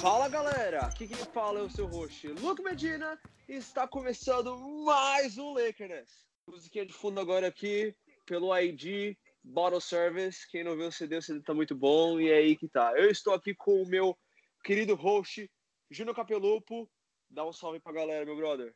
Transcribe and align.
Fala 0.00 0.28
galera, 0.28 0.80
aqui 0.82 1.08
quem 1.08 1.16
fala 1.16 1.58
é 1.58 1.62
o 1.62 1.70
seu 1.70 1.86
host, 1.86 2.28
Luke 2.28 2.62
Medina, 2.62 3.18
e 3.48 3.54
está 3.54 3.88
começando 3.88 4.56
mais 4.84 5.36
um 5.38 5.54
Lakers. 5.54 6.24
Musiquinha 6.46 6.86
de 6.86 6.92
fundo 6.92 7.18
agora 7.18 7.48
aqui, 7.48 7.92
pelo 8.24 8.56
ID 8.56 9.16
Bottle 9.42 9.80
Service. 9.80 10.48
Quem 10.48 10.62
não 10.62 10.76
viu 10.76 10.86
o 10.86 10.92
CD, 10.92 11.16
o 11.16 11.22
CD 11.22 11.42
tá 11.42 11.52
muito 11.52 11.74
bom, 11.74 12.20
e 12.20 12.30
é 12.30 12.36
aí 12.36 12.56
que 12.56 12.68
tá. 12.68 12.92
Eu 12.96 13.10
estou 13.10 13.34
aqui 13.34 13.56
com 13.56 13.82
o 13.82 13.88
meu 13.88 14.16
querido 14.62 14.94
host, 14.94 15.50
Júnior 15.90 16.14
Capelupo. 16.14 16.88
Dá 17.34 17.46
um 17.46 17.52
salve 17.52 17.80
pra 17.80 17.92
galera, 17.92 18.26
meu 18.26 18.36
brother. 18.36 18.74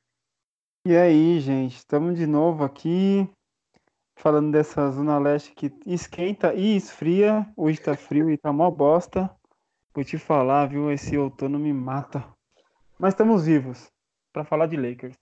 E 0.86 0.96
aí, 0.96 1.39
gente, 1.40 1.76
estamos 1.76 2.17
de 2.17 2.26
novo 2.26 2.64
aqui 2.64 3.29
falando 4.14 4.50
dessa 4.50 4.90
zona 4.93 5.18
leste 5.18 5.53
que 5.54 5.71
esquenta 5.85 6.54
e 6.54 6.75
esfria. 6.75 7.46
Hoje 7.54 7.79
tá 7.79 7.95
frio 7.95 8.31
e 8.31 8.39
tá 8.39 8.50
mó 8.54 8.71
bosta. 8.71 9.31
Vou 9.95 10.03
te 10.03 10.17
falar, 10.17 10.71
viu? 10.71 10.90
Esse 10.90 11.18
outono 11.18 11.58
me 11.58 11.71
mata. 11.71 12.26
Mas 12.98 13.12
estamos 13.12 13.45
vivos 13.45 13.93
para 14.32 14.43
falar 14.43 14.68
de 14.68 14.79
Lakers. 14.79 15.18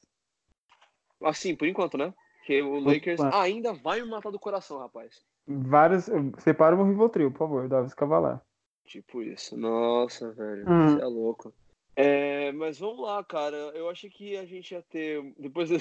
Assim, 1.24 1.56
por 1.56 1.66
enquanto, 1.66 1.98
né? 1.98 2.14
Porque 2.36 2.62
o 2.62 2.78
Lakers 2.78 3.20
ainda 3.20 3.72
vai 3.72 4.00
me 4.00 4.08
matar 4.08 4.30
do 4.30 4.38
coração, 4.38 4.78
rapaz. 4.78 5.24
Vários. 5.44 6.08
Separa 6.38 6.76
o 6.76 6.84
Rivotril, 6.84 7.32
por 7.32 7.38
favor, 7.38 7.68
Davis 7.68 7.94
Cavalar. 7.94 8.40
Tipo 8.84 9.22
isso. 9.22 9.56
Nossa, 9.56 10.30
velho. 10.30 10.70
Hum. 10.70 10.88
Você 10.88 11.02
é 11.02 11.06
louco. 11.06 11.52
É, 11.96 12.50
mas 12.52 12.78
vamos 12.78 13.00
lá, 13.00 13.22
cara. 13.24 13.56
Eu 13.74 13.88
achei 13.88 14.10
que 14.10 14.36
a 14.36 14.44
gente 14.44 14.72
ia 14.72 14.82
ter. 14.82 15.22
Depois. 15.38 15.70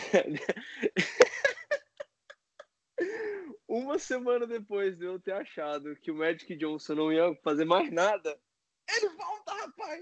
Uma 3.67 3.97
semana 3.97 4.45
depois 4.45 4.97
de 4.97 5.05
eu 5.05 5.19
ter 5.19 5.31
achado 5.33 5.95
que 5.95 6.11
o 6.11 6.15
Magic 6.15 6.55
Johnson 6.55 6.93
não 6.95 7.11
ia 7.11 7.33
fazer 7.43 7.65
mais 7.65 7.91
nada, 7.91 8.37
ele 8.95 9.09
volta, 9.09 9.51
rapaz! 9.53 10.01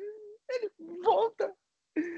Ele 0.50 0.70
volta! 1.02 1.56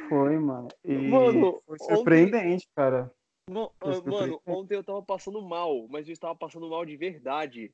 Foi, 0.09 0.37
mano. 0.39 0.67
E 0.83 0.93
Mano, 0.95 1.61
foi 1.65 1.75
ontem- 1.79 1.95
surpreendente, 1.95 2.67
cara. 2.75 3.11
Mo- 3.49 3.71
Foi 3.79 3.91
ah, 3.93 4.01
Mano, 4.01 4.03
surpreendente. 4.03 4.41
ontem 4.47 4.75
eu 4.75 4.83
tava 4.83 5.03
passando 5.03 5.41
mal, 5.41 5.87
mas 5.89 6.07
eu 6.07 6.13
estava 6.13 6.35
passando 6.35 6.69
mal 6.69 6.85
de 6.85 6.95
verdade. 6.97 7.71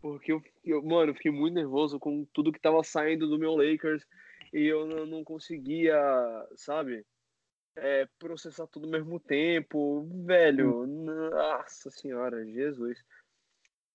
Porque 0.00 0.32
eu, 0.32 0.42
eu, 0.64 0.82
mano, 0.82 1.14
fiquei 1.14 1.30
muito 1.30 1.54
nervoso 1.54 1.98
com 1.98 2.24
tudo 2.32 2.52
que 2.52 2.60
tava 2.60 2.82
saindo 2.82 3.28
do 3.28 3.38
meu 3.38 3.54
Lakers 3.54 4.04
e 4.52 4.66
eu 4.66 4.86
não, 5.06 5.24
conseguia, 5.24 5.96
sabe, 6.56 7.06
é, 7.76 8.06
processar 8.18 8.66
tudo 8.66 8.86
ao 8.86 8.92
mesmo 8.92 9.18
tempo. 9.18 10.06
Velho, 10.24 10.86
nossa 10.86 11.90
senhora, 11.90 12.44
Jesus. 12.44 13.02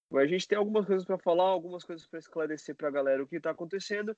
Mas 0.10 0.24
a 0.24 0.28
gente 0.28 0.48
tem 0.48 0.58
algumas 0.58 0.86
coisas 0.86 1.06
pra 1.06 1.18
falar, 1.18 1.44
algumas 1.44 1.84
coisas 1.84 2.08
pra 2.08 2.20
esclarecer 2.20 2.76
pra 2.76 2.90
galera 2.90 3.22
o 3.22 3.28
que 3.28 3.40
tá 3.40 3.52
acontecendo. 3.52 4.18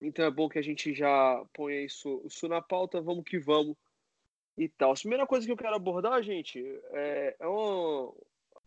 Então 0.00 0.24
é 0.24 0.30
bom 0.30 0.48
que 0.48 0.58
a 0.58 0.62
gente 0.62 0.94
já 0.94 1.44
ponha 1.52 1.84
isso, 1.84 2.22
isso 2.24 2.48
na 2.48 2.62
pauta, 2.62 3.02
vamos 3.02 3.24
que 3.24 3.38
vamos 3.38 3.76
e 4.56 4.68
tal. 4.68 4.92
A 4.92 4.94
primeira 4.94 5.26
coisa 5.26 5.44
que 5.44 5.52
eu 5.52 5.56
quero 5.56 5.74
abordar, 5.74 6.22
gente, 6.22 6.62
é, 6.92 7.36
é 7.38 7.46
uma- 7.46 8.14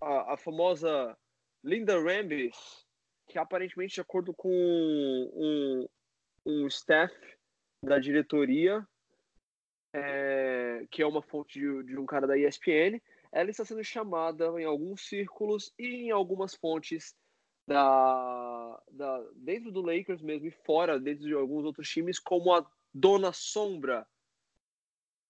a, 0.01 0.33
a 0.33 0.37
famosa 0.37 1.17
Linda 1.63 1.99
Rambis, 1.99 2.85
que 3.27 3.39
aparentemente, 3.39 3.95
de 3.95 4.01
acordo 4.01 4.33
com 4.33 4.49
um, 4.49 5.87
um 6.45 6.67
staff 6.67 7.13
da 7.83 7.99
diretoria, 7.99 8.85
é, 9.93 10.85
que 10.89 11.01
é 11.01 11.07
uma 11.07 11.21
fonte 11.21 11.59
de, 11.59 11.83
de 11.83 11.97
um 11.97 12.05
cara 12.05 12.25
da 12.25 12.37
ESPN, 12.37 13.01
ela 13.31 13.49
está 13.49 13.65
sendo 13.65 13.83
chamada 13.83 14.45
em 14.59 14.65
alguns 14.65 15.07
círculos 15.07 15.73
e 15.77 16.07
em 16.07 16.11
algumas 16.11 16.55
fontes 16.55 17.15
da, 17.67 18.83
da 18.91 19.23
dentro 19.35 19.71
do 19.71 19.81
Lakers 19.81 20.21
mesmo 20.21 20.47
e 20.47 20.51
fora, 20.51 20.99
dentro 20.99 21.25
de 21.25 21.33
alguns 21.33 21.65
outros 21.65 21.89
times, 21.89 22.19
como 22.19 22.53
a 22.53 22.65
dona 22.93 23.31
sombra 23.33 24.05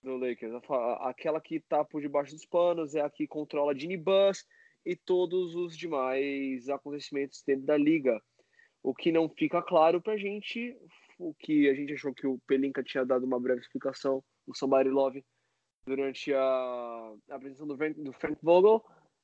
do 0.04 0.18
Lakers. 0.18 0.54
Aquela 1.00 1.40
que 1.40 1.60
tá 1.62 1.84
por 1.84 2.02
debaixo 2.02 2.34
dos 2.34 2.46
panos, 2.46 2.94
é 2.94 3.02
a 3.02 3.10
que 3.10 3.26
controla 3.26 3.78
Ginny 3.78 3.98
Bus 3.98 4.46
e 4.86 4.96
todos 4.96 5.56
os 5.56 5.78
demais 5.78 6.68
acontecimentos 6.70 7.42
dentro 7.46 7.66
da 7.66 7.78
liga. 7.78 8.22
O 8.82 8.94
que 8.94 9.14
não 9.14 9.30
fica 9.30 9.62
claro 9.62 10.02
pra 10.02 10.18
gente, 10.18 10.78
o 11.20 11.34
que 11.34 11.70
a 11.70 11.74
gente 11.74 11.94
achou 11.94 12.14
que 12.14 12.26
o 12.28 12.40
Pelinka 12.48 12.84
tinha 12.84 13.06
dado 13.06 13.26
uma 13.26 13.40
breve 13.40 13.62
explicação, 13.62 14.24
o 14.48 14.56
Somebody 14.56 14.90
Love, 14.90 15.26
durante 15.86 16.34
a, 16.34 16.40
a 17.30 17.36
apresentação 17.36 17.68
do 17.68 17.78
Frank, 17.78 18.02
do 18.02 18.14
Frank 18.14 18.38
Vogel, 18.42 18.84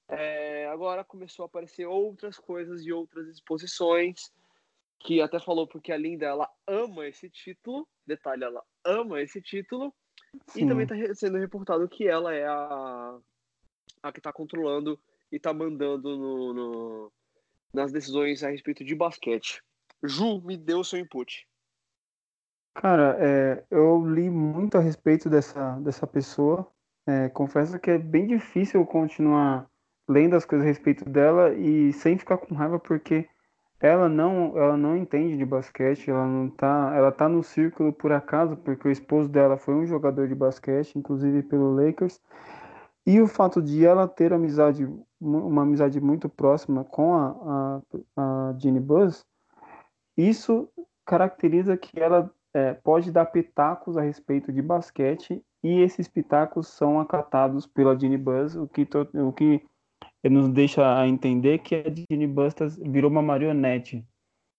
é, 0.10 0.68
agora 0.68 1.04
começou 1.04 1.44
a 1.44 1.46
aparecer 1.48 1.86
outras 1.86 2.38
coisas 2.38 2.86
e 2.86 2.92
outras 2.92 3.28
exposições, 3.28 4.32
que 5.00 5.22
até 5.22 5.40
falou 5.40 5.66
porque 5.68 5.92
a 5.92 5.98
Linda, 5.98 6.26
ela 6.26 6.50
ama 6.68 7.08
esse 7.08 7.30
título, 7.30 7.88
detalhe, 8.06 8.44
ela 8.44 8.62
ama 8.84 9.22
esse 9.22 9.42
título, 9.42 9.94
e 10.50 10.52
Sim. 10.52 10.68
também 10.68 10.84
está 10.86 11.16
sendo 11.16 11.38
reportado 11.38 11.88
que 11.88 12.08
ela 12.08 12.34
é 12.36 12.46
a, 12.46 13.18
a 14.04 14.12
que 14.12 14.20
está 14.20 14.34
controlando 14.34 15.00
e 15.32 15.38
está 15.38 15.54
mandando 15.54 16.18
no, 16.18 16.54
no- 16.54 17.14
nas 17.74 17.92
decisões 17.92 18.44
a 18.44 18.50
respeito 18.50 18.84
de 18.84 18.94
basquete. 18.96 19.62
Ju, 20.04 20.42
me 20.42 20.58
deu 20.58 20.84
seu 20.84 21.00
input. 21.00 21.48
Cara, 22.80 23.18
é, 23.20 23.62
eu 23.70 24.02
li 24.08 24.30
muito 24.30 24.78
a 24.78 24.80
respeito 24.80 25.30
dessa, 25.30 25.78
dessa 25.82 26.08
pessoa. 26.08 26.66
É, 27.06 27.28
confesso 27.28 27.78
que 27.78 27.92
é 27.92 27.98
bem 27.98 28.26
difícil 28.26 28.86
continuar 28.86 29.68
lendo 30.08 30.38
as 30.38 30.46
coisas 30.46 30.66
a 30.66 30.70
respeito 30.70 31.04
dela 31.04 31.54
e 31.54 31.92
sem 31.92 32.18
ficar 32.18 32.38
com 32.38 32.56
raiva, 32.56 32.80
porque 32.80 33.28
ela 33.82 34.08
não, 34.08 34.58
ela 34.58 34.78
não 34.78 34.96
entende 34.96 35.36
de 35.36 35.44
basquete, 35.44 36.10
ela 36.10 36.26
não 36.26 36.50
tá, 36.50 36.94
ela 36.96 37.12
tá 37.12 37.28
no 37.28 37.44
círculo 37.44 37.92
por 37.92 38.14
acaso, 38.14 38.56
porque 38.56 38.88
o 38.88 38.92
esposo 38.92 39.28
dela 39.28 39.58
foi 39.58 39.76
um 39.76 39.86
jogador 39.86 40.30
de 40.30 40.36
basquete, 40.36 40.98
inclusive 40.98 41.44
pelo 41.44 41.76
Lakers. 41.76 42.22
E 43.06 43.20
o 43.20 43.28
fato 43.28 43.62
de 43.62 43.86
ela 43.86 44.08
ter 44.08 44.32
amizade, 44.32 44.88
uma 45.20 45.64
amizade 45.64 46.00
muito 46.00 46.30
próxima 46.30 46.86
com 46.86 47.14
a, 47.14 47.82
a, 48.16 48.52
a 48.52 48.56
Jeannie 48.58 48.80
Buss, 48.80 49.26
isso 50.16 50.70
caracteriza 51.06 51.76
que 51.76 52.00
ela 52.00 52.32
é, 52.60 52.74
pode 52.74 53.12
dar 53.12 53.26
pitacos 53.26 53.98
a 53.98 54.02
respeito 54.02 54.52
de 54.52 54.62
basquete 54.62 55.42
e 55.64 55.80
esses 55.82 56.08
pitacos 56.08 56.68
são 56.68 57.00
acatados 57.00 57.66
pela 57.66 57.98
Ginny 57.98 58.18
Buzz, 58.18 58.56
o 58.56 58.68
que, 58.68 58.88
o 59.16 59.32
que 59.32 59.64
nos 60.24 60.50
deixa 60.50 61.00
a 61.00 61.08
entender 61.08 61.60
que 61.60 61.76
a 61.76 61.84
Ginny 61.90 62.28
Buzz 62.28 62.54
tá- 62.54 62.68
virou 62.68 63.10
uma 63.10 63.22
marionete. 63.22 64.06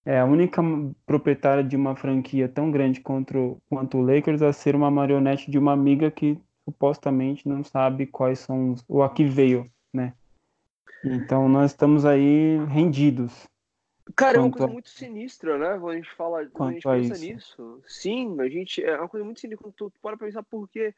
É 0.05 0.19
a 0.19 0.25
única 0.25 0.63
proprietária 1.05 1.63
de 1.63 1.77
uma 1.77 1.95
franquia 1.95 2.49
tão 2.49 2.71
grande 2.71 3.01
quanto, 3.01 3.61
quanto 3.69 3.99
o 3.99 4.03
Lakers 4.03 4.41
a 4.41 4.53
ser 4.53 4.75
uma 4.75 4.91
marionete 4.91 5.51
de 5.51 5.59
uma 5.59 5.73
amiga 5.73 6.11
que 6.11 6.41
supostamente 6.65 7.47
não 7.47 7.63
sabe 7.63 8.07
quais 8.07 8.39
são 8.39 8.73
os, 8.73 8.85
o 8.89 9.03
a 9.03 9.11
que 9.11 9.25
veio, 9.25 9.71
né? 9.93 10.15
Então 11.05 11.49
nós 11.49 11.73
estamos 11.73 12.05
aí 12.05 12.59
rendidos. 12.67 13.50
Cara, 14.17 14.39
é 14.39 14.41
uma 14.41 14.49
Quanto 14.49 14.59
coisa 14.59 14.73
muito 14.73 14.89
sinistra, 14.89 15.59
né? 15.59 15.79
Quando 15.79 15.91
a 15.91 15.97
gente 15.97 16.11
fala, 16.15 16.47
quando 16.47 16.71
a 16.71 16.73
gente 16.73 16.83
Quanto 16.83 17.03
pensa 17.03 17.15
isso. 17.15 17.35
nisso. 17.35 17.83
Sim, 17.87 18.41
a 18.41 18.49
gente. 18.49 18.83
É 18.83 18.97
uma 18.97 19.09
coisa 19.09 19.25
muito 19.25 19.41
sinistra 19.41 19.63
quando 19.63 19.75
tu 19.75 19.93
para 20.01 20.17
pensar 20.17 20.43
porque. 20.43 20.95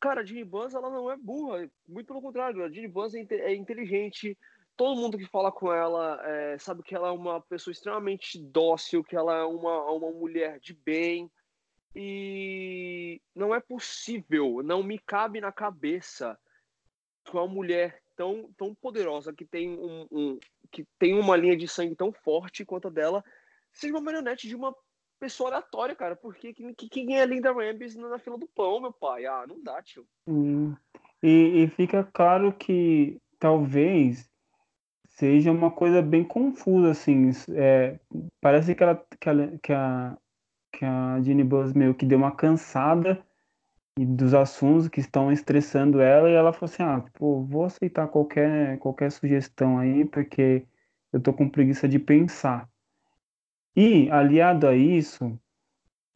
Cara, 0.00 0.22
a 0.22 0.24
Ginny 0.24 0.44
Buzz, 0.44 0.74
ela 0.74 0.88
não 0.88 1.10
é 1.10 1.16
burra. 1.16 1.68
Muito 1.86 2.06
pelo 2.06 2.22
contrário, 2.22 2.64
a 2.64 2.70
Ginny 2.70 2.88
Buzz 2.88 3.14
é, 3.14 3.26
é 3.30 3.54
inteligente. 3.54 4.36
Todo 4.74 4.98
mundo 4.98 5.18
que 5.18 5.26
fala 5.26 5.52
com 5.52 5.70
ela 5.70 6.18
é, 6.24 6.56
sabe 6.58 6.82
que 6.82 6.94
ela 6.94 7.08
é 7.08 7.10
uma 7.10 7.38
pessoa 7.42 7.72
extremamente 7.72 8.38
dócil, 8.38 9.04
que 9.04 9.14
ela 9.14 9.36
é 9.36 9.44
uma, 9.44 9.90
uma 9.90 10.10
mulher 10.10 10.58
de 10.58 10.72
bem. 10.72 11.30
E 11.94 13.20
não 13.34 13.54
é 13.54 13.60
possível, 13.60 14.62
não 14.62 14.82
me 14.82 14.98
cabe 14.98 15.40
na 15.40 15.52
cabeça 15.52 16.38
que 17.24 17.32
uma 17.32 17.46
mulher 17.46 18.00
tão, 18.20 18.50
tão 18.54 18.74
poderosa, 18.74 19.32
que 19.32 19.46
tem, 19.46 19.70
um, 19.70 20.06
um- 20.12 20.38
que 20.70 20.84
tem 20.98 21.18
uma 21.18 21.34
linha 21.38 21.56
de 21.56 21.66
sangue 21.66 21.96
tão 21.96 22.12
forte 22.12 22.66
quanto 22.66 22.88
a 22.88 22.90
dela, 22.90 23.24
seja 23.72 23.94
uma 23.94 24.02
marionete 24.02 24.46
de 24.46 24.54
uma 24.54 24.76
pessoa 25.18 25.48
aleatória, 25.48 25.96
cara. 25.96 26.14
Porque 26.14 26.52
que- 26.52 26.74
que- 26.74 26.88
quem 26.90 27.18
é 27.18 27.24
Linda 27.24 27.50
Rambis 27.50 27.96
na 27.96 28.18
fila 28.18 28.36
do 28.36 28.46
pão, 28.46 28.78
meu 28.78 28.92
pai? 28.92 29.24
Ah, 29.24 29.46
não 29.48 29.62
dá, 29.62 29.82
tio. 29.82 30.06
Hum, 30.26 30.76
E, 31.22 31.62
e 31.64 31.68
fica 31.68 32.04
claro 32.12 32.52
que 32.52 33.18
talvez 33.38 34.30
seja 35.08 35.50
uma 35.50 35.70
coisa 35.70 36.02
bem 36.02 36.22
confusa, 36.22 36.90
assim. 36.90 37.30
É, 37.54 37.98
parece 38.38 38.74
que, 38.74 38.82
ela, 38.82 39.02
que, 39.18 39.28
a, 39.30 39.58
que, 39.62 39.72
a, 39.72 40.18
que 40.72 40.84
a 40.84 41.44
Buzz 41.46 41.72
meio 41.72 41.94
que 41.94 42.04
deu 42.04 42.18
uma 42.18 42.36
cansada 42.36 43.22
e 43.98 44.04
dos 44.06 44.34
assuntos 44.34 44.88
que 44.88 45.00
estão 45.00 45.32
estressando 45.32 46.00
ela 46.00 46.28
e 46.28 46.34
ela 46.34 46.52
falou 46.52 46.72
assim, 46.72 46.82
ah, 46.82 47.00
tipo, 47.00 47.44
vou 47.44 47.64
aceitar 47.64 48.08
qualquer, 48.08 48.78
qualquer 48.78 49.10
sugestão 49.10 49.78
aí 49.78 50.04
porque 50.04 50.64
eu 51.12 51.20
tô 51.20 51.32
com 51.32 51.48
preguiça 51.48 51.88
de 51.88 51.98
pensar. 51.98 52.68
E, 53.76 54.10
aliado 54.10 54.66
a 54.66 54.74
isso, 54.74 55.38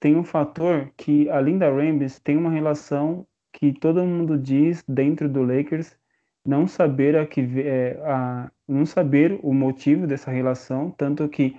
tem 0.01 0.17
um 0.17 0.25
fator 0.25 0.93
que 0.97 1.29
a 1.31 1.41
Linda 1.41 1.71
Rambis 1.71 2.19
tem 2.21 2.37
uma 2.37 2.51
relação 2.51 3.27
que 3.53 3.73
todo 3.73 4.05
mundo 4.05 4.39
diz 4.39 4.85
dentro 4.89 5.29
do 5.29 5.43
Lakers 5.43 5.97
não 6.45 6.67
saber 6.67 7.17
a 7.17 7.27
que 7.27 7.41
é, 7.61 7.99
a, 8.05 8.51
não 8.69 8.85
saber 8.85 9.39
o 9.43 9.55
motivo 9.55 10.07
dessa 10.07 10.31
relação, 10.31 10.91
tanto 10.91 11.29
que 11.29 11.57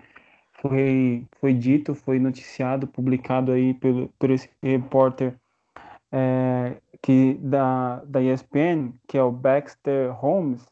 foi 0.53 1.25
foi 1.39 1.53
dito, 1.53 1.95
foi 1.95 2.19
noticiado, 2.19 2.87
publicado 2.87 3.51
aí 3.51 3.73
pelo 3.73 4.09
por 4.19 4.29
esse 4.29 4.49
repórter 4.61 5.33
é, 6.15 6.77
que 7.01 7.33
da 7.35 8.03
da 8.05 8.21
ESPN, 8.21 8.93
que 9.07 9.17
é 9.17 9.23
o 9.23 9.31
Baxter 9.31 10.13
Holmes, 10.13 10.65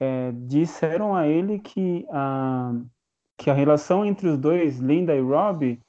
é, 0.00 0.32
disseram 0.32 1.14
a 1.14 1.28
ele 1.28 1.60
que 1.60 2.04
a 2.10 2.72
que 3.38 3.50
a 3.50 3.54
relação 3.54 4.04
entre 4.04 4.28
os 4.28 4.38
dois, 4.38 4.78
Linda 4.78 5.14
e 5.14 5.20
Robbie, 5.20 5.80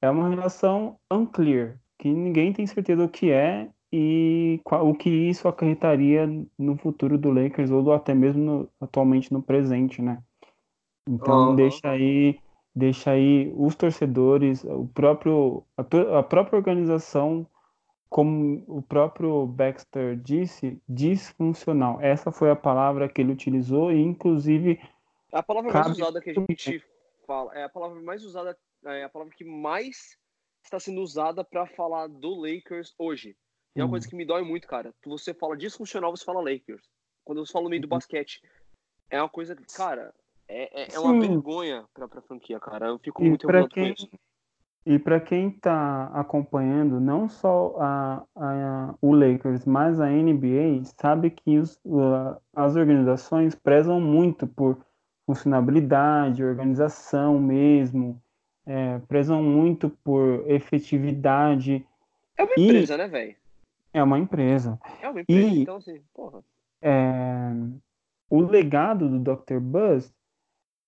é 0.00 0.10
uma 0.10 0.28
relação 0.28 0.96
unclear, 1.10 1.78
que 1.98 2.12
ninguém 2.12 2.52
tem 2.52 2.66
certeza 2.66 3.04
o 3.04 3.08
que 3.08 3.30
é 3.30 3.68
e 3.92 4.60
qual, 4.64 4.88
o 4.88 4.94
que 4.94 5.10
isso 5.10 5.46
acarretaria 5.48 6.26
no 6.58 6.76
futuro 6.76 7.18
do 7.18 7.30
Lakers 7.30 7.70
ou 7.70 7.92
até 7.92 8.14
mesmo 8.14 8.42
no, 8.42 8.68
atualmente 8.80 9.32
no 9.32 9.42
presente, 9.42 10.02
né? 10.02 10.22
Então 11.08 11.50
Uhum. 11.50 11.56
deixa 11.56 11.88
aí 11.88 12.40
deixa 12.74 13.10
aí 13.12 13.52
os 13.56 13.76
torcedores, 13.76 14.64
o 14.64 14.88
próprio 14.88 15.64
a, 15.76 16.18
a 16.18 16.22
própria 16.22 16.56
organização, 16.56 17.46
como 18.12 18.62
o 18.68 18.82
próprio 18.82 19.46
Baxter 19.46 20.16
disse, 20.16 20.78
disfuncional. 20.86 21.98
Essa 22.00 22.30
foi 22.30 22.50
a 22.50 22.56
palavra 22.56 23.08
que 23.08 23.22
ele 23.22 23.32
utilizou 23.32 23.90
e 23.90 24.00
inclusive 24.02 24.78
É 25.32 25.38
a 25.38 25.42
palavra 25.42 25.72
mais 25.72 25.88
usada 25.88 26.20
que 26.20 26.30
a 26.30 26.34
gente 26.34 26.84
fala. 27.26 27.54
É 27.54 27.64
a 27.64 27.68
palavra 27.68 28.00
mais 28.02 28.22
usada, 28.22 28.56
é 28.84 29.04
a 29.04 29.08
palavra 29.08 29.34
que 29.34 29.44
mais 29.44 30.18
está 30.62 30.78
sendo 30.78 31.00
usada 31.00 31.42
para 31.42 31.66
falar 31.66 32.06
do 32.06 32.34
Lakers 32.34 32.94
hoje. 32.98 33.34
E 33.74 33.80
é 33.80 33.84
uma 33.84 33.88
coisa 33.88 34.06
que 34.06 34.14
me 34.14 34.26
dói 34.26 34.42
muito, 34.42 34.68
cara. 34.68 34.94
Você 35.06 35.32
fala 35.32 35.56
disfuncional, 35.56 36.14
você 36.14 36.24
fala 36.24 36.40
Lakers. 36.42 36.82
Quando 37.24 37.44
você 37.44 37.52
fala 37.52 37.64
no 37.64 37.70
meio 37.70 37.80
do 37.80 37.86
Uhum. 37.86 37.96
basquete, 37.96 38.40
é 39.10 39.20
uma 39.22 39.28
coisa 39.28 39.56
que, 39.56 39.64
cara, 39.74 40.14
é, 40.46 40.82
é, 40.82 40.94
é 40.94 41.00
uma 41.00 41.18
vergonha 41.18 41.88
pra, 41.94 42.06
pra 42.06 42.20
franquia, 42.20 42.60
cara. 42.60 42.88
Eu 42.88 42.98
fico 42.98 43.22
E 43.22 43.28
muito 43.28 43.46
para 43.46 43.58
revoltado 43.58 43.74
com 43.74 43.86
quem 43.86 43.94
isso. 43.94 44.08
E 44.84 44.98
para 44.98 45.20
quem 45.20 45.48
está 45.48 46.06
acompanhando 46.14 47.00
não 47.00 47.28
só 47.28 47.76
a, 47.78 48.22
a- 48.34 48.94
o 49.00 49.14
Lakers, 49.14 49.64
mas 49.64 50.00
a 50.00 50.08
NBA, 50.10 50.82
sabe 51.00 51.30
que 51.30 51.58
os- 51.58 51.80
as 52.54 52.74
organizações 52.76 53.54
prezam 53.54 54.00
muito 54.00 54.46
por 54.46 54.78
funcionabilidade, 55.24 56.44
organização 56.44 57.38
mesmo, 57.38 58.20
é, 58.66 58.98
prezam 59.08 59.42
muito 59.42 59.88
por 60.04 60.44
efetividade. 60.50 61.86
É 62.36 62.42
uma 62.44 62.52
E- 62.56 62.64
empresa, 62.64 62.96
né, 62.96 63.08
velho? 63.08 63.34
É 63.94 64.02
uma 64.02 64.18
empresa. 64.18 64.78
É 65.00 65.08
uma 65.08 65.20
empresa. 65.20 65.48
E- 65.54 65.62
Então, 65.62 65.76
assim, 65.76 66.00
porra. 66.14 66.40
É, 66.80 67.52
o 68.28 68.40
legado 68.40 69.08
do 69.08 69.18
Dr. 69.36 69.60
Buzz 69.60 70.12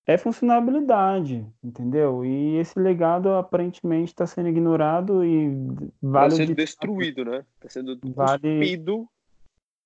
é 0.06 0.18
funcionabilidade, 0.18 1.46
entendeu? 1.62 2.24
E 2.24 2.56
esse 2.56 2.78
legado 2.78 3.30
aparentemente 3.30 4.08
está 4.12 4.26
sendo 4.26 4.48
ignorado 4.48 5.24
e 5.24 5.48
Tá 5.76 5.84
vale, 6.02 6.34
o, 6.34 6.36
sendo 6.36 6.54
destruído, 6.54 7.24
né? 7.24 7.44
Tá 7.60 7.68
sendo 7.68 7.98
Vale- 8.04 8.58
cuspido. 8.58 9.08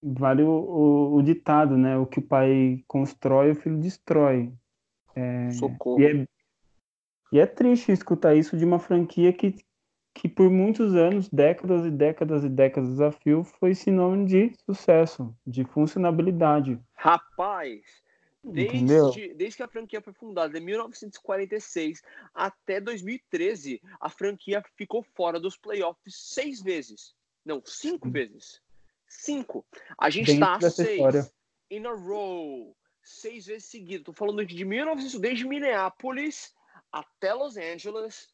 vale 0.02 0.42
o, 0.42 0.50
o- 0.50 1.14
o 1.16 1.22
ditado, 1.22 1.76
né? 1.76 1.96
O 1.96 2.06
que 2.06 2.18
o 2.18 2.22
pai 2.26 2.82
constrói, 2.88 3.52
o 3.52 3.54
filho 3.54 3.78
destrói. 3.78 4.52
Socorro. 5.52 6.00
E 6.00 6.04
é, 6.06 6.26
e 7.32 7.38
é 7.40 7.46
triste 7.46 7.92
escutar 7.92 8.34
isso 8.34 8.56
de 8.56 8.64
uma 8.64 8.78
franquia 8.78 9.32
que, 9.32 9.54
que 10.14 10.28
por 10.28 10.48
muitos 10.50 10.94
anos, 10.94 11.28
décadas 11.28 11.84
e 11.86 11.90
décadas 11.90 12.42
e 12.44 12.48
décadas 12.48 13.00
a 13.00 13.10
fio, 13.12 13.44
foi 13.44 13.74
sinônimo 13.74 14.26
de 14.26 14.52
sucesso, 14.64 15.34
de 15.46 15.64
funcionabilidade. 15.64 16.80
Rapaz? 16.94 17.82
Desde, 18.42 19.34
desde 19.34 19.56
que 19.56 19.62
a 19.62 19.68
franquia 19.68 20.00
foi 20.00 20.12
fundada, 20.12 20.56
em 20.58 20.60
1946 20.60 22.02
até 22.34 22.80
2013, 22.80 23.80
a 24.00 24.08
franquia 24.08 24.62
ficou 24.76 25.02
fora 25.02 25.40
dos 25.40 25.56
playoffs 25.56 26.14
seis 26.14 26.62
vezes. 26.62 27.14
Não, 27.44 27.62
cinco 27.64 28.10
vezes. 28.10 28.60
Cinco. 29.06 29.66
A 29.98 30.10
gente 30.10 30.32
está 30.32 30.60
seis 30.60 30.90
história. 30.90 31.30
in 31.70 31.86
a 31.86 31.92
row. 31.92 32.76
Seis 33.02 33.46
vezes 33.46 33.64
seguidas. 33.64 34.04
Tô 34.04 34.12
falando 34.12 34.44
de 34.44 34.64
1900, 34.64 35.20
desde 35.20 35.46
Minneapolis 35.46 36.54
até 36.92 37.32
Los 37.32 37.56
Angeles, 37.56 38.28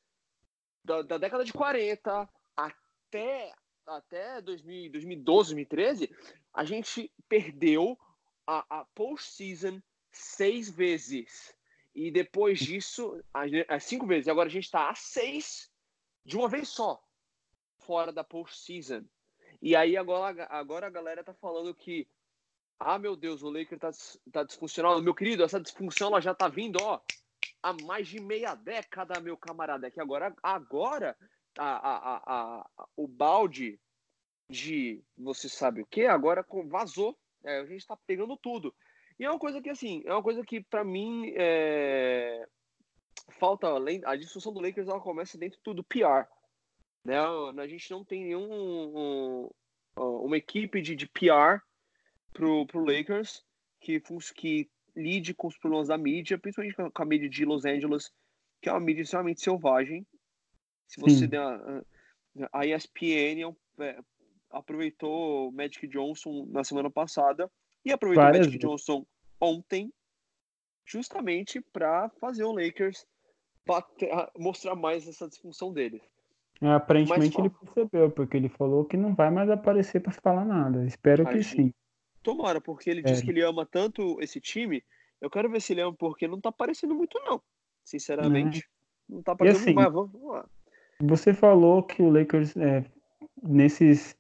da, 0.85 1.03
da 1.03 1.19
década 1.19 1.45
de 1.45 1.53
40 1.53 2.29
até, 2.57 3.53
até 3.87 4.41
2000, 4.43 4.93
2012, 4.93 5.55
2013, 5.55 6.11
a 6.53 6.65
gente 6.65 7.13
perdeu 7.29 7.99
a, 8.47 8.81
a 8.81 8.85
postseason 8.95 9.81
seis 10.15 10.71
vezes. 10.71 11.55
E 11.95 12.11
depois 12.11 12.59
disso, 12.59 13.23
a, 13.33 13.47
gente- 13.47 13.67
é, 13.69 13.79
cinco 13.79 14.07
vezes. 14.07 14.29
Agora 14.29 14.49
a 14.49 14.53
gente 14.53 14.65
está 14.65 14.91
a 14.91 14.95
seis 14.95 15.71
de 16.25 16.37
uma 16.37 16.49
vez 16.49 16.69
só, 16.69 17.03
fora 17.79 18.13
da 18.13 18.25
postseason. 18.25 19.05
E 19.63 19.77
aí 19.77 19.97
agora, 19.97 20.47
agora 20.51 20.87
a 20.87 20.91
galera 20.91 21.23
tá 21.23 21.33
falando 21.35 21.75
que, 21.75 22.09
ah, 22.79 22.99
meu 22.99 23.15
Deus, 23.15 23.43
o 23.43 23.51
Lakers 23.51 23.81
tá, 23.81 23.91
tá 24.33 24.43
disfuncional. 24.43 25.01
Meu 25.01 25.15
querido, 25.15 25.43
essa 25.45 25.61
disfunção 25.61 26.09
ela 26.09 26.21
já 26.21 26.35
tá 26.35 26.49
vindo, 26.49 26.79
ó, 26.83 27.01
há 27.63 27.73
mais 27.85 28.09
de 28.09 28.21
meia 28.21 28.55
década, 28.55 29.21
meu 29.21 29.37
camarada. 29.37 29.91
Que 29.91 30.01
agora, 30.01 30.35
agora 30.43 31.17
a, 31.59 31.65
a, 31.65 31.97
a, 31.97 32.61
a- 32.79 32.89
o 32.97 33.07
balde 33.07 33.79
de 34.49 35.03
você 35.17 35.49
sabe 35.49 35.81
o 35.83 35.87
que 35.87 36.07
agora 36.07 36.45
vazou. 36.67 37.17
É, 37.45 37.61
a 37.61 37.67
gente 37.67 37.87
tá 37.87 37.97
pegando 38.07 38.37
tudo. 38.37 38.75
E 39.19 39.25
é 39.25 39.31
uma 39.31 39.39
coisa 39.39 39.61
que, 39.63 39.71
assim, 39.71 40.03
é 40.05 40.13
uma 40.13 40.23
coisa 40.23 40.43
que, 40.43 40.61
pra 40.61 40.85
mim, 40.85 41.33
é... 41.37 42.47
falta, 43.39 43.69
além, 43.69 44.01
a 44.05 44.17
discussão 44.17 44.53
do 44.53 44.61
Lakers, 44.61 44.89
ela 44.89 45.01
começa 45.01 45.39
dentro 45.39 45.75
do 45.75 45.85
PR. 45.85 46.27
Né? 47.05 47.17
A 47.19 47.67
gente 47.67 47.91
não 47.91 48.05
tem 48.05 48.25
nenhum, 48.25 48.49
um- 48.51 49.51
uma 49.97 50.37
equipe 50.37 50.81
de, 50.81 50.97
de 50.97 51.07
PR 51.07 51.61
pro, 52.33 52.67
pro 52.67 52.85
Lakers 52.85 53.45
que, 53.81 54.01
que 54.35 54.69
lide 54.97 55.35
com 55.35 55.47
os 55.47 55.57
problemas 55.59 55.89
da 55.89 55.99
mídia, 55.99 56.39
principalmente 56.39 56.75
com 56.93 57.03
a- 57.03 57.07
mídia 57.07 57.29
de 57.29 57.45
Los 57.45 57.65
Angeles, 57.65 58.11
que 58.61 58.69
é 58.69 58.73
uma 58.73 58.81
mídia 58.81 59.03
extremamente 59.03 59.43
selvagem. 59.43 60.07
Se 60.89 61.01
você 61.01 61.19
Sim. 61.19 61.29
der 61.29 61.41
a, 61.41 61.83
a 62.53 62.67
ESPN 62.67 63.55
é, 63.79 63.99
aproveitou 64.51 65.49
o 65.49 65.53
Magic 65.53 65.87
Johnson 65.87 66.47
na 66.51 66.65
semana 66.65 66.91
passada 66.91 67.51
e 67.85 67.93
aproveitou 67.93 68.23
o 68.23 68.27
Várias 68.27 68.47
Magic 68.47 68.59
vezes. 68.59 68.71
Johnson 68.71 69.07
ontem, 69.41 69.93
justamente 70.85 71.61
para 71.61 72.09
fazer 72.21 72.45
o 72.45 72.53
Lakers 72.53 73.07
bater- 73.67 74.31
mostrar 74.39 74.75
mais 74.75 75.07
essa 75.09 75.29
disfunção 75.29 75.73
dele. 75.73 76.03
É, 76.61 76.69
aparentemente 76.69 77.37
Mas 77.37 77.47
ele 77.47 77.51
percebeu, 77.51 78.11
porque 78.11 78.37
ele 78.37 78.49
falou 78.49 78.85
que 78.85 78.97
não 78.97 79.15
vai 79.15 79.31
mais 79.31 79.51
aparecer 79.51 80.01
para 80.01 80.13
falar 80.13 80.45
nada. 80.45 80.85
Espero 80.87 81.27
que 81.27 81.43
sim. 81.43 81.73
Tomara, 82.23 82.61
porque 82.61 82.89
ele 82.89 83.03
diz 83.03 83.21
É. 83.21 83.23
que 83.25 83.31
ele 83.31 83.43
ama 83.43 83.67
tanto 83.67 84.19
esse 84.21 84.41
time. 84.41 84.83
Eu 85.21 85.29
quero 85.29 85.51
ver 85.51 85.61
se 85.61 85.73
ele 85.73 85.81
ama, 85.83 85.95
porque 85.95 86.27
não 86.29 86.41
tá 86.41 86.51
parecendo 86.53 86.95
muito, 86.95 87.19
não. 87.21 87.43
Sinceramente. 87.85 88.67
Não 89.09 89.23
tá 89.23 89.35
parecendo 89.35 89.65
assim, 89.65 89.75
mas 89.75 89.93
vamos 89.93 90.13
vamos 90.13 90.29
lá. 90.33 90.49
Você 91.01 91.35
falou 91.35 91.83
que 91.83 92.01
o 92.01 92.09
Lakers, 92.09 92.57
é, 92.57 92.85
nesses. 93.43 94.17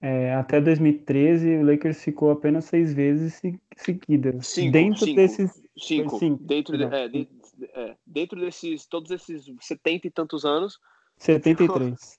É, 0.00 0.34
até 0.34 0.60
2013, 0.60 1.56
o 1.56 1.64
Lakers 1.64 2.02
ficou 2.02 2.30
apenas 2.30 2.64
seis 2.64 2.92
vezes 2.94 3.34
se- 3.34 3.60
seguidas. 3.76 4.46
Cinco, 4.46 4.72
Dentro 4.72 5.04
cinco. 5.04 5.16
desses. 5.16 5.62
Cinco. 5.78 6.18
cinco, 6.18 6.42
dentro, 6.44 6.76
de- 6.78 6.84
é, 6.84 7.08
de- 7.08 7.28
é, 7.74 7.96
dentro 8.06 8.40
desses, 8.40 8.86
todos 8.86 9.10
esses 9.10 9.44
70 9.60 10.06
e 10.06 10.10
tantos 10.10 10.44
anos, 10.44 10.78
73. 11.18 12.18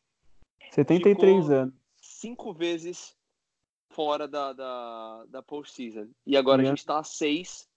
73 0.71 1.17
Ficou- 1.45 1.55
anos. 1.55 1.73
cinco 2.01 2.53
vezes 2.53 3.15
fora 3.89 4.27
da, 4.27 4.53
da, 4.53 5.25
da 5.29 5.41
postseason. 5.43 6.07
E 6.25 6.37
agora 6.37 6.61
E 6.63 6.65
a 6.65 6.69
gente 6.69 6.85
tá 6.85 6.99
a 6.99 7.03
seis 7.03 7.67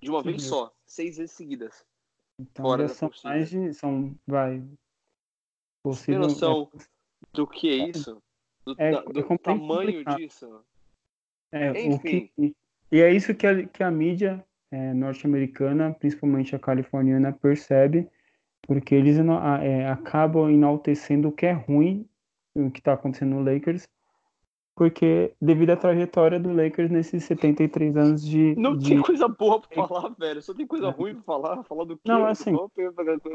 de 0.00 0.08
uma 0.10 0.22
vez 0.22 0.42
Sim. 0.42 0.48
só. 0.48 0.72
Seis 0.86 1.16
vezes 1.18 1.32
seguidas. 1.36 1.84
Então 2.38 2.64
fora 2.64 2.84
da 2.84 2.94
são 2.94 3.10
mais 3.24 3.50
de. 3.50 3.74
São, 3.74 4.14
vai. 4.26 4.60
Tem 4.60 4.78
Possível, 5.82 6.20
noção 6.20 6.70
do 7.32 7.46
que 7.46 7.68
é 7.68 7.88
isso? 7.88 8.22
Do, 8.68 8.74
É- 8.82 8.90
da- 8.92 8.98
é 8.98 9.02
do 9.02 9.24
completamente 9.24 9.42
tamanho 9.42 9.86
complicado. 9.92 10.16
disso? 10.18 10.64
É, 11.50 11.82
Enfim. 11.86 12.30
que, 12.36 12.54
e 12.92 13.00
é 13.00 13.10
isso 13.12 13.34
que 13.34 13.46
a, 13.46 13.66
que 13.66 13.82
a 13.82 13.90
mídia 13.90 14.44
é, 14.70 14.92
norte-americana, 14.92 15.94
principalmente 15.98 16.54
a 16.54 16.58
californiana, 16.58 17.32
percebe, 17.32 18.06
porque 18.66 18.94
eles 18.94 19.16
é, 19.62 19.88
acabam 19.88 20.50
enaltecendo 20.50 21.28
o 21.28 21.32
que 21.32 21.46
é 21.46 21.52
ruim, 21.52 22.06
o 22.54 22.70
que 22.70 22.80
está 22.80 22.92
acontecendo 22.92 23.36
no 23.36 23.42
Lakers, 23.42 23.88
porque 24.76 25.32
devido 25.40 25.70
à 25.70 25.76
trajetória 25.76 26.38
do 26.38 26.52
Lakers 26.52 26.90
nesses 26.90 27.24
73 27.24 27.96
anos 27.96 28.22
de. 28.22 28.54
Não 28.56 28.76
de- 28.76 28.90
tem 28.90 29.00
coisa 29.02 29.26
boa 29.26 29.60
pra 29.60 29.86
falar, 29.88 30.10
velho. 30.10 30.42
Só 30.42 30.52
tem 30.54 30.66
coisa 30.66 30.88
É. 30.88 30.90
ruim 30.90 31.14
pra 31.14 31.22
falar. 31.22 31.62
Falar 31.64 31.84
do 31.84 31.96
quê? 31.96 32.02
Não, 32.06 32.26
assim- 32.26 32.52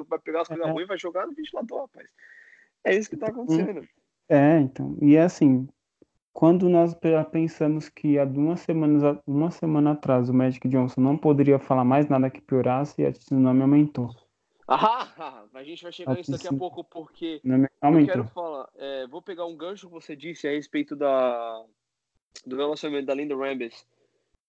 Vai 0.08 0.20
pegar 0.20 0.42
as 0.42 0.48
coisas 0.48 0.66
É. 0.68 0.72
ruins 0.72 0.86
e 0.86 0.88
vai 0.88 0.98
jogar 1.00 1.25
no 1.25 1.34
ventilador, 1.34 1.82
rapaz. 1.82 2.08
É 2.86 2.96
isso 2.96 3.10
que 3.10 3.18
tá 3.18 3.28
acontecendo. 3.28 3.88
É, 4.30 4.60
então. 4.60 4.98
E 5.01 5.15
é 5.15 5.22
assim, 5.24 5.68
quando 6.32 6.70
nós 6.70 6.94
pe- 6.94 7.24
pensamos 7.32 7.89
que 7.89 8.18
há 8.18 8.25
duas 8.25 8.60
semanas, 8.62 9.18
uma 9.27 9.51
semana 9.51 9.92
atrás 9.92 10.30
o 10.30 10.34
Magic 10.34 10.68
Johnson 10.68 11.01
não 11.01 11.18
poderia 11.18 11.60
falar 11.60 11.84
mais 11.84 12.08
nada 12.08 12.30
que 12.30 12.42
piorasse, 12.42 13.06
a 13.06 13.12
tsunami 13.12 13.62
aumentou. 13.62 14.10
Ah, 14.68 15.44
a 15.53 15.63
gente 15.63 15.84
vai 15.84 15.92
chegar 15.92 16.12
nisso 16.15 16.32
daqui 16.32 16.48
a 16.48 16.58
pouco, 16.58 16.84
porque 16.84 17.42
eu 18.01 18.06
quero 18.08 18.24
falar. 18.30 18.70
é, 18.75 19.06
vou 19.08 19.22
pegar 19.22 19.46
um 19.46 19.56
gancho 19.58 19.88
que 19.88 19.94
você 19.94 20.15
disse 20.15 20.48
a 20.48 20.51
respeito 20.51 20.96
da, 20.96 21.63
do 22.46 22.56
relacionamento 22.56 23.06
da 23.08 23.13
Linda 23.13 23.36
Rambis 23.36 23.86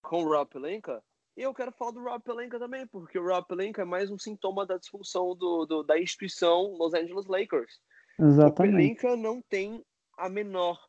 com 0.00 0.22
o 0.22 0.28
Rob 0.28 0.48
Pelinka. 0.50 1.02
E 1.36 1.42
eu 1.42 1.52
quero 1.52 1.72
falar 1.72 1.90
do 1.90 2.00
Rob 2.02 2.22
Pelinka 2.22 2.60
também, 2.60 2.86
porque 2.86 3.18
o 3.18 3.26
Rob 3.26 3.44
Pelinka 3.48 3.82
é 3.82 3.84
mais 3.84 4.08
um 4.08 4.16
sintoma 4.18 4.64
da 4.64 4.78
disfunção 4.78 5.34
do, 5.34 5.66
do- 5.66 5.82
da 5.82 5.98
instituição 6.00 6.76
Los 6.78 6.94
Angeles 6.94 7.26
Lakers. 7.26 7.80
O 8.18 8.24
Exatamente. 8.24 8.76
Pelinka 8.76 9.16
não 9.16 9.42
tem 9.42 9.84
a 10.16 10.28
menor 10.28 10.88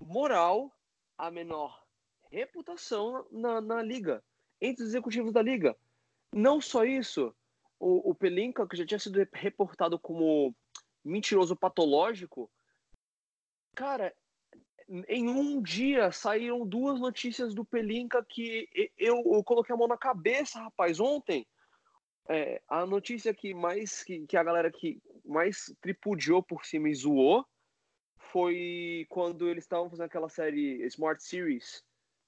moral, 0.00 0.72
a 1.16 1.30
menor 1.30 1.82
reputação 2.30 3.26
na, 3.30 3.60
na 3.60 3.82
liga, 3.82 4.22
entre 4.60 4.82
os 4.82 4.90
executivos 4.90 5.32
da 5.32 5.42
liga. 5.42 5.76
Não 6.32 6.60
só 6.60 6.84
isso, 6.84 7.34
o, 7.80 8.10
o 8.10 8.14
Pelinka, 8.14 8.66
que 8.66 8.76
já 8.76 8.84
tinha 8.84 8.98
sido 8.98 9.26
reportado 9.32 9.98
como 9.98 10.54
mentiroso 11.04 11.56
patológico, 11.56 12.50
cara, 13.74 14.14
em 15.08 15.28
um 15.28 15.62
dia 15.62 16.10
saíram 16.12 16.66
duas 16.66 17.00
notícias 17.00 17.54
do 17.54 17.64
Pelinka 17.64 18.24
que 18.28 18.68
eu, 18.96 19.22
eu 19.34 19.44
coloquei 19.44 19.74
a 19.74 19.78
mão 19.78 19.88
na 19.88 19.96
cabeça, 19.96 20.60
rapaz, 20.60 21.00
ontem. 21.00 21.46
É, 22.28 22.60
a 22.68 22.84
notícia 22.84 23.32
que 23.32 23.54
mais 23.54 24.02
que, 24.04 24.26
que 24.26 24.36
a 24.36 24.42
galera 24.44 24.70
que 24.70 25.00
mais 25.24 25.74
tripudiou 25.80 26.42
por 26.42 26.64
cima 26.64 26.88
e 26.90 26.94
zoou 26.94 27.44
foi 28.18 29.06
quando 29.08 29.48
eles 29.48 29.64
estavam 29.64 29.88
fazendo 29.88 30.06
aquela 30.06 30.28
série 30.28 30.84
Smart 30.86 31.22
Series, 31.22 31.82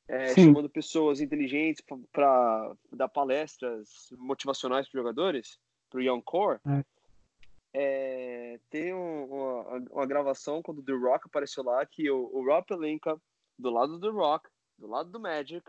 é, 0.08 0.34
chamando 0.34 0.70
pessoas 0.70 1.20
inteligentes 1.20 1.82
para 2.12 2.74
dar 2.92 3.08
palestras 3.08 4.08
motivacionais 4.16 4.88
para 4.88 4.98
jogadores, 5.00 5.58
para 5.90 5.98
o 5.98 6.02
Young 6.02 6.22
Core. 6.22 6.58
É. 6.66 6.84
É, 7.72 8.60
tem 8.68 8.92
um- 8.92 9.24
uma, 9.26 9.62
uma 9.92 10.06
gravação 10.06 10.60
quando 10.62 10.78
o 10.78 10.82
The 10.82 10.92
Rock 10.92 11.26
apareceu 11.26 11.62
lá 11.62 11.84
que 11.86 12.10
o, 12.10 12.28
o 12.32 12.44
Rob 12.44 12.64
Pelinka, 12.66 13.20
do 13.58 13.70
lado 13.70 13.98
do 13.98 14.10
The 14.10 14.16
Rock, 14.16 14.48
do 14.78 14.88
lado 14.88 15.10
do 15.10 15.20
Magic, 15.20 15.64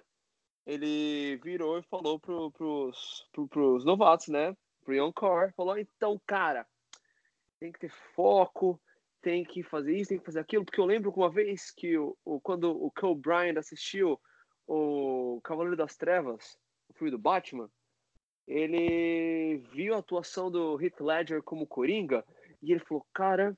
ele 0.66 1.38
virou 1.44 1.80
e 1.80 1.84
falou 1.84 2.20
pro, 2.20 2.52
pros, 2.52 3.28
pro, 3.32 3.48
pros 3.48 3.86
novatos, 3.86 4.28
né? 4.28 4.56
Pro 4.84 4.94
Young 4.94 5.14
Core, 5.14 5.54
falou, 5.54 5.78
então, 5.78 6.20
cara, 6.26 6.66
tem 7.60 7.72
que 7.72 7.80
ter 7.80 7.92
foco, 8.16 8.80
tem 9.22 9.44
que 9.44 9.62
fazer 9.62 9.96
isso, 9.96 10.10
tem 10.10 10.20
que 10.20 10.26
fazer 10.26 10.40
aquilo, 10.40 10.66
porque 10.66 10.80
eu 10.80 10.86
lembro 10.86 11.12
que 11.12 11.20
uma 11.20 11.30
vez 11.30 11.72
que 11.72 11.98
o, 11.98 12.18
o- 12.26 12.42
quando 12.42 12.72
o 12.72 12.92
Cole 12.92 13.20
Bryant 13.20 13.58
assistiu 13.58 14.20
o 14.68 15.40
Cavaleiro 15.44 15.78
das 15.78 15.96
Trevas, 15.96 16.58
o 16.90 16.94
filme 16.94 17.12
do 17.12 17.20
Batman, 17.20 17.70
ele 18.48 19.58
viu 19.72 19.94
a 19.96 20.00
atuação 20.00 20.50
do 20.50 20.82
Heath 20.82 21.00
Ledger 21.00 21.44
como 21.44 21.68
Coringa 21.68 22.26
e 22.62 22.72
ele 22.72 22.80
falou, 22.80 23.06
cara, 23.14 23.56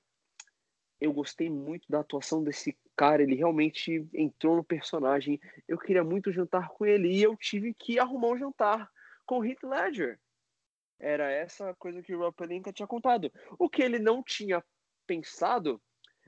eu 1.03 1.11
gostei 1.11 1.49
muito 1.49 1.85
da 1.89 1.99
atuação 1.99 2.41
desse 2.41 2.77
cara, 2.95 3.21
ele 3.21 3.35
realmente 3.35 4.07
entrou 4.13 4.55
no 4.55 4.63
personagem, 4.63 5.39
eu 5.67 5.77
queria 5.77 6.01
muito 6.01 6.31
jantar 6.31 6.69
com 6.69 6.85
ele 6.85 7.09
e 7.09 7.21
eu 7.21 7.35
tive 7.35 7.73
que 7.73 7.99
arrumar 7.99 8.29
um 8.29 8.37
jantar 8.37 8.89
com 9.25 9.39
o 9.39 9.45
Heath 9.45 9.61
Ledger. 9.63 10.17
Era 10.97 11.29
essa 11.29 11.73
coisa 11.75 12.01
que 12.01 12.15
o 12.15 12.19
Rob 12.19 12.33
Pelinka 12.33 12.71
tinha 12.71 12.87
contado. 12.87 13.29
O 13.59 13.69
que 13.69 13.81
ele 13.81 13.99
não 13.99 14.23
tinha 14.23 14.63
pensado 15.05 15.81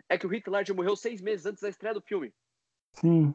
é 0.09 0.17
que 0.17 0.27
o 0.27 0.33
Heath 0.33 0.47
Ledger 0.47 0.75
morreu 0.75 0.97
seis 0.97 1.21
meses 1.21 1.45
antes 1.45 1.61
da 1.61 1.69
estreia 1.69 1.93
do 1.93 2.01
filme. 2.01 2.33
Sim. 2.91 3.33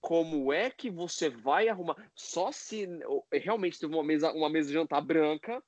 Como 0.00 0.52
é 0.52 0.70
que 0.70 0.90
você 0.90 1.30
vai 1.30 1.68
arrumar? 1.68 1.96
Só 2.16 2.50
se 2.50 2.88
realmente 3.30 3.78
teve 3.78 3.94
uma 3.94 4.02
mesa, 4.02 4.32
uma 4.32 4.50
mesa 4.50 4.68
de 4.68 4.74
jantar 4.74 5.02
branca, 5.02 5.62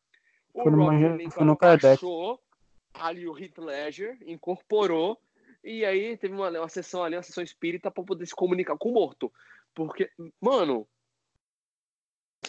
o 0.52 0.68
Rob 0.68 0.88
Pelinka 0.88 1.92
achou 1.92 2.40
ali 2.95 3.28
o 3.28 3.38
Heath 3.38 3.59
Ledger, 3.59 4.18
incorporou, 4.26 5.18
e 5.62 5.85
aí 5.85 6.16
teve 6.16 6.35
uma, 6.35 6.50
uma 6.50 6.68
sessão 6.68 7.02
ali, 7.04 7.16
uma 7.16 7.23
sessão 7.23 7.42
espírita 7.42 7.90
para 7.90 8.04
poder 8.04 8.26
se 8.26 8.35
comunicar 8.35 8.76
com 8.76 8.90
o 8.90 8.95
morto. 8.95 9.33
Porque, 9.75 10.11
mano, 10.40 10.88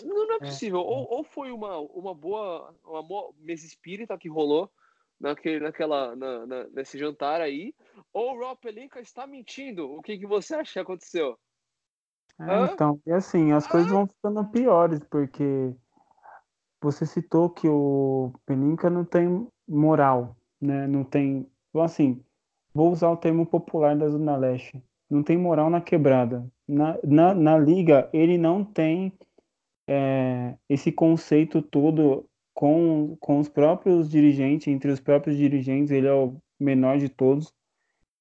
não, 0.04 0.28
não 0.28 0.36
é 0.36 0.40
possível. 0.40 0.80
Ou, 0.80 1.08
ou 1.12 1.24
foi 1.24 1.52
uma, 1.52 1.78
uma 1.80 2.14
boa 2.14 2.74
uma 2.84 3.04
boa 3.04 3.34
mesa 3.40 3.66
espírita 3.66 4.18
que 4.18 4.30
rolou 4.30 4.72
naquele, 5.20 5.60
naquela, 5.60 6.16
na, 6.16 6.46
na- 6.46 6.68
nesse 6.70 6.98
jantar 6.98 7.42
aí, 7.42 7.74
ou 8.14 8.36
o 8.36 8.40
Rob 8.40 8.58
Pelinka 8.60 9.00
está 9.00 9.28
mentindo. 9.28 9.92
O 9.92 10.02
que, 10.02 10.18
que 10.18 10.26
você 10.26 10.56
acha 10.56 10.74
que 10.74 10.80
aconteceu? 10.80 11.38
É, 12.40 12.74
então, 12.74 13.02
e 13.06 13.12
assim, 13.12 13.52
as 13.52 13.68
coisas 13.68 13.92
vão 13.92 14.08
ficando 14.08 14.46
piores, 14.50 15.02
porque 15.10 15.76
você 16.82 17.06
citou 17.06 17.50
que 17.50 17.68
o 17.68 18.32
Pelinka 18.46 18.90
não 18.90 19.04
tem 19.06 19.48
moral, 19.68 20.36
né? 20.62 20.88
Não 20.88 21.04
tem, 21.04 21.48
então, 21.70 21.82
assim, 21.82 22.24
vou 22.74 22.92
usar 22.92 23.10
o 23.10 23.18
termo 23.18 23.46
popular 23.46 23.96
da 23.96 24.08
Zona 24.08 24.36
Leste, 24.36 24.82
não 25.10 25.24
tem 25.24 25.38
moral 25.38 25.70
na 25.70 25.82
quebrada. 25.82 26.46
Na, 26.68 26.98
na, 27.04 27.34
na 27.34 27.58
liga, 27.58 28.10
ele 28.14 28.38
não 28.38 28.64
tem 28.64 29.12
é, 29.88 30.56
esse 30.70 30.92
conceito 30.92 31.62
todo 31.62 32.30
com, 32.54 33.18
com 33.20 33.40
os 33.40 33.50
próprios 33.50 34.10
dirigentes, 34.10 34.68
entre 34.68 34.92
os 34.92 35.00
próprios 35.00 35.36
dirigentes, 35.38 35.92
ele 35.92 36.08
é 36.08 36.14
o 36.14 36.36
menor 36.60 36.98
de 36.98 37.10
todos. 37.10 37.54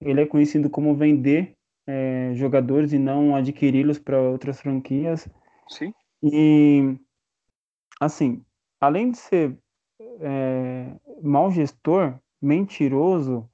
Ele 0.00 0.20
é 0.20 0.26
conhecido 0.26 0.70
como 0.70 0.94
vender 0.94 1.56
é, 1.86 2.32
jogadores 2.34 2.92
e 2.92 2.98
não 2.98 3.34
adquiri-los 3.34 3.98
para 3.98 4.20
outras 4.20 4.60
franquias. 4.60 5.28
Sim. 5.68 5.92
E, 6.22 6.96
assim, 8.00 8.44
além 8.80 9.10
de 9.10 9.18
ser 9.18 9.56
é, 10.20 10.92
mau 11.22 11.50
gestor, 11.50 12.18
mentiroso, 12.40 13.48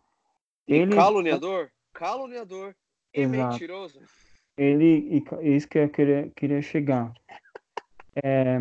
E 0.68 0.74
ele, 0.74 0.94
caluniador, 0.94 1.70
caluniador 1.92 2.74
e 3.12 3.20
Exato. 3.22 3.52
mentiroso. 3.52 4.02
ele, 4.56 5.16
e 5.16 5.20
ca- 5.20 5.42
isso 5.42 5.68
que 5.68 5.78
eu 5.78 5.88
queria, 5.88 6.30
queria 6.36 6.62
chegar. 6.62 7.12
É, 8.22 8.58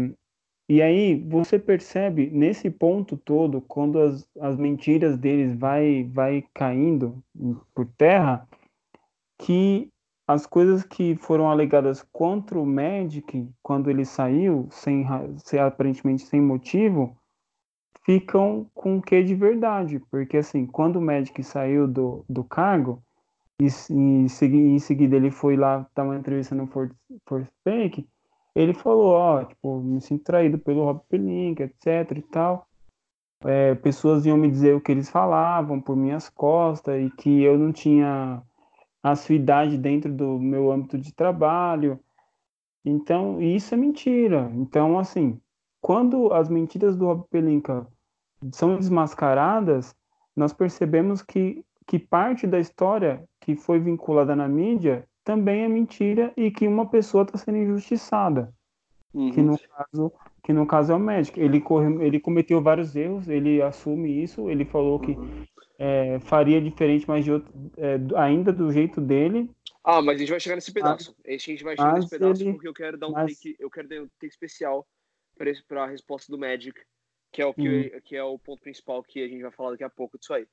e 0.67 0.81
aí 0.81 1.19
você 1.19 1.59
percebe 1.59 2.29
nesse 2.29 2.69
ponto 2.69 3.17
todo, 3.17 3.61
quando 3.61 3.99
as, 3.99 4.27
as 4.39 4.57
mentiras 4.57 5.17
deles 5.17 5.53
vai, 5.53 6.03
vai 6.05 6.43
caindo 6.53 7.23
por 7.75 7.85
terra, 7.97 8.47
que 9.37 9.89
as 10.27 10.45
coisas 10.45 10.83
que 10.83 11.15
foram 11.15 11.49
alegadas 11.49 12.01
contra 12.11 12.59
o 12.59 12.65
Magic, 12.65 13.49
quando 13.61 13.89
ele 13.89 14.05
saiu, 14.05 14.67
sem, 14.71 15.05
aparentemente 15.59 16.23
sem 16.23 16.41
motivo, 16.41 17.17
ficam 18.05 18.69
com 18.73 18.97
o 18.97 19.01
que 19.01 19.21
de 19.23 19.35
verdade. 19.35 19.99
Porque, 20.09 20.37
assim, 20.37 20.65
quando 20.65 20.97
o 20.97 21.01
Magic 21.01 21.43
saiu 21.43 21.87
do, 21.87 22.25
do 22.29 22.43
cargo, 22.43 23.03
e, 23.59 23.67
e 23.67 23.93
em 23.93 24.79
seguida 24.79 25.15
ele 25.15 25.29
foi 25.29 25.55
lá 25.55 25.87
dar 25.95 26.03
uma 26.03 26.17
entrevista 26.17 26.55
no 26.55 26.67
Force, 26.67 27.51
Bank, 27.65 28.07
ele 28.55 28.73
falou, 28.73 29.11
ó, 29.13 29.43
tipo, 29.43 29.81
me 29.81 29.99
sinto 29.99 30.23
traído 30.23 30.57
pelo 30.59 30.83
Rob 30.83 31.01
Pelinka, 31.09 31.63
etc 31.63 32.17
e 32.17 32.21
tal. 32.21 32.67
É, 33.45 33.75
pessoas 33.75 34.25
iam 34.25 34.37
me 34.37 34.49
dizer 34.49 34.73
o 34.73 34.79
que 34.79 34.91
eles 34.91 35.09
falavam 35.09 35.81
por 35.81 35.97
minhas 35.97 36.29
costas 36.29 37.01
e 37.01 37.09
que 37.09 37.43
eu 37.43 37.57
não 37.57 37.73
tinha 37.73 38.41
a 39.03 39.15
sua 39.15 39.35
idade 39.35 39.77
dentro 39.77 40.11
do 40.11 40.39
meu 40.39 40.71
âmbito 40.71 40.97
de 40.97 41.13
trabalho. 41.13 41.99
Então, 42.85 43.41
isso 43.41 43.73
é 43.73 43.77
mentira. 43.77 44.49
Então, 44.55 44.97
assim, 44.97 45.37
quando 45.81 46.33
as 46.33 46.47
mentiras 46.47 46.95
do 46.95 47.05
Rob 47.05 47.25
Pelinka 47.29 47.85
são 48.53 48.77
desmascaradas, 48.77 49.93
nós 50.33 50.53
percebemos 50.53 51.21
que, 51.21 51.63
que 51.85 51.99
parte 51.99 52.47
da 52.47 52.59
história 52.59 53.23
que 53.41 53.55
foi 53.55 53.79
vinculada 53.79 54.35
na 54.35 54.47
mídia 54.47 55.05
também 55.23 55.63
é 55.63 55.67
mentira 55.67 56.33
e 56.35 56.49
que 56.49 56.67
uma 56.67 56.85
pessoa 56.85 57.23
está 57.23 57.37
sendo 57.37 57.57
injustiçada, 57.57 58.53
que 59.11 59.39
Uhum. 59.39 59.51
no 59.51 59.59
caso, 59.59 60.11
que 60.43 60.53
no 60.53 60.65
caso 60.65 60.91
é 60.91 60.95
o 60.95 60.99
médico. 60.99 61.39
Ele, 61.39 61.61
corre, 61.61 62.05
ele 62.05 62.19
cometeu 62.19 62.61
vários 62.61 62.95
erros, 62.95 63.27
ele 63.27 63.61
assume 63.61 64.23
isso, 64.23 64.49
ele 64.49 64.65
falou 64.65 64.99
que 64.99 65.11
Uhum. 65.11 65.43
É, 65.83 66.17
faria 66.21 66.61
diferente, 66.61 67.05
mas 67.05 67.25
de 67.25 67.31
outro, 67.33 67.51
é, 67.75 67.99
ainda 68.15 68.53
do 68.53 68.71
jeito 68.71 69.01
dele. 69.01 69.51
Ah, 69.83 70.01
mas 70.01 70.15
a 70.15 70.19
gente 70.19 70.29
vai 70.29 70.39
chegar 70.39 70.55
nesse 70.55 70.71
pedaço. 70.71 71.13
A 71.27 71.31
gente 71.31 71.61
vai 71.61 71.75
chegar 71.75 71.95
nesse 71.95 72.09
pedaço 72.09 72.41
ele- 72.41 72.53
porque 72.53 72.67
eu 72.69 72.73
quero 72.73 72.97
dar 72.97 73.09
um 73.09 73.11
mas- 73.11 73.37
take, 73.37 73.57
eu 73.59 73.69
quero 73.69 73.89
dar 73.89 74.01
um 74.01 74.07
take 74.17 74.27
especial 74.27 74.87
para 75.37 75.83
a 75.83 75.87
resposta 75.87 76.31
do 76.31 76.37
Magic, 76.37 76.79
que 77.33 77.41
é 77.41 77.45
o 77.45 77.53
que, 77.53 77.99
que 78.05 78.15
é 78.15 78.23
o 78.23 78.39
ponto 78.39 78.61
principal 78.61 79.03
que 79.03 79.21
a 79.21 79.27
gente 79.27 79.41
vai 79.41 79.51
falar 79.51 79.71
daqui 79.71 79.83
a 79.83 79.89
pouco 79.89 80.17
disso 80.17 80.33
aí. 80.33 80.47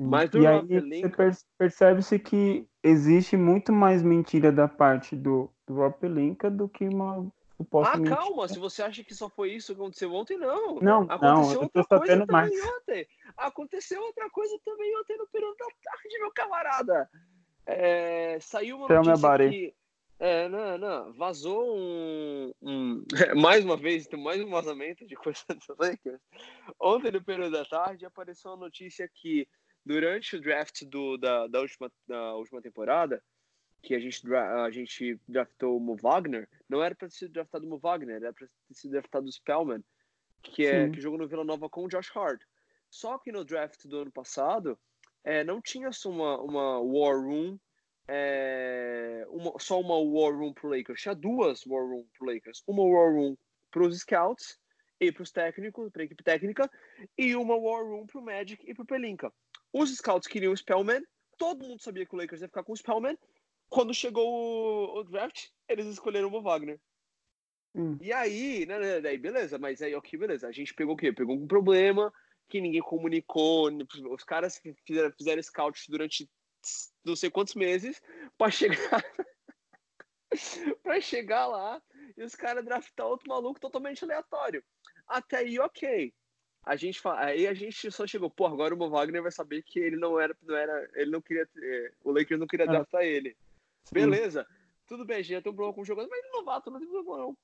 Mas 0.00 0.30
do 0.30 0.38
e 0.42 0.46
aí 0.46 0.60
você 0.60 1.10
percebe-se 1.58 2.18
que 2.18 2.68
existe 2.84 3.36
muito 3.36 3.72
mais 3.72 4.02
mentira 4.02 4.52
da 4.52 4.68
parte 4.68 5.16
do, 5.16 5.50
do 5.66 5.74
Rob 5.74 5.94
Pelinka 5.98 6.48
do 6.50 6.68
que 6.68 6.86
uma 6.86 7.26
ah, 7.58 8.00
calma, 8.02 8.48
se 8.48 8.58
você 8.58 8.82
acha 8.82 9.02
que 9.02 9.14
só 9.14 9.28
foi 9.28 9.52
isso 9.52 9.74
que 9.74 9.80
aconteceu 9.80 10.12
ontem, 10.12 10.36
não. 10.36 10.76
Não, 10.76 11.04
não, 11.04 11.10
Aconteceu 11.10 11.62
eu 11.62 11.68
tô 11.70 11.80
outra 11.80 11.98
coisa 11.98 12.12
sabendo 12.12 12.26
também 12.26 12.60
mais. 12.60 12.76
ontem. 12.76 13.08
Aconteceu 13.36 14.02
outra 14.02 14.30
coisa 14.30 14.58
também 14.64 14.96
ontem 14.98 15.16
no 15.16 15.26
período 15.28 15.56
da 15.56 15.66
tarde, 15.82 16.18
meu 16.18 16.32
camarada. 16.32 17.10
É, 17.66 18.38
saiu 18.40 18.76
uma 18.76 18.88
Tell 18.88 19.02
notícia 19.02 19.38
que. 19.38 19.74
É, 20.18 20.48
não, 20.48 20.78
não, 20.78 21.12
vazou 21.12 21.76
um, 21.76 22.52
um- 22.62 23.04
Mais 23.36 23.62
uma 23.64 23.76
vez, 23.76 24.08
mais 24.12 24.40
um 24.40 24.48
vazamento 24.48 25.06
de 25.06 25.14
coisa 25.14 25.40
do 25.50 25.76
Lakers. 25.78 26.20
Ontem, 26.80 27.10
no 27.10 27.22
período 27.22 27.52
da 27.52 27.64
tarde, 27.66 28.06
apareceu 28.06 28.50
uma 28.52 28.56
notícia 28.64 29.10
que 29.14 29.46
durante 29.84 30.36
o 30.36 30.40
draft 30.40 30.84
do, 30.84 31.18
da, 31.18 31.46
da, 31.46 31.60
última, 31.60 31.92
da 32.08 32.34
última 32.34 32.62
temporada, 32.62 33.22
que 33.86 33.94
a 33.94 34.00
gente, 34.00 34.20
a 34.34 34.68
gente 34.68 35.16
draftou 35.28 35.76
o 35.76 35.80
Mo 35.80 35.94
Wagner, 35.94 36.48
não 36.68 36.82
era 36.82 36.92
para 36.92 37.06
ter 37.08 37.14
sido 37.14 37.30
draftado 37.34 37.64
o 37.64 37.70
Mo 37.70 37.78
Wagner, 37.78 38.16
era 38.16 38.32
para 38.32 38.48
ter 38.48 38.74
sido 38.74 38.90
draftado 38.90 39.28
o 39.28 39.32
Spellman, 39.32 39.80
que, 40.42 40.66
é, 40.66 40.86
Sim. 40.86 40.90
que 40.90 41.00
jogou 41.00 41.16
no 41.16 41.28
Vila 41.28 41.44
Nova 41.44 41.70
com 41.70 41.84
o 41.84 41.88
Josh 41.88 42.10
Hart. 42.16 42.42
Só 42.90 43.16
que 43.16 43.30
no 43.30 43.44
draft 43.44 43.86
do 43.86 43.98
ano 43.98 44.10
passado, 44.10 44.76
é, 45.22 45.44
não 45.44 45.62
tinha 45.62 45.92
só 45.92 46.10
uma, 46.10 46.36
uma 46.42 46.80
War 46.80 47.16
Room, 47.20 47.56
é, 48.08 49.24
uma- 49.28 49.54
só 49.60 49.80
uma 49.80 49.96
War 49.98 50.36
Room 50.36 50.52
pro 50.52 50.68
Lakers, 50.68 51.00
tinha 51.00 51.14
duas 51.14 51.64
War 51.64 51.84
Room 51.84 52.04
pro 52.18 52.26
Lakers. 52.26 52.64
Uma 52.66 52.82
War 52.82 53.12
Room 53.12 53.36
pros 53.70 54.00
Scouts 54.00 54.58
e 54.98 55.12
pros 55.12 55.30
técnicos, 55.30 55.92
pra 55.92 56.02
equipe 56.02 56.24
técnica, 56.24 56.68
e 57.16 57.36
uma 57.36 57.54
War 57.54 57.84
Room 57.84 58.04
pro 58.06 58.20
Magic 58.20 58.68
e 58.68 58.74
pro 58.74 58.84
Pelinka. 58.84 59.32
Os 59.72 59.94
Scouts 59.96 60.26
queriam 60.26 60.52
o 60.52 60.56
Spellman, 60.56 61.02
todo 61.38 61.64
mundo 61.64 61.80
sabia 61.82 62.04
que 62.04 62.14
o 62.16 62.18
Lakers 62.18 62.40
ia 62.40 62.48
ficar 62.48 62.64
com 62.64 62.72
o 62.72 62.76
Spellman. 62.76 63.16
Quando 63.68 63.92
chegou 63.94 64.26
o, 64.28 65.00
o 65.00 65.04
draft, 65.04 65.48
eles 65.68 65.86
escolheram 65.86 66.28
o 66.28 66.30
Mo 66.30 66.42
Wagner. 66.42 66.80
Hum. 67.74 67.98
E 68.00 68.12
aí, 68.12 68.64
né, 68.64 68.78
né, 68.78 69.00
daí 69.00 69.18
beleza, 69.18 69.58
mas 69.58 69.82
aí, 69.82 69.94
ok, 69.94 70.18
beleza. 70.18 70.48
A 70.48 70.52
gente 70.52 70.72
pegou 70.74 70.94
o 70.94 70.96
quê? 70.96 71.12
Pegou 71.12 71.36
um 71.36 71.46
problema 71.46 72.12
que 72.48 72.60
ninguém 72.60 72.80
comunicou. 72.80 73.70
Os 74.10 74.24
caras 74.24 74.60
fizeram, 74.86 75.12
fizeram 75.12 75.42
scout 75.42 75.90
durante 75.90 76.28
não 77.04 77.14
sei 77.14 77.30
quantos 77.30 77.54
meses 77.54 78.00
pra 78.38 78.50
chegar. 78.50 79.04
pra 80.82 81.00
chegar 81.00 81.46
lá 81.46 81.82
e 82.16 82.22
os 82.22 82.34
caras 82.34 82.64
draftar 82.64 83.06
outro 83.06 83.28
maluco 83.28 83.60
totalmente 83.60 84.04
aleatório. 84.04 84.64
Até 85.06 85.38
aí, 85.38 85.58
ok. 85.58 86.12
A 86.64 86.74
gente 86.74 87.00
fa- 87.00 87.20
aí 87.24 87.46
a 87.46 87.54
gente 87.54 87.90
só 87.92 88.06
chegou, 88.06 88.28
pô, 88.28 88.46
agora 88.46 88.74
o 88.74 88.76
Mo 88.76 88.90
Wagner 88.90 89.22
vai 89.22 89.30
saber 89.30 89.62
que 89.62 89.78
ele 89.78 89.96
não 89.96 90.18
era, 90.18 90.36
não 90.42 90.56
era, 90.56 90.90
ele 90.94 91.10
não 91.12 91.22
queria, 91.22 91.46
ter- 91.46 91.94
o 92.02 92.10
Lakers 92.10 92.40
não 92.40 92.46
queria 92.46 92.66
draftar 92.72 93.02
ele. 93.02 93.36
Sim. 93.86 93.94
Beleza. 93.94 94.46
Tudo 94.86 95.04
bem, 95.04 95.18
a 95.18 95.22
gente 95.22 95.32
já 95.32 95.42
tem 95.42 95.50
um 95.52 95.54
problema 95.54 95.74
com 95.74 95.80
o 95.80 95.84
jogador, 95.84 96.08
mas 96.08 96.24
é 96.24 96.30
novato, 96.30 96.70
não 96.70 96.78
tem 96.78 96.88
problema 96.88 97.18
não. 97.18 97.36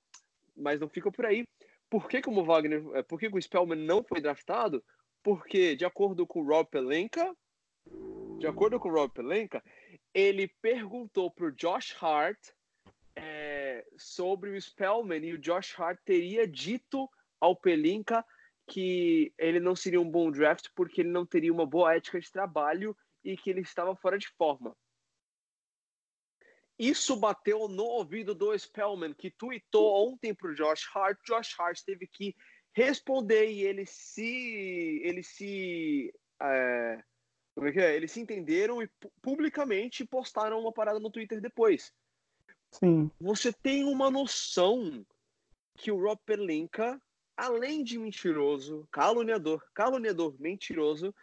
Mas 0.57 0.81
não 0.81 0.89
fica 0.89 1.11
por 1.11 1.27
aí. 1.27 1.45
Por 1.91 2.09
que, 2.09 2.23
que 2.23 2.31
o 2.31 2.45
Wagner, 2.45 2.83
é, 2.95 3.03
por 3.03 3.19
que, 3.19 3.29
que 3.29 3.37
o 3.37 3.43
Spellman 3.43 3.85
não 3.85 4.03
foi 4.03 4.21
draftado? 4.21 4.83
Porque, 5.23 5.77
de 5.77 5.85
acordo 5.85 6.27
com 6.27 6.41
o 6.41 6.47
Rob 6.47 6.69
Pelenka, 6.71 7.35
de 8.39 8.47
acordo 8.47 8.79
com 8.79 8.89
o 8.89 8.93
Rob 8.93 9.13
Pelenka, 9.13 9.63
ele 10.15 10.49
perguntou 10.61 11.31
pro 11.31 11.53
Josh 11.53 11.97
Hart 12.01 12.39
é, 13.15 13.85
sobre 13.97 14.51
o 14.51 14.61
Spellman 14.61 15.25
e 15.25 15.35
o 15.35 15.39
Josh 15.39 15.79
Hart 15.79 15.99
teria 16.05 16.47
dito 16.47 17.09
ao 17.41 17.57
Pelinka 17.57 18.25
que 18.69 19.33
ele 19.37 19.61
não 19.61 19.75
seria 19.75 20.01
um 20.01 20.11
bom 20.11 20.31
draft 20.31 20.69
porque 20.75 21.03
ele 21.03 21.11
não 21.11 21.27
teria 21.27 21.53
uma 21.53 21.67
boa 21.67 21.95
ética 21.95 22.21
de 22.21 22.31
trabalho 22.31 22.97
e 23.25 23.37
que 23.37 23.51
ele 23.51 23.61
estava 23.61 23.95
fora 23.97 24.19
de 24.19 24.29
forma. 24.29 24.75
Isso 26.83 27.15
bateu 27.17 27.69
no 27.69 27.85
ouvido 27.85 28.35
do 28.35 28.57
Spellman, 28.59 29.15
que 29.15 29.31
tweetou 29.31 30.09
ontem 30.09 30.35
pro 30.35 30.55
Josh 30.55 30.85
Hart. 30.95 31.19
Josh 31.25 31.55
Hart 31.59 31.81
teve 31.87 32.07
que 32.07 32.35
responder 32.75 33.51
e 33.51 33.63
ele 33.63 33.87
se. 33.87 35.01
Ele 35.05 35.23
se. 35.23 36.13
é, 36.41 37.03
como 37.55 37.69
é 37.69 37.73
que 37.73 37.81
é? 37.81 37.95
Eles 37.95 38.11
se 38.11 38.21
entenderam 38.21 38.83
e 38.83 38.89
pu- 38.99 39.13
publicamente 39.23 40.05
postaram 40.05 40.59
uma 40.61 40.73
parada 40.73 40.99
no 40.99 41.11
Twitter 41.11 41.41
depois. 41.41 41.93
Sim. 42.73 43.11
Você 43.21 43.53
tem 43.53 43.85
uma 43.85 44.11
noção 44.11 45.05
que 45.77 45.93
o 45.93 46.01
Rob 46.01 46.19
Pelinka, 46.25 47.01
além 47.37 47.85
de 47.85 47.99
mentiroso, 47.99 48.89
caluniador, 48.91 49.63
caluniador, 49.75 50.35
mentiroso, 50.41 51.15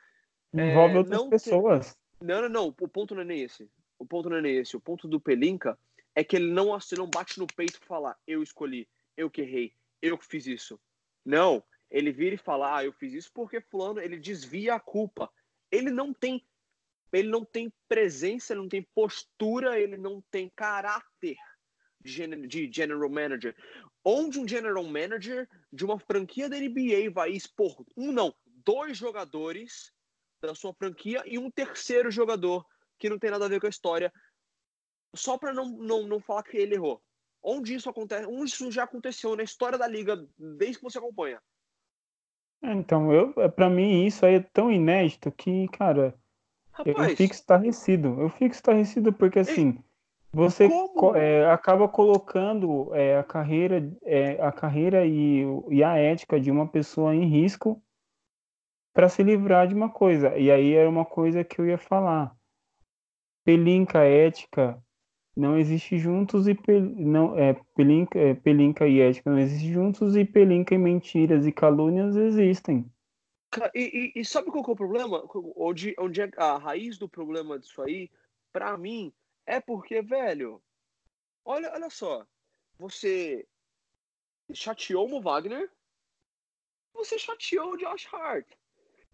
Envolve 0.54 0.96
É, 0.96 0.98
outras 0.98 1.10
não 1.20 1.30
tem- 1.30 1.40
pessoas. 1.40 1.98
não, 2.22 2.42
não, 2.44 2.50
não. 2.50 2.68
O 2.70 2.88
ponto 2.88 3.14
não 3.14 3.22
é 3.22 3.26
nem 3.26 3.42
esse. 3.44 3.70
O 4.00 4.06
ponto 4.06 4.30
não 4.30 4.38
é 4.38 4.50
esse. 4.50 4.78
O 4.78 4.80
ponto 4.80 5.08
do 5.08 5.20
Pelinka 5.20 5.78
é 6.16 6.24
que 6.24 6.38
ele 6.38 6.52
não, 6.52 6.74
ele 6.74 6.98
não 6.98 7.10
bate 7.10 7.38
no 7.38 7.46
peito 7.46 7.80
e 7.82 7.86
fala, 7.86 8.16
eu 8.26 8.42
escolhi, 8.42 8.88
eu 9.16 9.30
que 9.30 9.42
errei, 9.42 9.74
eu 10.02 10.18
que 10.18 10.26
fiz 10.26 10.48
isso. 10.48 10.80
Não. 11.26 11.64
Ele 11.92 12.12
vira 12.12 12.36
e 12.36 12.38
fala, 12.38 12.78
ah, 12.78 12.86
eu 12.86 12.94
fiz 12.94 13.14
isso 13.14 13.32
porque 13.34 13.60
fulano, 13.60 14.00
ele 14.00 14.18
desvia 14.18 14.76
a 14.76 14.80
culpa. 14.80 15.30
Ele 15.72 15.90
não 15.90 16.14
tem, 16.14 16.46
ele 17.12 17.28
não 17.28 17.44
tem 17.44 17.74
presença, 17.88 18.54
ele 18.54 18.62
não 18.62 18.70
tem 18.70 18.84
postura, 18.96 19.80
ele 19.80 19.98
não 19.98 20.22
tem 20.32 20.52
caráter 20.56 21.38
de 22.02 22.72
general 22.72 23.10
manager. 23.10 23.56
Onde 24.04 24.40
um 24.40 24.48
general 24.48 24.84
manager 24.84 25.50
de 25.74 25.84
uma 25.84 26.00
franquia 26.00 26.48
da 26.48 26.58
NBA 26.58 27.12
vai 27.12 27.32
expor 27.32 27.84
um, 27.98 28.12
não, 28.12 28.34
dois 28.46 28.98
jogadores 28.98 29.92
da 30.42 30.56
sua 30.56 30.74
franquia 30.74 31.24
e 31.26 31.38
um 31.38 31.52
terceiro 31.52 32.10
jogador 32.10 32.66
que 33.00 33.10
não 33.10 33.18
tem 33.18 33.32
nada 33.32 33.46
a 33.46 33.50
ver 33.50 33.60
com 33.60 33.68
a 33.68 33.70
história, 33.70 34.12
só 35.16 35.38
para 35.38 35.54
não, 35.54 35.70
não, 35.70 36.08
não 36.08 36.20
falar 36.20 36.44
que 36.44 36.58
ele 36.58 36.76
errou. 36.76 37.02
Onde 37.42 37.74
isso 37.74 37.90
acontece? 37.90 38.26
Onde 38.28 38.52
isso 38.52 38.72
já 38.72 38.84
aconteceu 38.84 39.36
na 39.36 39.44
história 39.44 39.78
da 39.78 39.88
liga 39.88 40.28
desde 40.38 40.78
que 40.78 40.84
você 40.84 40.98
acompanha? 40.98 41.42
É, 42.62 42.74
Então, 42.74 43.12
eu, 43.14 43.34
para 43.52 43.70
mim, 43.70 44.06
isso 44.06 44.26
aí 44.26 44.36
é 44.36 44.40
tão 44.40 44.72
inédito 44.72 45.32
que, 45.32 45.68
cara, 45.70 46.14
eu 46.86 46.94
Rapaz, 46.94 47.18
fico 47.18 47.34
estarrecido. 47.34 48.22
Eu 48.22 48.30
fico 48.30 48.54
estarrecido 48.54 49.14
porque, 49.14 49.40
assim, 49.40 49.82
você 50.32 50.70
é, 51.16 51.50
acaba 51.50 51.88
colocando 51.88 52.94
é, 52.94 53.18
a 53.18 53.24
carreira, 53.24 53.92
é, 54.04 54.42
a 54.42 54.52
carreira 54.52 55.06
e, 55.06 55.44
e 55.70 55.84
a 55.84 55.96
ética 55.98 56.40
de 56.40 56.52
uma 56.52 56.68
pessoa 56.68 57.16
em 57.16 57.26
risco 57.26 57.82
para 58.94 59.10
se 59.10 59.24
livrar 59.24 59.68
de 59.68 59.74
uma 59.74 59.90
coisa. 59.90 60.38
E 60.38 60.52
aí 60.52 60.74
era 60.74 60.90
uma 60.90 61.06
coisa 61.06 61.44
que 61.44 61.60
eu 61.60 61.66
ia 61.66 61.78
falar. 61.78 62.36
Pelinca, 63.50 64.04
ética, 64.04 64.80
não 65.36 65.58
existe 65.58 65.98
juntos 65.98 66.48
e 66.48 66.54
pel, 66.54 66.82
não 66.82 67.36
é 67.36 67.56
pelinca, 67.76 68.20
é, 68.20 68.36
pelinca 68.36 68.88
e 68.88 69.02
ética 69.02 69.32
não 69.32 69.40
existem 69.40 69.74
juntos 69.74 70.16
e 70.16 70.24
pelinca 70.24 70.76
e 70.76 70.78
mentiras 70.78 71.48
e 71.48 71.52
calúnias 71.52 72.16
existem. 72.16 72.86
E, 73.74 74.12
e- 74.16 74.22
e 74.22 74.24
sabe 74.24 74.52
qual 74.52 74.64
é 74.68 74.70
o 74.70 74.76
problema? 74.76 75.28
Onde, 75.56 75.96
onde 75.98 76.22
é 76.22 76.30
a 76.38 76.60
raiz 76.60 77.00
do 77.00 77.10
problema 77.10 77.58
disso 77.58 77.82
aí, 77.82 78.12
pra 78.54 78.78
mim, 78.78 79.12
é 79.48 79.60
porque, 79.60 80.00
velho, 80.00 80.62
olha, 81.44 81.72
olha 81.74 81.90
só, 81.90 82.28
você 82.78 83.48
chateou 84.54 85.12
o 85.12 85.20
Wagner, 85.20 85.72
você 86.94 87.18
chateou 87.18 87.72
o 87.74 87.78
Josh 87.78 88.08
Hart, 88.14 88.46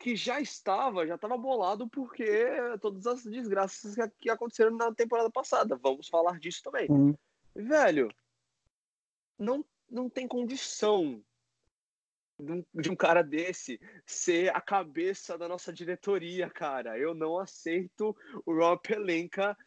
que 0.06 0.16
já 0.16 0.40
estava, 0.40 1.08
já 1.08 1.16
estava 1.16 1.36
bolado 1.36 1.90
porque 1.90 2.46
todas 2.80 3.08
as 3.08 3.24
desgraças 3.24 3.96
que, 4.20 4.30
aconteceram 4.30 4.78
na 4.78 4.94
temporada 4.94 5.32
passada. 5.32 5.76
Vamos 5.82 6.08
falar 6.08 6.40
disso 6.40 6.62
também. 6.62 6.86
Sim. 6.86 7.18
Velho, 7.56 8.14
não, 9.36 9.66
não 9.90 10.08
tem 10.08 10.28
condição 10.28 11.20
de 12.40 12.52
um, 12.52 12.66
de 12.72 12.92
um 12.92 12.96
cara 12.96 13.24
desse 13.24 13.82
ser 14.06 14.56
a 14.56 14.62
cabeça 14.62 15.40
da 15.40 15.48
nossa 15.48 15.74
diretoria, 15.74 16.52
cara. 16.52 17.00
Eu 17.00 17.16
não 17.16 17.40
aceito 17.40 18.16
o 18.46 18.54
Rob 18.54 18.80
Pelinka 18.84 19.58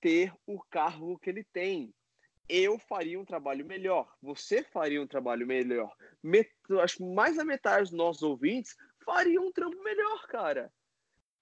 ter 0.00 0.32
o 0.46 0.62
cargo 0.70 1.18
que 1.18 1.30
ele 1.30 1.42
tem. 1.52 1.92
Eu 2.48 2.78
faria 2.78 3.18
um 3.18 3.24
trabalho 3.24 3.66
melhor. 3.66 4.08
Você 4.22 4.62
faria 4.62 5.02
um 5.02 5.06
trabalho 5.06 5.48
melhor. 5.48 5.92
Met- 6.22 6.54
acho 6.80 7.04
mais 7.04 7.36
da 7.36 7.44
metade 7.44 7.90
dos 7.90 7.98
nossos 7.98 8.22
ouvintes 8.22 8.76
faria 9.04 9.40
um 9.40 9.52
trampo 9.52 9.82
melhor, 9.82 10.26
cara. 10.26 10.72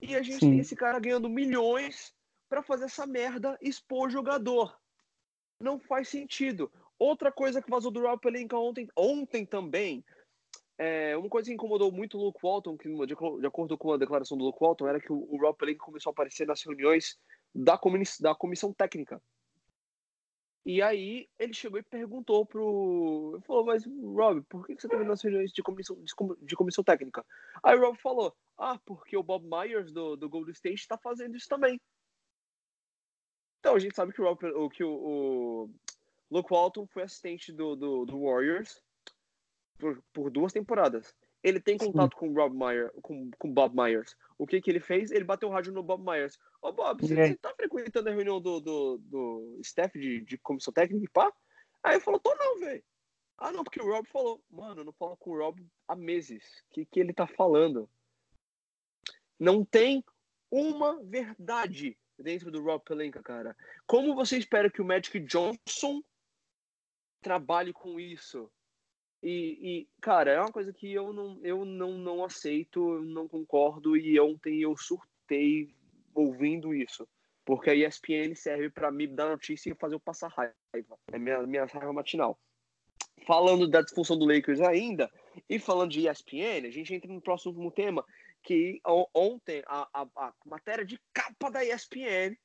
E 0.00 0.14
a 0.14 0.22
gente 0.22 0.40
Sim. 0.40 0.50
tem 0.50 0.58
esse 0.60 0.76
cara 0.76 0.98
ganhando 0.98 1.28
milhões 1.28 2.14
pra 2.48 2.62
fazer 2.62 2.84
essa 2.84 3.06
merda 3.06 3.58
expor 3.60 4.08
o 4.08 4.10
jogador. 4.10 4.78
Não 5.60 5.78
faz 5.78 6.08
sentido. 6.08 6.72
Outra 6.98 7.30
coisa 7.30 7.60
que 7.60 7.70
vazou 7.70 7.90
do 7.90 8.00
Rob 8.00 8.20
Pelinka 8.20 8.56
ontem, 8.56 8.88
ontem 8.96 9.44
também, 9.44 10.04
é, 10.78 11.16
uma 11.16 11.28
coisa 11.28 11.48
que 11.48 11.54
incomodou 11.54 11.90
muito 11.90 12.16
o 12.16 12.24
Luke 12.24 12.40
Walton, 12.42 12.76
que 12.76 12.88
de, 12.88 13.06
de 13.06 13.46
acordo 13.46 13.76
com 13.76 13.92
a 13.92 13.96
declaração 13.96 14.38
do 14.38 14.44
Luke 14.44 14.58
Walton, 14.60 14.88
era 14.88 15.00
que 15.00 15.12
o, 15.12 15.26
o 15.28 15.36
Rob 15.36 15.56
Pelinka 15.56 15.84
começou 15.84 16.10
a 16.10 16.12
aparecer 16.12 16.46
nas 16.46 16.62
reuniões 16.62 17.18
da, 17.54 17.78
da 18.20 18.34
comissão 18.34 18.72
técnica. 18.72 19.20
E 20.68 20.82
aí 20.82 21.26
ele 21.38 21.54
chegou 21.54 21.78
e 21.78 21.82
perguntou 21.82 22.44
pro. 22.44 23.32
Ele 23.32 23.42
falou, 23.46 23.64
mas 23.64 23.86
Rob, 23.86 24.42
por 24.50 24.66
que 24.66 24.78
você 24.78 24.86
tá 24.86 24.98
vindo 24.98 25.08
nas 25.08 25.22
reuniões 25.22 25.50
de 25.50 25.62
comissão, 25.62 25.96
de 26.04 26.14
com- 26.14 26.36
de 26.42 26.54
comissão 26.54 26.84
técnica? 26.84 27.24
Aí 27.62 27.74
o 27.74 27.80
Rob 27.80 27.96
falou, 27.98 28.36
ah, 28.58 28.78
porque 28.84 29.16
o 29.16 29.22
Bob 29.22 29.46
Myers 29.48 29.90
do, 29.90 30.14
do 30.14 30.28
Golden 30.28 30.52
State 30.52 30.86
tá 30.86 30.98
fazendo 30.98 31.34
isso 31.38 31.48
também. 31.48 31.80
Então 33.60 33.76
a 33.76 33.78
gente 33.78 33.96
sabe 33.96 34.12
que 34.12 34.20
o, 34.20 34.24
Rob, 34.24 34.44
o, 34.44 34.68
que 34.68 34.84
o, 34.84 34.90
o 34.90 35.70
Luke 36.30 36.52
Walton 36.52 36.86
foi 36.86 37.04
assistente 37.04 37.50
do, 37.50 37.74
do, 37.74 38.04
do 38.04 38.20
Warriors 38.20 38.78
por, 39.78 40.02
por 40.12 40.30
duas 40.30 40.52
temporadas. 40.52 41.14
Ele 41.42 41.60
tem 41.60 41.78
contato 41.78 42.16
com 42.16 42.32
Rob 42.32 42.56
Myers, 42.56 42.90
com, 43.00 43.30
com 43.38 43.52
Bob 43.52 43.74
Myers. 43.74 44.16
O 44.36 44.46
que 44.46 44.60
que 44.60 44.70
ele 44.70 44.80
fez? 44.80 45.10
Ele 45.10 45.24
bateu 45.24 45.48
o 45.48 45.52
rádio 45.52 45.72
no 45.72 45.82
Bob 45.82 46.04
Myers. 46.04 46.36
Ô, 46.60 46.72
Bob, 46.72 47.00
você, 47.00 47.14
você 47.14 47.36
tá 47.36 47.54
frequentando 47.54 48.08
a 48.08 48.12
reunião 48.12 48.40
do, 48.40 48.60
do, 48.60 48.98
do 48.98 49.58
staff 49.60 49.96
de, 49.98 50.20
de 50.22 50.36
comissão 50.38 50.72
técnica 50.72 51.04
e 51.04 51.08
pá? 51.08 51.32
Aí 51.82 51.94
ele 51.94 52.00
falou, 52.00 52.18
tô 52.18 52.34
não, 52.34 52.58
velho. 52.58 52.82
Ah, 53.38 53.52
não, 53.52 53.62
porque 53.62 53.80
o 53.80 53.86
Rob 53.86 54.06
falou. 54.08 54.42
Mano, 54.50 54.80
eu 54.80 54.84
não 54.84 54.92
falo 54.92 55.16
com 55.16 55.30
o 55.30 55.38
Rob 55.38 55.64
há 55.86 55.94
meses. 55.94 56.44
O 56.68 56.74
que, 56.74 56.84
que 56.84 56.98
ele 56.98 57.12
tá 57.12 57.26
falando? 57.26 57.88
Não 59.38 59.64
tem 59.64 60.04
uma 60.50 61.00
verdade 61.04 61.96
dentro 62.18 62.50
do 62.50 62.62
Rob 62.62 62.82
Pelinka, 62.84 63.22
cara. 63.22 63.56
Como 63.86 64.14
você 64.16 64.36
espera 64.36 64.70
que 64.70 64.82
o 64.82 64.84
Magic 64.84 65.20
Johnson 65.20 66.02
trabalhe 67.22 67.72
com 67.72 68.00
isso? 68.00 68.50
E, 69.22 69.58
e, 69.60 69.88
cara, 70.00 70.30
é 70.30 70.40
uma 70.40 70.52
coisa 70.52 70.72
que 70.72 70.92
eu 70.92 71.12
não, 71.12 71.40
eu 71.42 71.64
não, 71.64 71.98
não 71.98 72.24
aceito, 72.24 73.00
não 73.00 73.26
concordo, 73.26 73.96
e 73.96 74.18
ontem 74.20 74.60
eu 74.60 74.76
surtei 74.76 75.74
ouvindo 76.14 76.74
isso. 76.74 77.06
Porque 77.44 77.70
a 77.70 77.74
ESPN 77.74 78.34
serve 78.34 78.70
para 78.70 78.90
me 78.90 79.06
dar 79.06 79.30
notícia 79.30 79.70
e 79.70 79.74
fazer 79.74 79.94
eu 79.94 80.00
passar 80.00 80.28
raiva. 80.28 80.98
É 81.10 81.18
minha, 81.18 81.42
minha 81.46 81.64
raiva 81.64 81.92
matinal. 81.92 82.38
Falando 83.26 83.66
da 83.66 83.82
disfunção 83.82 84.18
do 84.18 84.26
Lakers 84.26 84.60
ainda, 84.60 85.10
e 85.48 85.58
falando 85.58 85.90
de 85.90 86.08
ESPN, 86.08 86.66
a 86.66 86.70
gente 86.70 86.94
entra 86.94 87.12
no 87.12 87.20
próximo 87.20 87.70
tema, 87.70 88.04
que 88.42 88.80
ontem 89.14 89.62
a, 89.66 89.88
a, 89.92 90.06
a 90.16 90.34
matéria 90.44 90.84
de 90.84 91.00
capa 91.12 91.50
da 91.50 91.64
ESPN 91.64 92.36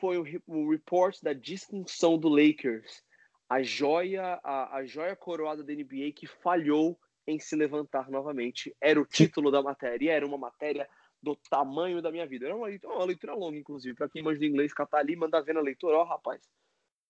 foi 0.00 0.18
o, 0.18 0.42
o 0.46 0.70
report 0.70 1.16
da 1.22 1.32
disfunção 1.32 2.18
do 2.18 2.28
Lakers 2.28 3.02
a 3.48 3.62
joia, 3.62 4.40
a, 4.42 4.76
a 4.76 4.84
joia 4.84 5.14
coroada 5.14 5.62
da 5.62 5.72
NBA 5.72 6.12
que 6.14 6.26
falhou 6.26 6.98
em 7.26 7.38
se 7.38 7.56
levantar 7.56 8.10
novamente. 8.10 8.74
Era 8.80 9.00
o 9.00 9.06
título 9.06 9.50
da 9.50 9.62
matéria, 9.62 10.12
era 10.12 10.26
uma 10.26 10.38
matéria 10.38 10.88
do 11.22 11.34
tamanho 11.50 12.02
da 12.02 12.10
minha 12.10 12.26
vida. 12.26 12.46
Era 12.46 12.56
uma 12.56 12.66
leitura, 12.66 12.94
uma 12.94 13.04
leitura 13.04 13.34
longa, 13.34 13.56
inclusive, 13.56 13.94
para 13.94 14.08
quem 14.08 14.22
manja 14.22 14.40
de 14.40 14.46
inglês, 14.46 14.74
catar 14.74 14.98
ali, 14.98 15.16
mandar 15.16 15.40
ver 15.40 15.54
na 15.54 15.60
leitura, 15.60 15.96
ó, 15.96 16.04
rapaz, 16.04 16.42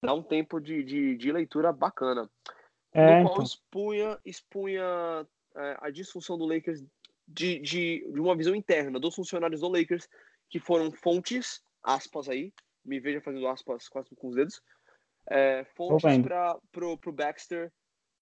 dá 0.02 0.14
um 0.14 0.22
tempo 0.22 0.60
de, 0.60 0.84
de, 0.84 1.16
de 1.16 1.32
leitura 1.32 1.72
bacana. 1.72 2.30
É, 2.92 3.18
no 3.18 3.24
qual 3.24 3.34
então. 3.34 3.44
expunha, 3.44 4.18
expunha 4.24 5.26
é, 5.56 5.76
a 5.80 5.90
disfunção 5.90 6.38
do 6.38 6.46
Lakers 6.46 6.80
de, 7.26 7.58
de, 7.58 8.12
de 8.12 8.20
uma 8.20 8.36
visão 8.36 8.54
interna 8.54 9.00
dos 9.00 9.14
funcionários 9.16 9.60
do 9.60 9.68
Lakers, 9.68 10.08
que 10.48 10.60
foram 10.60 10.92
fontes, 10.92 11.60
aspas 11.82 12.28
aí, 12.28 12.52
me 12.84 13.00
veja 13.00 13.20
fazendo 13.20 13.48
aspas 13.48 13.88
quase 13.88 14.14
com 14.14 14.28
os 14.28 14.36
dedos, 14.36 14.62
é, 15.26 15.64
fontes 15.74 16.18
para 16.22 16.56
pro, 16.70 16.98
pro 16.98 17.12
Baxter, 17.12 17.72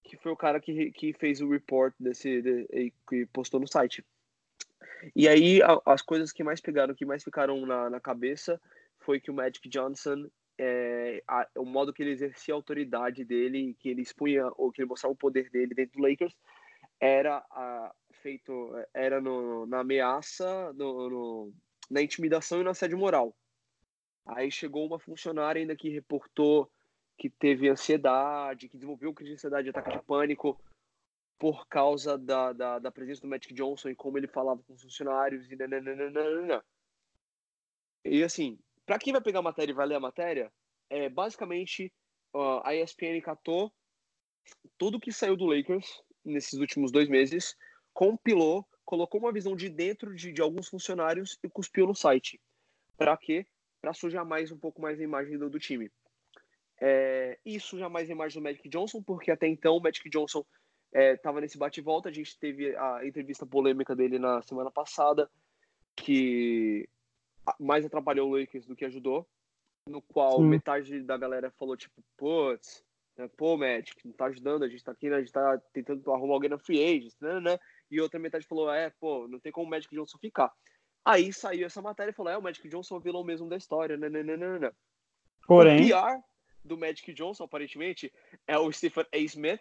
que 0.05 0.17
foi 0.17 0.33
o 0.33 0.37
cara 0.37 0.61
que, 0.61 0.91
que 0.93 1.13
fez 1.13 1.41
o 1.41 1.49
report 1.49 1.95
desse 1.99 2.43
de, 2.43 2.93
que 3.09 3.27
postou 3.27 3.61
no 3.61 3.69
site. 3.69 4.05
E 5.15 5.29
aí 5.29 5.63
a, 5.63 5.81
as 5.87 6.03
coisas 6.03 6.33
que 6.33 6.45
mais 6.45 6.61
pegaram, 6.61 6.95
que 6.95 7.05
mais 7.05 7.23
ficaram 7.23 7.65
na, 7.67 7.91
na 7.91 8.01
cabeça, 8.01 8.61
foi 9.01 9.21
que 9.21 9.31
o 9.31 9.35
Magic 9.35 9.69
Johnson, 9.69 10.29
é, 10.59 11.23
a, 11.27 11.47
o 11.57 11.65
modo 11.65 11.93
que 11.93 12.03
ele 12.03 12.13
exercia 12.13 12.55
a 12.55 12.57
autoridade 12.57 13.25
dele, 13.25 13.77
que 13.79 13.89
ele 13.89 14.03
expunha 14.03 14.51
ou 14.57 14.71
que 14.71 14.81
ele 14.81 14.89
mostrava 14.89 15.13
o 15.13 15.17
poder 15.17 15.51
dele 15.51 15.75
dentro 15.75 16.01
do 16.01 16.07
Lakers, 16.09 16.37
era 17.01 17.39
a, 17.51 17.93
feito 18.23 18.73
era 18.95 19.21
no, 19.21 19.67
na 19.67 19.81
ameaça, 19.81 20.73
no, 20.75 21.11
no, 21.11 21.53
na 21.91 22.01
intimidação 22.01 22.61
e 22.61 22.65
na 22.65 22.71
assédio 22.71 22.97
moral. 22.97 23.35
Aí 24.25 24.51
chegou 24.53 24.87
uma 24.87 25.01
funcionária 25.01 25.61
ainda 25.61 25.75
que 25.75 25.89
reportou 25.89 26.71
que 27.23 27.31
teve 27.31 27.69
ansiedade, 27.69 28.69
que 28.69 28.77
desenvolveu 28.77 29.15
crise 29.15 29.31
de 29.31 29.35
ansiedade 29.37 29.69
ataque 29.69 29.97
de 29.97 30.03
pânico 30.03 30.61
por 31.39 31.69
causa 31.69 32.19
da, 32.19 32.53
da, 32.53 32.79
da, 32.81 32.91
presença 32.91 33.21
do 33.21 33.29
Magic 33.29 33.55
Johnson 33.55 33.91
e 33.91 33.95
como 33.95 34.19
ele 34.19 34.27
falava 34.27 34.61
com 34.65 34.73
os 34.73 34.83
funcionários 34.83 35.49
e 35.49 35.55
nananana. 35.55 36.65
E 38.05 38.25
assim, 38.25 38.59
para 38.85 38.99
quem 38.99 39.13
vai 39.13 39.23
pegar 39.23 39.39
a 39.39 39.43
matéria 39.43 39.71
e 39.71 39.75
vai 39.75 39.87
ler 39.87 39.95
a 39.95 40.01
matéria, 40.01 40.53
é 40.91 41.09
basicamente 41.09 41.93
uh, 42.35 42.61
a 42.65 42.75
ESPN 42.75 43.21
catou 43.23 43.73
tudo 44.77 44.99
que 44.99 45.13
saiu 45.13 45.37
do 45.37 45.47
Lakers 45.47 46.03
nesses 46.25 46.59
últimos 46.59 46.91
dois 46.91 47.09
meses, 47.09 47.57
compilou, 47.95 48.67
colocou 48.85 49.21
uma 49.21 49.33
visão 49.33 49.55
de 49.55 49.69
dentro 49.69 50.13
de, 50.13 50.33
de 50.33 50.43
alguns 50.43 50.67
funcionários 50.67 51.39
e 51.41 51.49
cuspiu 51.49 51.87
no 51.87 51.95
site. 51.95 52.41
Para 52.97 53.17
quê? 53.17 53.47
Para 53.81 53.95
sujar 53.95 54.27
mais 54.27 54.51
um 54.51 54.59
pouco 54.59 54.83
mais 54.83 54.99
a 54.99 55.05
imagem 55.05 55.39
do, 55.39 55.49
do 55.49 55.61
time. 55.61 55.89
É, 56.85 57.39
isso 57.47 57.79
jamais 57.79 58.11
é 58.11 58.13
imagem 58.13 58.41
do 58.41 58.45
Magic 58.45 58.69
Johnson, 58.69 59.01
porque 59.01 59.31
até 59.31 59.47
então 59.47 59.77
o 59.77 59.81
Magic 59.81 60.11
Johnson 60.11 60.45
estava 60.93 61.39
é, 61.39 61.43
nesse 61.43 61.57
bate-volta. 61.57 62.09
A 62.09 62.13
gente 62.13 62.37
teve 62.37 62.77
a 62.77 63.07
entrevista 63.07 63.47
polêmica 63.47 63.95
dele 63.95 64.19
na 64.19 64.43
semana 64.43 64.69
passada, 64.69 65.31
que 65.95 66.89
mais 67.61 67.85
atrapalhou 67.85 68.29
o 68.29 68.37
Lakers 68.37 68.67
do 68.67 68.75
que 68.75 68.85
ajudou, 68.85 69.29
no 69.89 70.03
qual 70.03 70.39
Sim. 70.39 70.49
metade 70.49 71.01
da 71.03 71.17
galera 71.17 71.53
falou, 71.53 71.77
tipo, 71.77 72.03
putz, 72.17 72.85
né, 73.17 73.29
pô, 73.37 73.57
Magic, 73.57 73.97
não 74.05 74.13
tá 74.13 74.27
ajudando, 74.27 74.65
a 74.65 74.69
gente 74.69 74.83
tá 74.83 74.91
aqui, 74.93 75.09
né, 75.09 75.17
a 75.17 75.21
gente 75.21 75.33
tá 75.33 75.59
tentando 75.73 76.13
arrumar 76.13 76.35
alguém 76.35 76.51
na 76.51 76.59
free 76.59 76.83
agent, 76.83 77.15
né, 77.21 77.41
né, 77.41 77.59
e 77.91 78.01
outra 78.01 78.19
metade 78.19 78.47
falou, 78.47 78.73
é, 78.73 78.91
pô, 78.91 79.27
não 79.29 79.41
tem 79.41 79.51
como 79.51 79.67
o 79.67 79.71
Magic 79.71 79.95
Johnson 79.95 80.19
ficar. 80.19 80.53
Aí 81.05 81.33
saiu 81.33 81.67
essa 81.67 81.83
matéria 81.83 82.11
e 82.11 82.15
falou, 82.15 82.33
é, 82.33 82.39
o 82.39 82.43
Magic 82.43 82.69
Johnson 82.69 82.95
é 82.95 82.99
o 82.99 83.01
vilão 83.01 83.25
mesmo 83.25 83.49
da 83.49 83.57
história, 83.57 83.97
né, 83.97 84.09
né, 84.09 84.23
né, 84.23 84.37
né, 84.37 84.59
né. 84.61 84.73
Porém... 85.47 85.85
O 85.85 85.89
do 86.65 86.79
Magic 86.79 87.13
Johnson, 87.13 87.45
aparentemente, 87.45 88.13
é 88.47 88.59
o 88.59 88.71
Stephen 88.73 89.07
A. 89.13 89.19
Smith. 89.19 89.61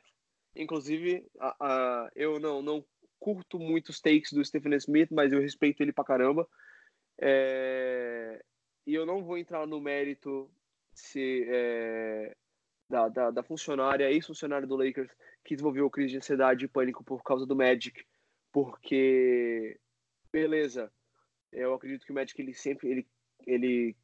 Inclusive, 0.55 1.25
uh, 1.35 1.47
uh, 1.47 2.09
eu 2.15 2.39
não, 2.39 2.61
não 2.61 2.85
curto 3.19 3.59
muito 3.59 3.89
os 3.89 3.99
takes 3.99 4.33
do 4.33 4.43
Stephen 4.43 4.73
A. 4.73 4.77
Smith, 4.77 5.09
mas 5.11 5.31
eu 5.31 5.39
respeito 5.39 5.81
ele 5.81 5.93
pra 5.93 6.03
caramba. 6.03 6.47
É... 7.19 8.43
E 8.85 8.95
eu 8.95 9.05
não 9.05 9.23
vou 9.23 9.37
entrar 9.37 9.65
no 9.67 9.79
mérito 9.79 10.51
se, 10.93 11.45
é... 11.47 12.35
da, 12.89 13.07
da, 13.07 13.31
da, 13.31 13.43
funcionária, 13.43 14.11
ex-funcionária 14.11 14.67
do 14.67 14.75
Lakers, 14.75 15.11
que 15.45 15.55
desenvolveu 15.55 15.89
crise 15.89 16.11
de 16.11 16.17
ansiedade 16.17 16.65
e 16.65 16.67
pânico 16.67 17.03
por 17.03 17.23
causa 17.23 17.45
do 17.45 17.55
Magic, 17.55 18.03
porque, 18.51 19.79
beleza, 20.31 20.91
eu 21.51 21.73
acredito 21.73 22.05
que 22.05 22.11
o 22.11 22.15
Magic 22.15 22.39
ele 22.41 22.53
sempre 22.53 22.89
ele, 22.89 23.07
ele 23.45 23.95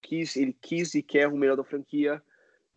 quis, 0.00 0.36
ele 0.36 0.52
quis 0.52 0.94
e 0.94 1.02
quer 1.02 1.28
o 1.28 1.36
melhor 1.36 1.56
da 1.56 1.64
franquia. 1.64 2.22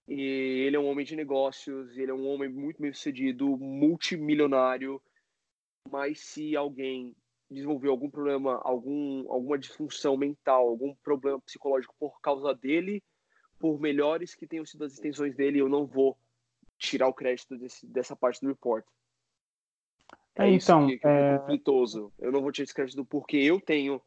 E 0.08 0.22
ele 0.66 0.76
é 0.76 0.80
um 0.80 0.88
homem 0.88 1.06
de 1.06 1.16
negócios, 1.16 1.96
ele 1.98 2.10
é 2.10 2.14
um 2.14 2.28
homem 2.28 2.50
muito 2.50 2.82
bem 2.82 2.92
sucedido, 2.92 3.46
multimilionário. 3.58 5.02
Mas 5.90 6.20
se 6.20 6.56
alguém 6.56 7.16
desenvolver 7.50 7.90
algum 7.90 8.10
problema, 8.10 8.60
algum, 8.64 9.32
alguma 9.32 9.58
disfunção 9.58 10.18
mental, 10.18 10.68
algum 10.68 10.96
problema 10.96 11.40
psicológico 11.42 11.96
por 12.00 12.20
causa 12.22 12.54
dele, 12.54 13.04
por 13.60 13.80
melhores 13.80 14.36
que 14.36 14.48
tenham 14.48 14.66
sido 14.66 14.84
as 14.84 14.98
intenções 14.98 15.36
dele, 15.36 15.60
eu 15.60 15.70
não 15.70 15.86
vou 15.86 16.18
tirar 16.78 17.08
o 17.08 17.14
crédito 17.14 17.58
desse, 17.58 17.86
dessa 17.86 18.16
parte 18.16 18.42
do 18.42 18.48
report. 18.48 18.86
É, 20.36 20.44
é 20.46 20.50
então, 20.54 20.88
isso 20.88 20.88
que, 20.88 20.98
que 21.00 21.08
é... 21.08 21.34
é 21.34 21.38
conflitoso. 21.40 22.14
Eu 22.18 22.32
não 22.32 22.42
vou 22.42 22.52
tirar 22.52 22.64
esse 22.64 22.74
crédito 22.74 23.04
porque 23.06 23.38
eu 23.38 23.60
tenho 23.60 24.02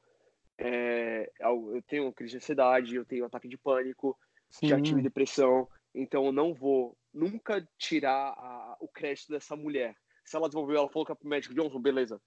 é, 0.59 1.31
eu 1.41 1.83
tenho 1.87 2.13
crise 2.13 2.33
de 2.33 2.37
ansiedade, 2.39 2.95
eu 2.95 3.05
tenho 3.05 3.25
ataque 3.25 3.49
de 3.49 3.59
pânico, 3.59 4.19
Sim. 4.51 4.69
já 4.69 4.81
tive 4.81 5.03
depressão, 5.03 5.69
então 5.95 6.27
eu 6.27 6.33
não 6.33 6.55
vou 6.55 6.97
nunca 7.13 7.67
tirar 7.79 8.33
a, 8.37 8.77
o 8.81 8.89
crédito 8.89 9.31
dessa 9.31 9.57
mulher. 9.57 9.97
Se 10.25 10.37
ela 10.37 10.49
desenvolveu, 10.49 10.79
ela 10.79 10.89
falou 10.89 11.05
que 11.05 11.13
é 11.13 11.15
pro 11.15 11.29
Magic 11.29 11.55
Johnson, 11.55 11.81
beleza. 11.81 12.21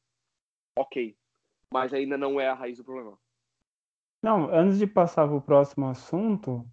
Ok. 0.77 1.17
Mas 1.71 1.93
ainda 1.93 2.17
não 2.17 2.39
é 2.39 2.47
a 2.47 2.53
raiz 2.53 2.77
do 2.77 2.83
problema. 2.83 3.17
Não, 4.21 4.53
antes 4.53 4.77
de 4.77 4.87
passar 4.87 5.27
para 5.27 5.37
o 5.37 5.41
próximo 5.41 5.87
assunto, 5.87 6.67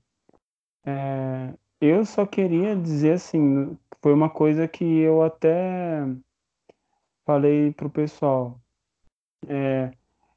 é, 0.85 1.55
eu 1.81 2.05
só 2.05 2.27
queria 2.27 2.75
dizer 2.75 3.13
assim, 3.13 3.79
foi 4.01 4.13
uma 4.13 4.31
coisa 4.31 4.67
que 4.67 4.85
eu 4.85 5.23
até 5.23 6.01
falei 7.25 7.73
pro 7.73 7.91
pessoal. 7.91 8.61
É, 9.47 9.91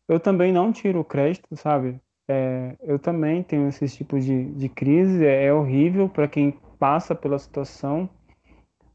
eu 0.07 0.19
também 0.19 0.51
não 0.51 0.71
tiro 0.71 0.99
o 0.99 1.05
crédito, 1.05 1.55
sabe? 1.55 1.99
É, 2.27 2.75
eu 2.81 2.97
também 2.97 3.43
tenho 3.43 3.67
esse 3.67 3.87
tipo 3.87 4.19
de, 4.19 4.51
de 4.53 4.69
crise, 4.69 5.25
é, 5.25 5.45
é 5.45 5.53
horrível 5.53 6.09
para 6.09 6.27
quem 6.27 6.51
passa 6.79 7.13
pela 7.13 7.37
situação, 7.37 8.09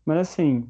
mas 0.05 0.19
assim, 0.19 0.69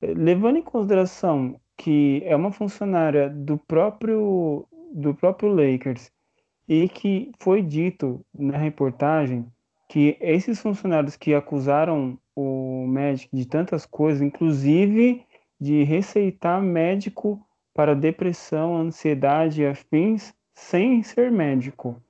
levando 0.00 0.58
em 0.58 0.62
consideração 0.62 1.60
que 1.76 2.22
é 2.24 2.34
uma 2.34 2.52
funcionária 2.52 3.28
do 3.28 3.58
próprio 3.58 4.66
do 4.92 5.14
próprio 5.14 5.50
Lakers 5.50 6.10
e 6.68 6.88
que 6.88 7.30
foi 7.38 7.60
dito 7.62 8.24
na 8.32 8.56
reportagem 8.56 9.46
que 9.88 10.16
esses 10.20 10.60
funcionários 10.60 11.16
que 11.16 11.34
acusaram 11.34 12.18
o 12.34 12.86
médico 12.86 13.36
de 13.36 13.46
tantas 13.46 13.86
coisas, 13.86 14.22
inclusive 14.22 15.24
de 15.60 15.84
receitar 15.84 16.62
médico 16.62 17.45
para 17.76 17.94
depressão, 17.94 18.76
ansiedade 18.76 19.62
e 19.62 19.66
afins 19.68 20.34
sem 20.54 21.02
ser 21.04 21.30
médico. 21.30 22.02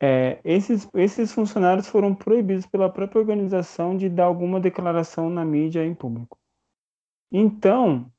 É, 0.00 0.38
esses, 0.44 0.88
esses 0.94 1.32
funcionários 1.32 1.88
foram 1.88 2.14
proibidos 2.14 2.66
pela 2.66 2.90
própria 2.90 3.20
organização 3.20 3.96
de 3.96 4.08
dar 4.08 4.24
alguma 4.24 4.60
declaração 4.60 5.30
na 5.30 5.44
mídia 5.44 5.84
em 5.84 5.94
público. 5.94 6.38
Então, 7.32 8.10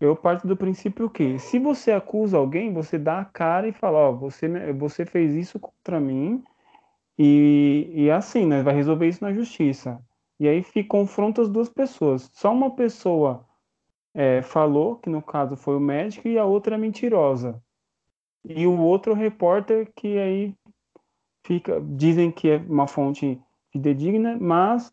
eu 0.00 0.16
parto 0.16 0.46
do 0.48 0.56
princípio 0.56 1.10
que, 1.10 1.38
se 1.38 1.58
você 1.58 1.92
acusa 1.92 2.38
alguém, 2.38 2.72
você 2.72 2.98
dá 2.98 3.20
a 3.20 3.26
cara 3.26 3.68
e 3.68 3.72
fala, 3.72 3.98
ó, 3.98 4.12
você, 4.12 4.48
me- 4.48 4.72
você 4.74 5.06
fez 5.06 5.34
isso 5.34 5.60
contra 5.60 6.00
mim 6.00 6.44
e, 7.18 7.90
e 7.94 8.10
assim, 8.12 8.46
né, 8.46 8.62
vai 8.62 8.74
resolver 8.74 9.08
isso 9.08 9.24
na 9.24 9.32
justiça. 9.34 10.00
E 10.40 10.48
aí 10.48 10.62
fica, 10.64 10.88
confronta 10.90 11.42
as 11.42 11.48
duas 11.50 11.70
pessoas. 11.70 12.30
Só 12.34 12.52
uma 12.52 12.72
pessoa 12.76 13.46
é, 14.18 14.42
falou, 14.42 14.96
que 14.96 15.08
no 15.08 15.22
caso 15.22 15.56
foi 15.56 15.76
o 15.76 15.80
médico, 15.80 16.26
e 16.26 16.36
a 16.36 16.44
outra 16.44 16.74
é 16.74 16.78
mentirosa. 16.78 17.62
E 18.44 18.66
o 18.66 18.76
outro 18.80 19.14
repórter 19.14 19.92
que 19.94 20.18
aí 20.18 20.54
fica, 21.46 21.80
dizem 21.80 22.28
que 22.32 22.50
é 22.50 22.56
uma 22.56 22.88
fonte 22.88 23.40
fidedigna, 23.72 24.36
mas 24.40 24.92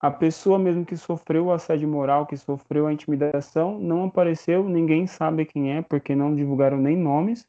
a 0.00 0.10
pessoa 0.10 0.58
mesmo 0.58 0.84
que 0.84 0.96
sofreu 0.96 1.46
o 1.46 1.52
assédio 1.52 1.88
moral, 1.88 2.26
que 2.26 2.36
sofreu 2.36 2.88
a 2.88 2.92
intimidação, 2.92 3.78
não 3.78 4.06
apareceu, 4.06 4.68
ninguém 4.68 5.06
sabe 5.06 5.46
quem 5.46 5.76
é, 5.76 5.82
porque 5.82 6.16
não 6.16 6.34
divulgaram 6.34 6.78
nem 6.78 6.96
nomes. 6.96 7.48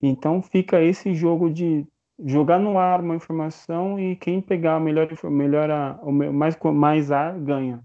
Então 0.00 0.40
fica 0.40 0.80
esse 0.80 1.12
jogo 1.12 1.50
de 1.50 1.86
jogar 2.24 2.58
no 2.58 2.78
ar 2.78 3.02
uma 3.02 3.16
informação 3.16 4.00
e 4.00 4.16
quem 4.16 4.40
pegar 4.40 4.76
a 4.76 4.80
melhor, 4.80 5.06
melhor 5.24 5.70
a, 5.70 6.00
mais, 6.32 6.56
mais 6.72 7.12
ar 7.12 7.38
ganha. 7.38 7.84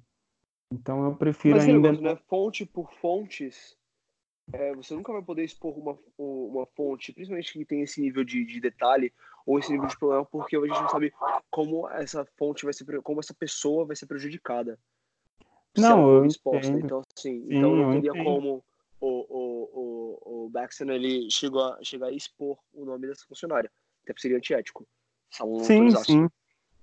Então 0.72 1.04
eu 1.06 1.16
prefiro 1.16 1.58
Mas 1.58 1.68
ainda. 1.68 1.92
negócio, 1.92 2.04
né? 2.04 2.16
Fonte 2.28 2.66
por 2.66 2.92
fontes, 2.94 3.78
é, 4.54 4.74
você 4.76 4.94
nunca 4.94 5.12
vai 5.12 5.22
poder 5.22 5.44
expor 5.44 5.78
uma, 5.78 5.98
uma 6.18 6.66
fonte, 6.68 7.12
principalmente 7.12 7.54
que 7.54 7.66
tem 7.66 7.82
esse 7.82 8.02
nível 8.02 8.24
de, 8.24 8.46
de 8.46 8.60
detalhe 8.60 9.14
ou 9.46 9.58
esse 9.58 9.72
nível 9.72 9.88
de 9.88 9.98
problema, 9.98 10.26
porque 10.26 10.56
a 10.56 10.60
gente 10.60 10.82
não 10.82 10.90
sabe 10.90 11.14
como 11.50 11.90
essa 11.90 12.26
fonte 12.38 12.66
vai 12.66 12.74
ser, 12.74 13.02
como 13.02 13.20
essa 13.20 13.34
pessoa 13.34 13.86
vai 13.86 13.96
ser 13.96 14.06
prejudicada. 14.06 14.80
Não, 15.78 16.10
eu 16.10 16.26
exposta. 16.26 16.78
Então, 16.78 17.04
assim, 17.18 17.42
Sim, 17.42 17.48
então 17.50 17.76
não 17.76 17.92
teria 17.92 18.24
como 18.24 18.64
o, 19.00 19.08
o, 19.08 19.70
o, 19.74 20.46
o 20.46 20.50
Baxter 20.50 20.90
ele 20.90 21.30
chegou 21.32 21.64
a, 21.64 21.84
chegar 21.84 22.08
a 22.08 22.12
expor 22.12 22.58
o 22.74 22.86
nome 22.86 23.08
dessa 23.08 23.26
funcionária. 23.26 23.72
Até 24.04 24.14
porque 24.14 24.22
seria 24.22 24.38
antiético. 24.38 24.88
Sim, 25.62 25.92
sim. 26.04 26.30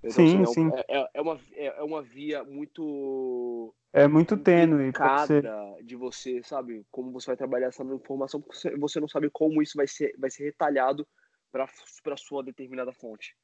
Então, 0.08 0.24
Sim, 0.24 0.42
assim, 0.42 0.70
sim. 0.70 0.70
é, 0.88 0.98
um- 1.00 1.04
é, 1.04 1.10
é 1.14 1.20
uma, 1.20 1.40
é, 1.54 1.66
é 1.66 1.82
uma 1.82 2.02
via 2.02 2.44
muito 2.44 3.74
É 3.92 4.06
muito 4.06 4.36
tênue. 4.36 4.92
Complicada 4.92 5.76
de 5.82 5.96
você, 5.96 6.42
sabe? 6.42 6.84
Como 6.90 7.10
você 7.12 7.26
vai 7.26 7.36
trabalhar 7.36 7.68
essa 7.68 7.82
informação, 7.82 8.40
porque 8.40 8.56
você- 8.58 8.76
você 8.76 9.00
não 9.00 9.08
sabe 9.08 9.30
como 9.30 9.62
isso 9.62 9.76
vai 9.76 9.86
ser, 9.86 10.14
vai 10.18 10.30
ser 10.30 10.44
retalhado 10.44 11.06
para 11.50 12.16
sua 12.16 12.42
determinada 12.42 12.92
fonte. 12.92 13.34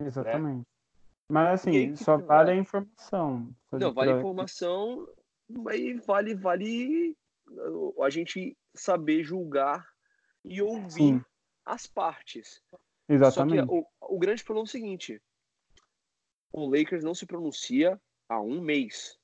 Exatamente. 0.00 0.66
Mas 1.28 1.66
E 1.66 1.76
aí 1.76 1.86
assim, 1.90 1.96
só 1.96 2.18
vale 2.18 2.50
é. 2.50 2.54
a 2.54 2.56
informação. 2.56 3.48
Não, 3.72 3.92
vale 3.92 4.12
a 4.12 4.18
informação, 4.18 5.06
mas 5.48 6.04
vale, 6.04 6.34
vale 6.34 7.16
a 8.00 8.10
gente 8.10 8.56
saber 8.74 9.22
julgar 9.22 9.86
e 10.44 10.60
ouvir 10.60 10.90
Sim. 10.90 11.24
as 11.64 11.86
partes. 11.86 12.62
Exatamente. 13.08 13.60
Só 13.60 13.66
que 13.66 13.72
o, 13.72 14.14
o 14.14 14.18
grande 14.18 14.44
problema 14.44 14.64
é 14.64 14.68
o 14.68 14.70
seguinte: 14.70 15.22
o 16.52 16.66
Lakers 16.66 17.02
não 17.04 17.14
se 17.14 17.26
pronuncia 17.26 18.00
há 18.28 18.40
um 18.40 18.60
mês. 18.60 19.18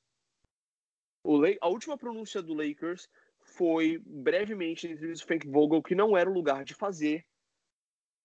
A 1.61 1.67
última 1.67 1.97
pronúncia 1.97 2.41
do 2.41 2.53
Lakers 2.53 3.07
foi 3.41 4.01
brevemente 4.05 4.87
na 4.87 4.93
entrevista 4.93 5.23
do 5.25 5.27
Frank 5.27 5.47
Vogel, 5.47 5.83
que 5.83 5.95
não 5.95 6.17
era 6.17 6.29
o 6.29 6.33
lugar 6.33 6.63
de 6.63 6.73
fazer. 6.73 7.25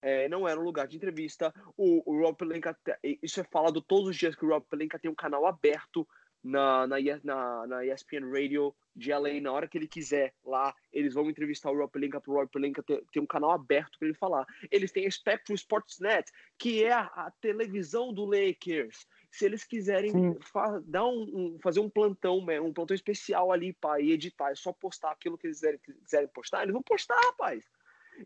é, 0.03 0.29
não 0.29 0.47
era 0.47 0.61
um 0.61 0.65
lugar 0.65 0.87
de 0.87 0.97
entrevista. 0.97 1.53
O, 1.77 2.03
o 2.11 2.21
Rob 2.21 2.37
Pelinka, 2.37 2.75
te- 2.75 3.19
isso 3.23 3.41
é 3.41 3.45
falado 3.45 3.81
todos 3.81 4.09
os 4.11 4.17
dias 4.17 4.35
que 4.35 4.45
o 4.45 4.49
Rob 4.49 4.65
Pelinka 4.69 4.99
tem 4.99 5.11
um 5.11 5.15
canal 5.15 5.47
aberto 5.47 6.07
na, 6.45 6.87
na, 6.87 6.97
na, 7.25 7.67
na 7.67 7.87
ESPN 7.87 8.31
Radio 8.31 8.75
de 8.95 9.11
LA, 9.11 9.41
na 9.41 9.51
hora 9.51 9.67
que 9.67 9.79
ele 9.79 9.89
quiser 9.89 10.35
lá, 10.45 10.73
eles 10.93 11.15
vão 11.15 11.29
entrevistar 11.31 11.71
o 11.71 11.77
Rob 11.77 11.91
Pelinka 11.91 12.21
para 12.21 12.31
o 12.31 12.35
Rob 12.35 12.49
Pelinka 12.51 12.83
ter, 12.83 13.03
ter 13.11 13.19
um 13.19 13.27
canal 13.27 13.51
aberto 13.51 13.99
para 13.99 14.07
ele 14.09 14.17
falar. 14.17 14.47
Eles 14.71 14.93
têm 14.93 15.07
a 15.07 15.11
Spectrum 15.11 15.55
Sportsnet, 15.55 16.31
que 16.59 16.85
é 16.85 16.93
a, 16.93 17.01
a 17.01 17.31
televisão 17.41 18.13
do 18.13 18.25
Lakers. 18.27 19.07
Se 19.31 19.47
eles 19.47 19.65
quiserem 19.65 20.13
fa- 20.43 20.81
dar 20.85 21.07
um, 21.07 21.23
um- 21.35 21.59
fazer 21.61 21.81
um 21.81 21.89
plantão, 21.91 22.45
né, 22.45 22.61
um 22.61 22.73
plantão 22.73 22.95
especial 22.95 23.51
ali 23.51 23.73
para 23.73 24.01
editar, 24.01 24.51
é 24.51 24.55
só 24.55 24.73
postar 24.73 25.11
aquilo 25.13 25.37
que 25.39 25.47
eles 25.47 25.57
quiserem, 25.59 25.81
quiserem 26.03 26.29
postar, 26.29 26.63
eles 26.63 26.73
vão 26.75 26.83
postar, 26.83 27.19
rapaz. 27.19 27.65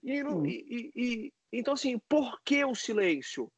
E, 0.03 0.23
não- 0.23 0.45
e- 0.45 0.91
e- 0.95 1.33
então, 1.53 1.73
assim, 1.73 1.99
por 2.09 2.43
que 2.43 2.63
o 2.65 2.75
silêncio? 2.75 3.51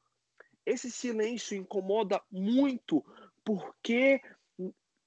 Esse 0.64 0.90
silêncio 0.92 1.57
incomoda 1.57 2.23
muito, 2.31 3.05
porque 3.44 4.20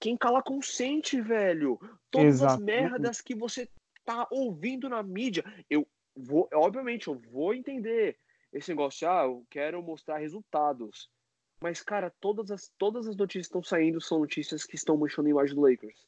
quem 0.04 0.18
cala 0.18 0.44
consente, 0.44 1.22
velho. 1.22 1.80
Todas 2.12 2.42
as 2.42 2.60
Exatamente. 2.60 2.66
merdas 2.66 3.22
que 3.22 3.34
você 3.34 3.70
tá 4.04 4.28
ouvindo 4.30 4.90
na 4.90 5.02
mídia, 5.02 5.46
eu 5.70 5.88
vou, 6.14 6.50
obviamente, 6.54 7.08
eu 7.08 7.16
vou 7.16 7.54
entender 7.54 8.18
esse 8.52 8.70
negócio, 8.72 9.10
ah, 9.10 9.24
eu 9.24 9.48
quero 9.50 9.82
mostrar 9.82 10.18
resultados. 10.18 11.10
Mas, 11.62 11.82
cara, 11.82 12.14
todas 12.20 12.52
as, 12.52 12.70
todas 12.78 13.08
as 13.08 13.16
notícias 13.16 13.48
que 13.48 13.52
estão 13.52 13.64
saindo 13.64 14.02
são 14.02 14.20
notícias 14.20 14.66
que 14.66 14.76
estão 14.76 14.98
manchando 14.98 15.30
a 15.30 15.32
imagem 15.32 15.56
do 15.56 15.62
Lakers. 15.62 16.06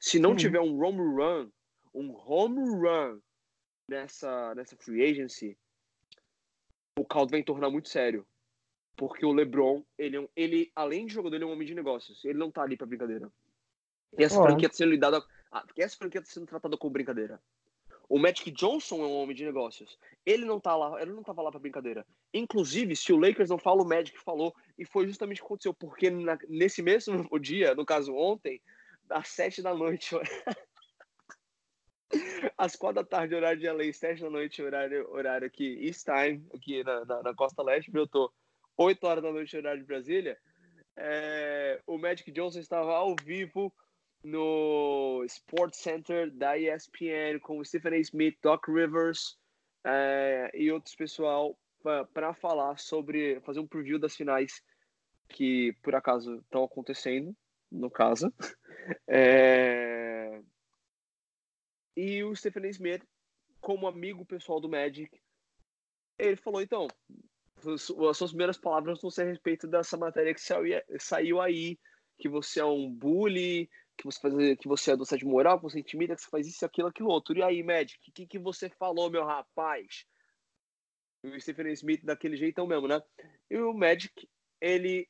Se 0.00 0.18
não 0.18 0.32
Sim. 0.32 0.38
tiver 0.38 0.60
um 0.60 0.82
home 0.82 0.98
run, 0.98 1.48
um 1.94 2.16
home 2.16 2.58
run 2.58 3.20
nessa, 3.88 4.56
nessa 4.56 4.76
free 4.76 5.08
agency, 5.08 5.56
o 6.98 7.04
caldo 7.04 7.30
vai 7.30 7.44
tornar 7.44 7.70
muito 7.70 7.88
sério. 7.88 8.26
Porque 8.96 9.26
o 9.26 9.32
LeBron, 9.32 9.82
ele, 9.98 10.16
é 10.16 10.28
ele, 10.34 10.72
além 10.74 11.06
de 11.06 11.12
jogador, 11.12 11.36
ele 11.36 11.44
é 11.44 11.46
um 11.46 11.52
homem 11.52 11.66
de 11.66 11.74
negócios. 11.74 12.24
Ele 12.24 12.38
não 12.38 12.50
tá 12.50 12.62
ali 12.62 12.76
pra 12.76 12.86
brincadeira. 12.86 13.30
E 14.16 14.24
essa 14.24 14.36
Claro. 14.36 14.50
franquia 14.52 14.68
tá 14.70 14.74
sendo 14.74 14.90
lidada. 14.90 15.22
ah, 15.52 15.64
Essa 15.76 15.96
franquia 15.96 16.22
tá 16.22 16.26
sendo 16.26 16.46
tratada 16.46 16.76
como 16.76 16.92
brincadeira. 16.92 17.40
O 18.08 18.18
Magic 18.18 18.50
Johnson 18.52 19.02
é 19.02 19.06
um 19.06 19.16
homem 19.16 19.34
de 19.36 19.44
negócios. 19.44 19.98
Ele 20.24 20.44
não 20.44 20.60
tá 20.60 20.76
lá, 20.76 21.02
ele 21.02 21.12
não 21.12 21.24
tava 21.24 21.42
lá 21.42 21.50
pra 21.50 21.58
brincadeira. 21.60 22.06
Inclusive, 22.32 22.94
se 22.94 23.12
o 23.12 23.18
Lakers 23.18 23.50
não 23.50 23.58
fala, 23.58 23.82
o 23.82 23.88
Magic 23.88 24.16
falou. 24.20 24.54
E 24.78 24.84
foi 24.84 25.06
justamente 25.06 25.38
o 25.38 25.44
que 25.44 25.46
aconteceu. 25.46 25.74
Porque 25.74 26.08
na- 26.08 26.38
nesse 26.48 26.80
mesmo 26.82 27.12
dia, 27.40 27.74
no 27.74 27.84
caso 27.84 28.14
ontem, 28.14 28.62
às 29.10 29.28
sete 29.28 29.60
da 29.60 29.74
noite, 29.74 30.14
às 32.56 32.76
quatro 32.76 33.02
da 33.02 33.04
tarde, 33.04 33.34
horário 33.34 33.60
de 33.60 33.66
LA, 33.66 33.92
sete 33.92 34.22
da 34.22 34.30
noite, 34.30 34.62
horário, 34.62 35.10
horário 35.10 35.46
aqui, 35.46 35.84
East 35.84 36.04
Time, 36.04 36.46
aqui 36.54 36.84
na, 36.84 37.04
na, 37.04 37.22
na 37.24 37.34
Costa 37.34 37.62
Leste, 37.62 37.90
eu 37.92 38.06
tô 38.06 38.32
8 38.76 39.04
horas 39.04 39.22
da 39.22 39.32
noite, 39.32 39.56
horário 39.56 39.80
de 39.80 39.86
Brasília. 39.86 40.38
É, 40.96 41.80
o 41.86 41.98
Magic 41.98 42.30
Johnson 42.30 42.60
estava 42.60 42.94
ao 42.94 43.14
vivo 43.22 43.72
no 44.22 45.22
Sports 45.24 45.80
Center 45.80 46.30
da 46.30 46.58
ESPN 46.58 47.38
com 47.40 47.58
o 47.58 47.64
Stephen 47.64 47.94
A. 47.94 47.98
Smith, 47.98 48.36
Doc 48.42 48.66
Rivers 48.68 49.38
é, 49.84 50.50
e 50.54 50.70
outros 50.70 50.94
pessoal 50.94 51.56
para 52.12 52.34
falar 52.34 52.78
sobre, 52.78 53.40
fazer 53.42 53.60
um 53.60 53.66
preview 53.66 53.98
das 53.98 54.16
finais 54.16 54.62
que 55.28 55.72
por 55.82 55.94
acaso 55.94 56.38
estão 56.38 56.64
acontecendo, 56.64 57.34
no 57.70 57.90
caso. 57.90 58.32
É, 59.08 60.40
e 61.96 62.22
o 62.22 62.36
Stephen 62.36 62.66
A. 62.66 62.68
Smith, 62.68 63.02
como 63.60 63.88
amigo 63.88 64.24
pessoal 64.24 64.60
do 64.60 64.68
Magic, 64.68 65.10
ele 66.16 66.36
falou: 66.36 66.62
então, 66.62 66.86
as 67.58 67.90
as 67.90 68.16
suas 68.16 68.30
primeiras 68.30 68.56
palavras 68.58 69.00
vão 69.00 69.10
ser 69.10 69.22
a 69.22 69.26
respeito 69.26 69.66
dessa 69.66 69.96
matéria 69.96 70.34
que 70.34 70.40
saiu, 70.40 71.40
aí, 71.40 71.78
que 72.18 72.28
você 72.28 72.60
é 72.60 72.64
um 72.64 72.90
bully, 72.90 73.68
que 73.96 74.04
você, 74.04 74.20
faz, 74.20 74.34
que 74.58 74.68
você 74.68 74.92
é 74.92 74.96
do 74.96 75.04
de 75.04 75.24
moral, 75.24 75.58
que 75.58 75.64
você 75.64 75.80
intimida, 75.80 76.14
que 76.14 76.22
você 76.22 76.28
faz 76.28 76.46
isso, 76.46 76.64
aquilo, 76.64 76.88
aquilo 76.88 77.08
outro. 77.08 77.36
E 77.36 77.42
aí, 77.42 77.62
Magic, 77.62 77.98
o 78.10 78.12
que, 78.12 78.26
que 78.26 78.38
você 78.38 78.68
falou, 78.68 79.10
meu 79.10 79.24
rapaz? 79.24 80.06
O 81.24 81.40
Stephen. 81.40 81.72
Smith 81.72 82.04
daquele 82.04 82.36
jeitão 82.36 82.66
mesmo, 82.66 82.86
né? 82.86 83.02
E 83.50 83.56
o 83.56 83.72
Magic, 83.72 84.28
ele 84.60 85.08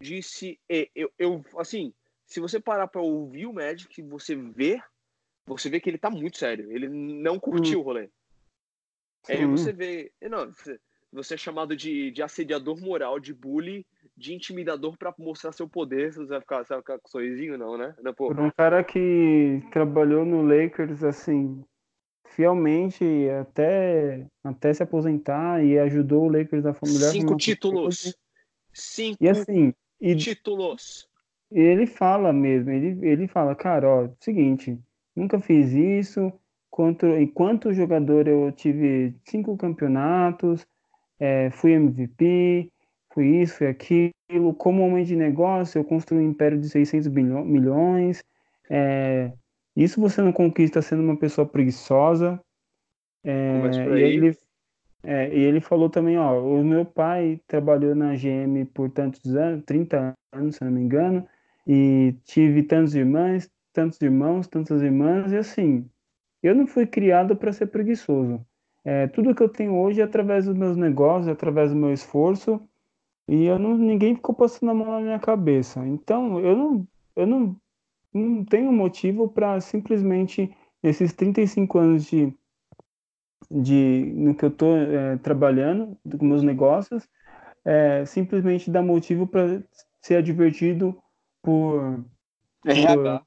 disse, 0.00 0.60
eu, 0.94 1.12
eu 1.18 1.44
assim, 1.56 1.92
se 2.26 2.38
você 2.40 2.60
parar 2.60 2.86
pra 2.86 3.00
ouvir 3.00 3.46
o 3.46 3.52
Magic, 3.52 4.00
você 4.02 4.36
vê, 4.36 4.80
você 5.46 5.68
vê 5.70 5.80
que 5.80 5.88
ele 5.88 5.98
tá 5.98 6.10
muito 6.10 6.36
sério. 6.38 6.70
Ele 6.70 6.88
não 6.88 7.40
curtiu 7.40 7.80
o 7.80 7.82
rolê. 7.82 8.10
Aí 9.28 9.44
você 9.46 9.72
vê, 9.72 10.12
não, 10.22 10.52
você- 10.52 10.80
você 11.12 11.34
é 11.34 11.36
chamado 11.38 11.76
de, 11.76 12.10
de 12.10 12.22
assediador 12.22 12.80
moral, 12.80 13.18
de 13.18 13.32
bully, 13.32 13.86
de 14.16 14.34
intimidador 14.34 14.96
pra 14.96 15.14
mostrar 15.18 15.52
seu 15.52 15.68
poder. 15.68 16.12
Você 16.12 16.26
vai 16.26 16.40
ficar, 16.40 16.64
você 16.64 16.74
vai 16.74 16.78
ficar 16.82 16.98
com 16.98 17.08
sorrisinho, 17.08 17.56
não, 17.56 17.78
né? 17.78 17.94
Não, 18.02 18.12
pô, 18.12 18.28
Por 18.28 18.40
um 18.40 18.50
cara 18.50 18.84
que 18.84 19.62
trabalhou 19.72 20.24
no 20.24 20.42
Lakers, 20.42 21.02
assim, 21.02 21.64
fielmente 22.30 23.04
até, 23.40 24.26
até 24.44 24.74
se 24.74 24.82
aposentar 24.82 25.64
e 25.64 25.78
ajudou 25.78 26.24
o 26.24 26.28
Lakers 26.30 26.66
a 26.66 26.74
melhor 26.82 27.12
cinco 27.12 27.36
títulos. 27.36 27.96
possível. 27.96 28.18
Cinco 28.72 29.24
E 29.24 29.28
assim, 29.28 29.74
e 30.00 30.14
títulos. 30.14 31.08
ele 31.50 31.86
fala 31.86 32.32
mesmo, 32.32 32.70
ele, 32.70 33.06
ele 33.06 33.26
fala, 33.26 33.54
cara, 33.54 33.88
ó, 33.88 34.08
seguinte, 34.20 34.78
nunca 35.16 35.40
fiz 35.40 35.72
isso, 35.72 36.32
quanto, 36.70 37.06
enquanto 37.06 37.72
jogador 37.72 38.28
eu 38.28 38.52
tive 38.52 39.14
cinco 39.24 39.56
campeonatos, 39.56 40.66
é, 41.18 41.50
fui 41.50 41.72
MVP, 41.72 42.72
fui 43.12 43.42
isso, 43.42 43.56
fui 43.58 43.66
aquilo, 43.66 44.54
como 44.56 44.82
homem 44.86 45.04
de 45.04 45.16
negócio 45.16 45.78
eu 45.78 45.84
construí 45.84 46.20
um 46.20 46.30
império 46.30 46.60
de 46.60 46.68
600 46.68 47.08
bilho- 47.08 47.44
milhões, 47.44 48.24
é, 48.70 49.32
Isso 49.76 50.00
você 50.00 50.20
não 50.22 50.32
conquista 50.32 50.82
sendo 50.82 51.02
uma 51.02 51.18
pessoa 51.18 51.46
preguiçosa. 51.48 52.40
É, 53.24 53.88
e 53.90 54.00
ele, 54.00 54.36
é, 55.04 55.28
e 55.34 55.40
ele 55.40 55.60
falou 55.60 55.90
também, 55.90 56.18
ó, 56.18 56.40
o 56.42 56.64
meu 56.64 56.84
pai 56.86 57.40
trabalhou 57.46 57.94
na 57.94 58.14
GM 58.16 58.64
por 58.66 58.90
tantos 58.90 59.34
anos, 59.36 59.64
30 59.64 60.14
anos, 60.32 60.56
se 60.56 60.64
não 60.64 60.72
me 60.72 60.80
engano, 60.82 61.28
e 61.66 62.14
tive 62.24 62.62
tantos 62.64 62.94
irmãos, 62.94 63.50
tantos 63.72 64.00
irmãos, 64.02 64.48
tantas 64.48 64.82
irmãs, 64.82 65.32
e 65.32 65.36
assim, 65.36 65.88
eu 66.42 66.54
não 66.54 66.66
fui 66.66 66.86
criado 66.86 67.36
para 67.36 67.52
ser 67.52 67.68
preguiçoso. 67.68 68.44
É, 68.90 69.06
tudo 69.08 69.34
que 69.34 69.42
eu 69.42 69.50
tenho 69.50 69.76
hoje 69.76 70.00
é 70.00 70.04
através 70.04 70.46
dos 70.46 70.56
meus 70.56 70.74
negócios, 70.74 71.28
através 71.28 71.70
do 71.70 71.76
meu 71.76 71.92
esforço, 71.92 72.58
e 73.28 73.44
eu 73.44 73.58
não, 73.58 73.76
ninguém 73.76 74.14
ficou 74.14 74.34
passando 74.34 74.70
a 74.70 74.74
mão 74.74 74.90
na 74.90 75.00
minha 75.00 75.18
cabeça. 75.18 75.86
Então, 75.86 76.40
eu 76.40 76.56
não, 76.56 76.88
eu 77.14 77.26
não, 77.26 77.56
não 78.14 78.42
tenho 78.46 78.72
motivo 78.72 79.28
para 79.28 79.60
simplesmente, 79.60 80.50
nesses 80.82 81.12
35 81.12 81.78
anos 81.78 82.06
de, 82.06 82.32
de 83.50 84.10
no 84.16 84.34
que 84.34 84.46
eu 84.46 84.48
estou 84.48 84.74
trabalhando, 85.22 85.94
com 86.18 86.24
meus 86.24 86.42
negócios, 86.42 87.06
é, 87.66 88.06
simplesmente 88.06 88.70
dar 88.70 88.80
motivo 88.80 89.26
para 89.26 89.62
ser 90.00 90.16
advertido 90.16 90.96
por, 91.42 92.02
RH. 92.64 93.22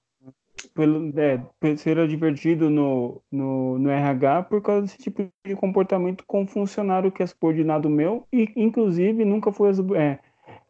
Pelo, 0.70 1.12
é, 1.20 1.76
ser 1.78 2.00
advertido 2.00 2.70
no, 2.70 3.22
no, 3.32 3.80
no 3.80 3.90
RH 3.90 4.44
por 4.44 4.62
causa 4.62 4.84
desse 4.84 4.98
tipo 4.98 5.28
de 5.46 5.56
comportamento 5.56 6.24
com 6.26 6.48
funcionário 6.48 7.12
que 7.12 7.24
é 7.24 7.28
subordinado 7.28 7.90
meu 7.90 8.28
e, 8.32 8.52
inclusive, 8.56 9.26
nunca 9.26 9.52
foi 9.52 9.72
é, 9.98 10.20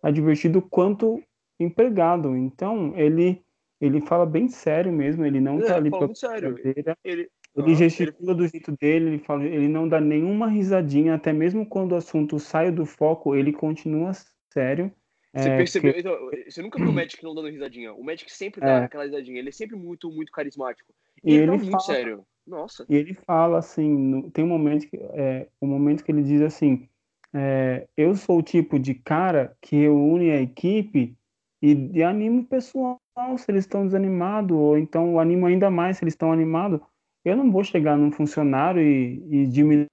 advertido 0.02 0.62
quanto 0.62 1.22
empregado. 1.60 2.36
Então, 2.36 2.94
ele, 2.98 3.44
ele 3.80 4.02
fala 4.02 4.26
bem 4.26 4.48
sério 4.48 4.92
mesmo, 4.92 5.26
ele 5.26 5.40
não 5.40 5.60
É, 5.60 5.66
tá 5.66 5.76
ali 5.76 5.90
pra 5.90 6.14
sério. 6.16 6.56
Ele, 7.04 7.30
Ele 7.56 7.76
Aham, 7.76 7.76
gesticula 7.76 8.34
do 8.34 8.48
jeito 8.48 8.72
dele, 8.80 9.08
ele 9.10 9.20
fala, 9.20 9.44
ele 9.44 9.68
não 9.68 9.88
dá 9.88 10.00
nenhuma 10.00 10.48
risadinha, 10.48 11.16
até 11.16 11.34
mesmo 11.34 11.66
quando 11.66 11.92
o 11.92 11.96
assunto 11.96 12.40
sai 12.40 12.72
do 12.72 12.86
foco, 12.86 13.36
ele 13.36 13.52
continua 13.52 14.12
sério. 14.54 14.92
Você 15.34 15.50
É, 15.50 15.58
percebeu? 15.58 15.94
porque- 15.94 16.08
Então, 16.10 16.30
você 16.50 16.62
nunca 16.62 16.78
viu 16.80 16.90
o 16.90 16.94
Magic 16.94 17.24
não 17.24 17.34
dando 17.34 17.48
risadinha. 17.50 17.94
O 17.94 18.04
Magic 18.04 18.32
sempre 18.32 18.60
dá 18.60 18.82
É. 18.82 18.84
aquela 18.84 19.06
risadinha. 19.06 19.40
Ele 19.40 19.50
é 19.50 19.52
sempre 19.54 19.76
muito, 19.78 20.12
muito 20.12 20.32
carismático. 20.32 20.92
E 21.24 21.32
E 21.32 21.34
ele, 21.36 21.44
ele 21.44 21.52
tá 21.52 21.58
muito 21.58 21.72
fala- 21.72 21.82
sério. 21.84 22.26
Nossa. 22.46 22.86
E 22.90 22.96
ele 22.96 23.14
fala 23.14 23.60
assim, 23.60 24.30
tem 24.34 24.44
um 24.44 24.48
momento 24.48 24.88
que, 24.90 24.98
é, 24.98 25.48
um 25.62 25.68
momento 25.68 26.04
que 26.04 26.12
ele 26.12 26.24
diz 26.24 26.42
assim, 26.42 26.88
é, 27.34 27.88
eu 27.96 28.14
sou 28.16 28.40
o 28.40 28.44
tipo 28.44 28.78
de 28.80 28.94
cara 28.94 29.56
que 29.62 29.76
reúne 29.76 30.32
a 30.32 30.42
equipe 30.42 31.16
e, 31.62 31.90
e 31.94 32.04
anima 32.04 32.42
o 32.42 32.46
pessoal 32.46 33.00
se 33.38 33.50
eles 33.52 33.64
estão 33.64 33.86
desanimados, 33.86 34.58
ou 34.58 34.78
então 34.78 35.20
animo 35.20 35.46
ainda 35.46 35.70
mais 35.70 35.98
se 35.98 36.04
eles 36.04 36.14
estão 36.14 36.32
animados. 36.32 36.80
Eu 37.24 37.38
não 37.38 37.52
vou 37.52 37.64
chegar 37.64 37.96
num 37.96 38.12
funcionário 38.12 38.82
e, 38.82 39.24
e 39.30 39.46
diminuir 39.48 39.88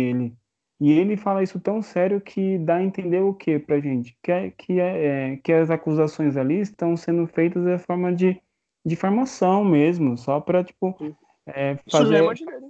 ele. 0.00 0.32
E 0.80 0.92
ele 0.92 1.16
fala 1.16 1.42
isso 1.42 1.58
tão 1.58 1.82
sério 1.82 2.20
que 2.20 2.56
dá 2.58 2.76
a 2.76 2.82
entender 2.82 3.20
o 3.20 3.34
que 3.34 3.58
pra 3.58 3.80
gente? 3.80 4.16
Que, 4.22 4.30
é, 4.30 4.50
que, 4.50 4.80
é, 4.80 5.32
é, 5.32 5.36
que 5.36 5.52
as 5.52 5.70
acusações 5.70 6.36
ali 6.36 6.60
estão 6.60 6.96
sendo 6.96 7.26
feitas 7.26 7.64
de 7.64 7.78
forma 7.78 8.14
de 8.14 8.40
difamação 8.86 9.64
mesmo, 9.64 10.16
só 10.16 10.40
para 10.40 10.62
tipo, 10.62 10.96
é, 11.46 11.72
é 11.72 11.78
fazer, 11.90 12.22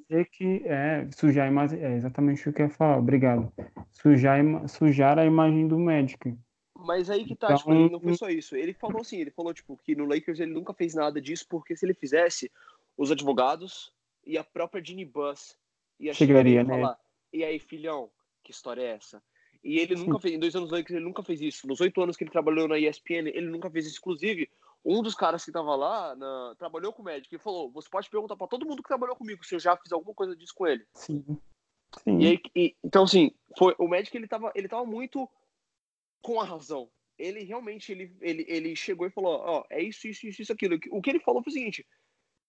dizer 0.09 0.29
que 0.31 0.63
é 0.65 1.07
sujar 1.15 1.47
a 1.47 1.51
imagem, 1.51 1.81
é 1.83 1.95
exatamente 1.97 2.49
o 2.49 2.53
que 2.53 2.63
eu 2.63 2.67
ia 2.67 2.73
falar, 2.73 2.99
obrigado. 2.99 3.53
Sujar, 3.91 4.41
sujar 4.69 5.19
a 5.19 5.27
imagem 5.27 5.69
do 5.69 5.79
médico. 5.79 6.37
Mas 6.75 7.11
aí 7.11 7.25
que 7.25 7.35
tá, 7.35 7.49
Então- 7.49 7.57
tipo, 7.59 7.73
ele 7.73 7.91
não 7.91 8.01
foi 8.01 8.15
só 8.15 8.31
isso. 8.31 8.57
Ele 8.57 8.73
falou 8.73 9.01
assim, 9.01 9.19
ele 9.19 9.33
falou, 9.33 9.53
tipo, 9.53 9.77
que 9.77 9.97
no 9.97 10.07
Lakers 10.07 10.39
ele 10.39 10.53
nunca 10.53 10.73
fez 10.73 10.95
nada 10.95 11.21
disso, 11.21 11.45
porque 11.49 11.77
se 11.77 11.85
ele 11.85 11.93
fizesse, 11.93 12.51
os 12.97 13.11
advogados 13.11 13.93
e 14.25 14.39
a 14.39 14.45
própria 14.45 14.83
Ginny 14.83 15.05
Buss 15.05 15.59
ia 15.99 16.15
chegar 16.15 16.29
Chegaria, 16.29 16.61
e 16.61 16.65
né? 16.65 16.81
falar, 16.81 16.99
e 17.33 17.45
aí, 17.45 17.59
filhão, 17.59 18.11
que 18.43 18.51
história 18.51 18.83
é 18.83 18.91
essa? 18.93 19.23
E 19.63 19.79
ele 19.79 19.97
nunca 19.97 20.21
fez, 20.21 20.35
em 20.35 20.39
dois 20.39 20.55
anos 20.55 20.71
no 20.71 20.77
Lakers 20.77 20.97
ele 20.97 21.05
nunca 21.05 21.23
fez 21.23 21.41
isso. 21.41 21.67
Nos 21.67 21.81
oito 21.81 22.01
anos 22.01 22.17
que 22.17 22.25
ele 22.25 22.31
trabalhou 22.31 22.69
na 22.69 22.79
ESPN, 22.79 23.29
ele 23.29 23.49
nunca 23.49 23.71
fez 23.71 23.87
isso. 23.87 23.99
Inclusive, 23.99 24.49
um 24.85 25.03
dos 25.03 25.15
caras 25.15 25.45
que 25.45 25.51
tava 25.53 25.75
lá, 25.75 26.15
na- 26.15 26.55
trabalhou 26.57 26.93
com 26.93 27.03
o 27.03 27.05
Magic, 27.05 27.35
e 27.35 27.39
falou, 27.39 27.71
você 27.71 27.89
pode 27.91 28.09
perguntar 28.09 28.37
pra 28.37 28.47
todo 28.47 28.65
mundo 28.65 28.83
que 28.83 28.89
trabalhou 28.89 29.17
comigo 29.17 29.45
se 29.45 29.55
eu 29.55 29.61
já 29.61 29.77
fiz 29.77 29.93
alguma 29.93 30.15
coisa 30.15 30.37
disso 30.37 30.55
com 30.55 30.67
ele. 30.67 30.87
Sim. 30.95 31.25
Sim. 32.05 32.19
E 32.21 32.27
aí, 32.27 32.41
e- 32.55 32.77
então, 32.85 33.05
assim, 33.05 33.33
foi, 33.59 33.75
o 33.79 33.89
Magic 33.89 34.17
ele 34.17 34.29
tava, 34.29 34.53
ele 34.55 34.69
tava 34.69 34.85
muito 34.85 35.29
com 36.23 36.41
a 36.41 36.45
razão. 36.45 36.89
Ele 37.19 37.43
realmente 37.43 37.91
ele, 37.91 38.15
ele, 38.21 38.45
ele 38.49 38.77
chegou 38.77 39.07
e 39.07 39.11
falou: 39.11 39.41
Ó, 39.45 39.65
é 39.71 39.83
isso, 39.83 40.07
isso, 40.07 40.27
isso, 40.29 40.43
isso, 40.43 40.53
aquilo. 40.53 40.79
O 40.93 41.03
que 41.03 41.11
ele 41.11 41.19
falou 41.19 41.43
foi 41.43 41.51
o 41.51 41.55
seguinte: 41.55 41.85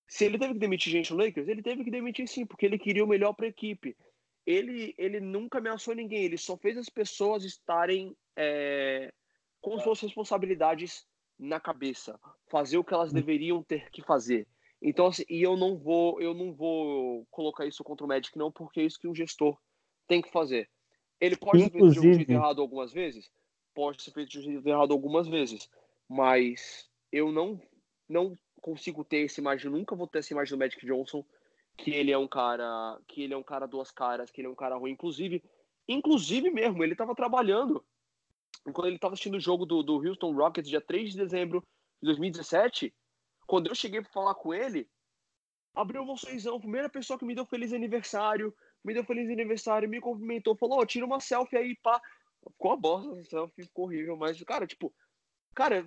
se 0.07 0.25
ele 0.25 0.37
teve 0.37 0.53
que 0.53 0.59
demitir 0.59 0.91
gente 0.91 1.11
no 1.11 1.17
Lakers, 1.17 1.47
ele 1.47 1.63
teve 1.63 1.83
que 1.83 1.89
demitir 1.89 2.27
sim, 2.27 2.45
porque 2.45 2.65
ele 2.67 2.77
queria 2.77 3.03
o 3.03 3.07
melhor 3.07 3.33
para 3.33 3.47
a 3.47 3.49
equipe. 3.49 3.97
Ele, 4.51 4.95
ele 4.97 5.19
nunca 5.19 5.59
ameaçou 5.59 5.93
ninguém, 5.93 6.23
ele 6.23 6.37
só 6.37 6.57
fez 6.57 6.75
as 6.75 6.89
pessoas 6.89 7.43
estarem 7.43 8.17
é, 8.35 9.13
com 9.61 9.77
suas 9.79 9.99
responsabilidades 9.99 11.05
na 11.37 11.59
cabeça, 11.59 12.19
fazer 12.49 12.79
o 12.79 12.83
que 12.83 12.91
elas 12.91 13.13
deveriam 13.13 13.61
ter 13.61 13.91
que 13.91 14.01
fazer. 14.01 14.47
Então, 14.81 15.05
assim, 15.05 15.23
e 15.29 15.43
eu 15.43 15.55
não 15.55 15.77
vou, 15.77 16.19
eu 16.19 16.33
não 16.33 16.51
vou 16.51 17.27
colocar 17.29 17.67
isso 17.67 17.83
contra 17.83 18.03
o 18.03 18.07
Magic, 18.07 18.35
não, 18.35 18.51
porque 18.51 18.79
é 18.79 18.85
isso 18.85 18.99
que 18.99 19.07
um 19.07 19.13
gestor 19.13 19.55
tem 20.07 20.19
que 20.19 20.31
fazer. 20.31 20.67
Ele 21.21 21.37
pode 21.37 21.59
ser 21.59 21.69
feito 21.69 21.77
de 21.77 21.83
um 21.83 21.87
Inclusive- 21.91 22.13
jeito 22.15 22.31
errado 22.31 22.59
algumas 22.59 22.91
vezes? 22.91 23.29
Pode 23.75 24.01
ser 24.01 24.11
feito 24.11 24.31
de 24.31 24.39
um 24.39 24.41
jeito 24.41 24.67
errado 24.67 24.91
algumas 24.91 25.27
vezes. 25.27 25.69
Mas 26.07 26.89
eu 27.11 27.31
não, 27.31 27.61
não 28.07 28.35
consigo 28.61 29.03
ter 29.03 29.25
essa 29.25 29.39
imagem, 29.39 29.69
nunca 29.69 29.95
vou 29.95 30.07
ter 30.07 30.19
essa 30.19 30.33
imagem 30.33 30.57
do 30.57 30.59
Magic 30.59 30.83
Johnson, 30.83 31.23
que 31.83 31.91
ele 31.91 32.11
é 32.11 32.17
um 32.17 32.27
cara, 32.27 32.99
que 33.07 33.23
ele 33.23 33.33
é 33.33 33.37
um 33.37 33.43
cara 33.43 33.67
duas 33.67 33.91
caras, 33.91 34.29
que 34.29 34.41
ele 34.41 34.47
é 34.47 34.51
um 34.51 34.55
cara 34.55 34.75
ruim. 34.75 34.91
Inclusive, 34.91 35.43
inclusive 35.87 36.49
mesmo, 36.51 36.83
ele 36.83 36.93
estava 36.93 37.15
trabalhando 37.15 37.83
quando 38.73 38.87
ele 38.87 38.95
estava 38.95 39.13
assistindo 39.13 39.35
o 39.35 39.39
jogo 39.39 39.65
do, 39.65 39.81
do 39.81 39.95
Houston 39.95 40.33
Rockets, 40.33 40.69
dia 40.69 40.81
3 40.81 41.11
de 41.11 41.17
dezembro 41.17 41.61
de 42.01 42.07
2017, 42.07 42.93
quando 43.47 43.67
eu 43.67 43.75
cheguei 43.75 44.01
para 44.01 44.11
falar 44.11 44.35
com 44.35 44.53
ele, 44.53 44.87
abriu 45.73 46.05
sorrisão, 46.17 46.59
primeira 46.59 46.89
pessoa 46.89 47.17
que 47.17 47.25
me 47.25 47.33
deu 47.33 47.45
feliz 47.45 47.73
aniversário, 47.73 48.53
me 48.83 48.93
deu 48.93 49.03
feliz 49.03 49.29
aniversário, 49.29 49.89
me 49.89 49.99
cumprimentou, 49.99 50.55
falou, 50.55 50.79
ó, 50.79 50.85
tira 50.85 51.05
uma 51.05 51.19
selfie 51.19 51.57
aí, 51.57 51.75
pá. 51.81 51.99
Ficou 52.51 52.71
a 52.71 52.77
bosta, 52.77 53.23
selfie 53.25 53.63
ficou 53.63 53.85
horrível, 53.85 54.15
mas, 54.17 54.41
cara, 54.43 54.67
tipo, 54.67 54.93
cara, 55.55 55.85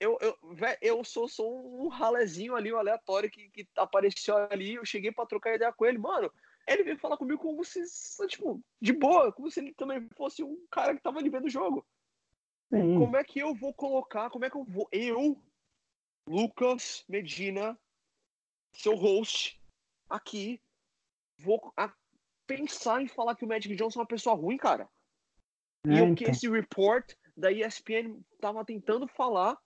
eu, 0.00 0.18
eu, 0.20 0.36
eu 0.80 1.04
sou, 1.04 1.28
sou 1.28 1.84
um 1.84 1.88
ralezinho 1.88 2.56
ali, 2.56 2.72
um 2.72 2.78
aleatório 2.78 3.30
que, 3.30 3.50
que 3.50 3.68
apareceu 3.76 4.36
ali, 4.50 4.74
eu 4.74 4.84
cheguei 4.84 5.12
pra 5.12 5.26
trocar 5.26 5.54
ideia 5.54 5.72
com 5.72 5.84
ele, 5.84 5.98
mano, 5.98 6.32
ele 6.66 6.82
veio 6.82 6.98
falar 6.98 7.18
comigo 7.18 7.40
como 7.40 7.62
se, 7.64 7.82
tipo, 8.26 8.62
de 8.80 8.92
boa, 8.92 9.30
como 9.30 9.50
se 9.50 9.60
ele 9.60 9.74
também 9.74 10.08
fosse 10.16 10.42
um 10.42 10.66
cara 10.70 10.94
que 10.94 11.02
tava 11.02 11.18
ali 11.18 11.28
vendo 11.28 11.44
o 11.44 11.50
jogo. 11.50 11.86
Sim. 12.72 12.98
Como 12.98 13.16
é 13.16 13.22
que 13.22 13.40
eu 13.40 13.54
vou 13.54 13.74
colocar, 13.74 14.30
como 14.30 14.44
é 14.44 14.50
que 14.50 14.56
eu 14.56 14.64
vou, 14.64 14.88
eu, 14.90 15.40
Lucas 16.26 17.04
Medina, 17.06 17.78
seu 18.72 18.94
host, 18.94 19.60
aqui, 20.08 20.62
vou 21.38 21.74
pensar 22.46 23.02
em 23.02 23.08
falar 23.08 23.36
que 23.36 23.44
o 23.44 23.48
Magic 23.48 23.74
Johnson 23.76 24.00
é 24.00 24.02
uma 24.02 24.08
pessoa 24.08 24.34
ruim, 24.34 24.56
cara? 24.56 24.88
E 25.86 25.98
É, 25.98 26.02
o 26.02 26.14
que 26.14 26.24
então. 26.24 26.32
esse 26.32 26.48
report 26.48 27.12
da 27.36 27.50
ESPN 27.50 28.20
tava 28.40 28.64
tentando 28.64 29.06
falar 29.06 29.58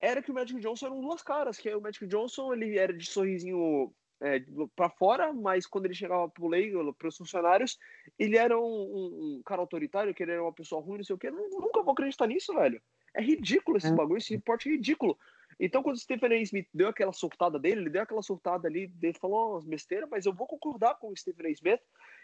era 0.00 0.22
que 0.22 0.30
o 0.30 0.34
Magic 0.34 0.58
Johnson 0.60 0.86
era 0.86 0.94
um 0.94 1.00
duas 1.00 1.22
caras, 1.22 1.58
que 1.58 1.72
o 1.74 1.80
Magic 1.80 2.06
Johnson 2.06 2.52
ele 2.52 2.78
era 2.78 2.92
de 2.92 3.04
sorrisinho 3.08 3.92
é, 4.22 4.42
para 4.76 4.90
fora, 4.90 5.32
mas 5.32 5.66
quando 5.66 5.86
ele 5.86 5.94
chegava 5.94 6.28
pro 6.28 6.46
lei, 6.46 6.72
pros 6.98 7.16
funcionários, 7.16 7.78
ele 8.18 8.36
era 8.36 8.58
um, 8.58 8.62
um- 8.62 9.36
um 9.38 9.42
cara 9.44 9.62
autoritário, 9.62 10.14
que 10.14 10.22
ele 10.22 10.32
era 10.32 10.42
uma 10.42 10.52
pessoa 10.52 10.82
ruim, 10.82 10.98
não 10.98 11.04
sei 11.04 11.14
o 11.14 11.18
quê. 11.18 11.28
Eu 11.28 11.32
nunca 11.60 11.82
vou 11.82 11.92
acreditar 11.92 12.26
nisso, 12.26 12.52
velho. 12.54 12.82
É 13.14 13.22
ridículo 13.22 13.78
esse 13.78 13.88
É. 13.88 13.92
bagulho, 13.94 14.18
esse 14.18 14.34
report 14.34 14.66
é 14.66 14.70
ridículo. 14.70 15.18
Então, 15.58 15.82
quando 15.82 15.96
o 15.96 15.98
Stephen 15.98 16.32
A. 16.32 16.36
Smith 16.42 16.68
deu 16.72 16.88
aquela 16.88 17.12
surtada 17.12 17.58
dele, 17.58 17.80
ele 17.82 17.90
deu 17.90 18.02
aquela 18.02 18.22
surtada 18.22 18.68
ali, 18.68 18.92
ele 19.02 19.18
falou 19.18 19.52
umas 19.52 19.64
besteiras, 19.64 20.08
mas 20.10 20.24
eu 20.26 20.32
vou 20.34 20.46
concordar 20.46 20.94
com 20.98 21.08
o 21.08 21.16
Stephen 21.16 21.46
A. 21.46 21.50
Smith. 21.50 21.80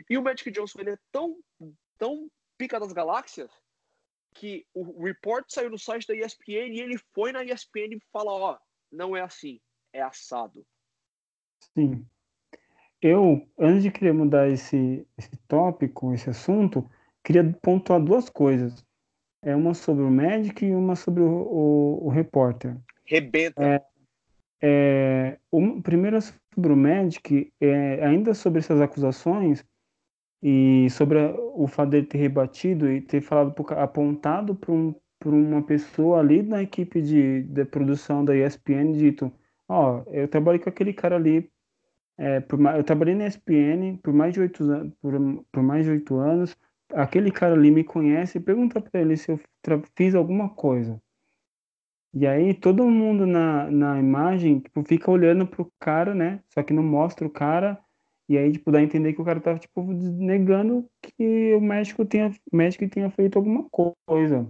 E 0.09 0.17
o 0.19 0.23
Magic 0.23 0.51
Johnson, 0.51 0.81
ele 0.81 0.91
é 0.91 0.99
tão, 1.11 1.39
tão 1.99 2.31
pica 2.59 2.79
das 2.79 2.93
galáxias 2.93 3.51
que 4.39 4.67
o 4.75 5.05
report 5.05 5.47
saiu 5.49 5.71
no 5.71 5.79
site 5.79 6.07
da 6.07 6.15
ESPN 6.15 6.75
e 6.75 6.81
ele 6.81 6.99
foi 7.15 7.33
na 7.33 7.45
ESPN 7.45 7.97
e 7.97 8.01
fala, 8.13 8.33
ó, 8.33 8.59
não 8.93 9.17
é 9.17 9.23
assim, 9.23 9.61
é 9.93 10.03
assado. 10.03 10.65
Sim. 11.75 12.07
Eu, 13.01 13.47
antes 13.59 13.83
de 13.83 13.91
querer 13.91 14.13
mudar 14.13 14.49
esse, 14.49 15.07
esse 15.19 15.37
tópico, 15.49 16.13
esse 16.13 16.31
assunto, 16.31 16.89
queria 17.23 17.45
pontuar 17.63 18.03
duas 18.03 18.29
coisas. 18.29 18.85
É 19.43 19.55
uma 19.55 19.75
sobre 19.75 20.03
o 20.03 20.11
Magic 20.11 20.65
e 20.65 20.75
uma 20.75 20.97
sobre 20.97 21.23
o, 21.23 21.29
o, 21.29 22.07
o 22.07 22.09
repórter. 22.09 22.77
Rebenta. 23.05 23.85
É, 24.63 25.39
o 25.51 25.81
primeiro 25.83 26.19
sobre 26.21 26.73
o 26.73 26.77
Magic, 26.77 27.53
é, 27.61 28.05
ainda 28.05 28.35
sobre 28.35 28.61
essas 28.61 28.81
acusações 28.81 29.65
e 30.49 30.89
sobre 30.91 31.19
o 31.55 31.67
fato 31.67 31.91
dele 31.91 32.07
ter 32.07 32.19
rebatido 32.19 32.89
e 32.89 33.01
ter 33.01 33.21
falado 33.21 33.53
apontado 33.71 34.55
para 34.55 34.73
um, 34.73 34.95
uma 35.25 35.61
pessoa 35.63 36.21
ali 36.21 36.41
na 36.41 36.63
equipe 36.63 37.03
de, 37.03 37.43
de 37.43 37.65
produção 37.65 38.25
da 38.25 38.37
ESPN 38.37 38.93
dito 38.93 39.33
ó, 39.69 40.05
eu 40.07 40.29
trabalhei 40.29 40.61
com 40.61 40.69
aquele 40.69 40.93
cara 40.93 41.17
ali, 41.17 41.51
é, 42.17 42.39
por, 42.39 42.61
eu 42.77 42.85
trabalhei 42.85 43.17
na 43.17 43.27
ESPN 43.27 43.99
por 44.01 44.13
mais 44.13 44.35
de 44.35 44.41
oito 44.41 44.65
por, 45.01 45.15
por 45.51 45.63
mais 45.65 45.85
de 45.85 45.91
oito 45.91 46.17
anos, 46.17 46.57
aquele 46.95 47.33
cara 47.33 47.55
ali 47.55 47.73
me 47.73 47.83
conhece, 47.83 48.39
pergunta 48.39 48.81
para 48.81 49.01
ele 49.01 49.17
se 49.17 49.33
eu 49.33 49.41
fiz 49.97 50.15
alguma 50.15 50.49
coisa. 50.51 51.03
E 52.15 52.25
aí 52.25 52.55
todo 52.55 52.89
mundo 52.89 53.27
na, 53.27 53.69
na 53.69 53.99
imagem 53.99 54.61
tipo, 54.61 54.85
fica 54.85 55.11
olhando 55.11 55.45
pro 55.45 55.73
cara, 55.81 56.15
né? 56.15 56.41
Só 56.49 56.63
que 56.63 56.73
não 56.73 56.85
mostra 56.85 57.27
o 57.27 57.31
cara. 57.31 57.79
E 58.29 58.37
aí, 58.37 58.53
tipo, 58.53 58.73
dá 58.73 58.79
a 58.79 58.83
entender 58.83 59.13
que 59.13 59.21
o 59.21 59.25
cara 59.25 59.41
tava, 59.41 59.59
tipo, 59.59 59.83
negando 59.83 60.89
que 61.01 61.55
o 61.55 61.61
médico 61.61 62.05
tenha, 62.05 62.33
o 62.53 62.57
médico 62.57 62.89
tenha 62.89 63.09
feito 63.11 63.37
alguma 63.37 63.69
coisa. 63.71 64.47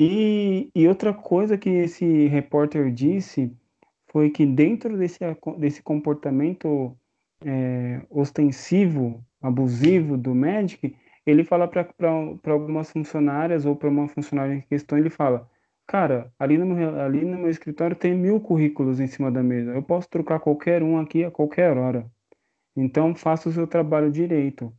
E, 0.00 0.70
e 0.74 0.88
outra 0.88 1.14
coisa 1.14 1.56
que 1.56 1.70
esse 1.70 2.26
repórter 2.26 2.92
disse 2.92 3.52
foi 4.10 4.30
que 4.30 4.44
dentro 4.44 4.98
desse, 4.98 5.20
desse 5.58 5.82
comportamento 5.82 6.96
é, 7.44 8.00
ostensivo, 8.10 9.24
abusivo 9.40 10.16
do 10.16 10.34
médico, 10.34 10.90
ele 11.26 11.44
fala 11.44 11.68
para 11.68 11.86
algumas 12.52 12.90
funcionárias 12.90 13.64
ou 13.64 13.76
para 13.76 13.88
uma 13.88 14.08
funcionária 14.08 14.54
em 14.54 14.60
questão, 14.62 14.98
ele 14.98 15.10
fala, 15.10 15.48
cara, 15.86 16.32
ali 16.38 16.58
no, 16.58 16.66
meu, 16.66 17.00
ali 17.00 17.24
no 17.24 17.38
meu 17.38 17.50
escritório 17.50 17.96
tem 17.96 18.14
mil 18.14 18.40
currículos 18.40 19.00
em 19.00 19.06
cima 19.06 19.30
da 19.30 19.42
mesa, 19.42 19.72
eu 19.72 19.82
posso 19.82 20.08
trocar 20.08 20.40
qualquer 20.40 20.82
um 20.82 20.98
aqui 20.98 21.24
a 21.24 21.30
qualquer 21.30 21.76
hora. 21.76 22.06
Então, 22.76 23.14
faça 23.14 23.48
o 23.48 23.52
seu 23.52 23.66
trabalho 23.66 24.10
direito. 24.10 24.72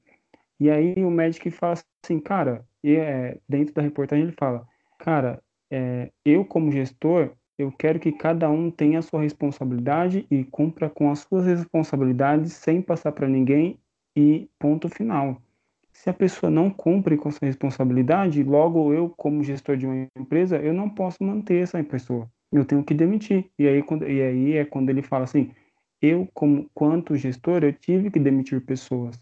E 0.60 0.70
aí 0.70 0.96
o 1.04 1.12
médico 1.12 1.50
fala 1.52 1.76
assim, 2.04 2.20
cara, 2.20 2.66
e, 2.84 2.96
é, 2.96 3.38
dentro 3.48 3.74
da 3.74 3.82
reportagem 3.82 4.26
ele 4.26 4.36
fala, 4.38 4.66
cara, 5.00 5.42
é, 5.72 6.12
eu 6.24 6.46
como 6.46 6.72
gestor, 6.72 7.32
eu 7.58 7.72
quero 7.72 8.00
que 8.00 8.12
cada 8.12 8.50
um 8.50 8.70
tenha 8.70 9.00
a 9.00 9.02
sua 9.02 9.22
responsabilidade 9.22 10.26
e 10.30 10.44
cumpra 10.44 10.90
com 10.90 11.10
as 11.10 11.20
suas 11.20 11.46
responsabilidades 11.46 12.54
sem 12.54 12.82
passar 12.82 13.12
para 13.12 13.28
ninguém 13.28 13.80
e 14.16 14.50
ponto 14.60 14.90
final. 14.90 15.42
Se 15.94 16.10
a 16.10 16.14
pessoa 16.14 16.50
não 16.50 16.70
cumpre 16.70 17.18
com 17.18 17.32
sua 17.32 17.46
responsabilidade, 17.46 18.44
logo 18.44 18.94
eu, 18.94 19.10
como 19.10 19.44
gestor 19.44 19.78
de 19.78 19.86
uma 19.86 20.08
empresa, 20.18 20.58
eu 20.58 20.74
não 20.74 20.90
posso 20.90 21.24
manter 21.24 21.64
essa 21.64 21.82
pessoa. 21.84 22.30
Eu 22.52 22.66
tenho 22.66 22.84
que 22.84 22.94
demitir. 22.94 23.50
E 23.58 23.68
aí, 23.68 23.82
quando, 23.82 24.08
e 24.08 24.22
aí 24.22 24.58
é 24.58 24.66
quando 24.66 24.90
ele 24.90 25.02
fala 25.02 25.24
assim: 25.24 25.52
eu, 26.06 26.28
como 26.34 26.70
quanto 26.74 27.16
gestor, 27.16 27.64
eu 27.64 27.74
tive 27.74 28.12
que 28.12 28.20
demitir 28.20 28.66
pessoas. 28.66 29.20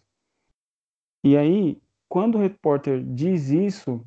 E 1.24 1.38
aí, 1.38 1.82
quando 2.10 2.36
o 2.36 2.42
repórter 2.42 3.04
diz 3.04 3.50
isso, 3.50 4.06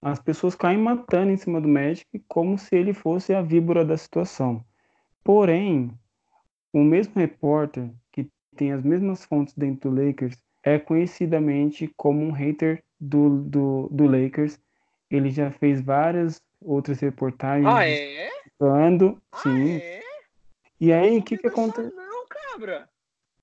as 0.00 0.18
pessoas 0.18 0.54
caem 0.54 0.78
matando 0.78 1.30
em 1.30 1.36
cima 1.36 1.60
do 1.60 1.68
médico 1.68 2.18
como 2.26 2.58
se 2.58 2.74
ele 2.74 2.92
fosse 2.92 3.32
a 3.32 3.42
víbora 3.42 3.84
da 3.84 3.96
situação. 3.96 4.64
Porém, 5.22 5.92
o 6.72 6.82
mesmo 6.82 7.14
repórter 7.14 7.90
que 8.10 8.28
tem 8.56 8.72
as 8.72 8.82
mesmas 8.82 9.24
fontes 9.24 9.54
dentro 9.54 9.90
do 9.90 10.04
Lakers 10.04 10.36
é 10.64 10.78
conhecidamente 10.78 11.92
como 11.96 12.20
um 12.20 12.32
hater 12.32 12.82
do, 12.98 13.42
do, 13.42 13.88
do 13.92 14.06
Lakers. 14.06 14.58
Ele 15.10 15.30
já 15.30 15.50
fez 15.50 15.80
várias 15.80 16.42
outras 16.60 16.98
reportagens. 17.00 17.66
Ah, 17.66 17.86
é? 17.86 18.30
Falando, 18.58 19.20
ah, 19.30 19.38
sim. 19.38 19.76
É? 19.76 20.01
E 20.82 20.92
aí, 20.92 21.18
o 21.18 21.22
que 21.22 21.38
que 21.38 21.46
aconteceu? 21.46 21.94
Não, 21.94 22.26
cabra. 22.26 22.88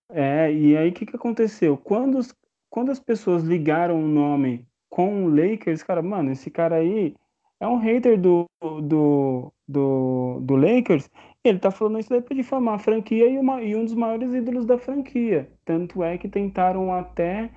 É, 0.10 0.52
e 0.52 0.76
aí 0.76 0.90
o 0.90 0.94
que 0.94 1.06
que 1.06 1.16
aconteceu? 1.16 1.78
Quando, 1.78 2.18
os, 2.18 2.36
quando 2.70 2.92
as 2.92 3.00
pessoas 3.00 3.44
ligaram 3.44 4.04
o 4.04 4.06
nome 4.10 4.68
com 4.90 5.24
o 5.24 5.30
Lakers, 5.30 5.82
cara, 5.82 6.02
mano, 6.02 6.34
esse 6.34 6.52
cara 6.52 6.76
aí 6.76 7.16
é 7.58 7.66
um 7.66 7.78
hater 7.78 8.20
do, 8.20 8.46
do, 8.62 9.54
do, 9.66 10.42
do 10.42 10.56
Lakers. 10.58 11.10
Ele 11.42 11.60
tá 11.60 11.72
falando 11.72 12.00
isso 12.00 12.10
daí 12.10 12.22
pra 12.22 12.36
difamar 12.36 12.76
a 12.76 12.80
franquia 12.80 13.30
e, 13.30 13.38
uma, 13.38 13.62
e 13.62 13.74
um 13.74 13.86
dos 13.86 13.94
maiores 13.94 14.34
ídolos 14.34 14.66
da 14.66 14.78
franquia. 14.78 15.50
Tanto 15.64 16.04
é 16.04 16.18
que 16.18 16.28
tentaram 16.28 16.94
até 16.94 17.50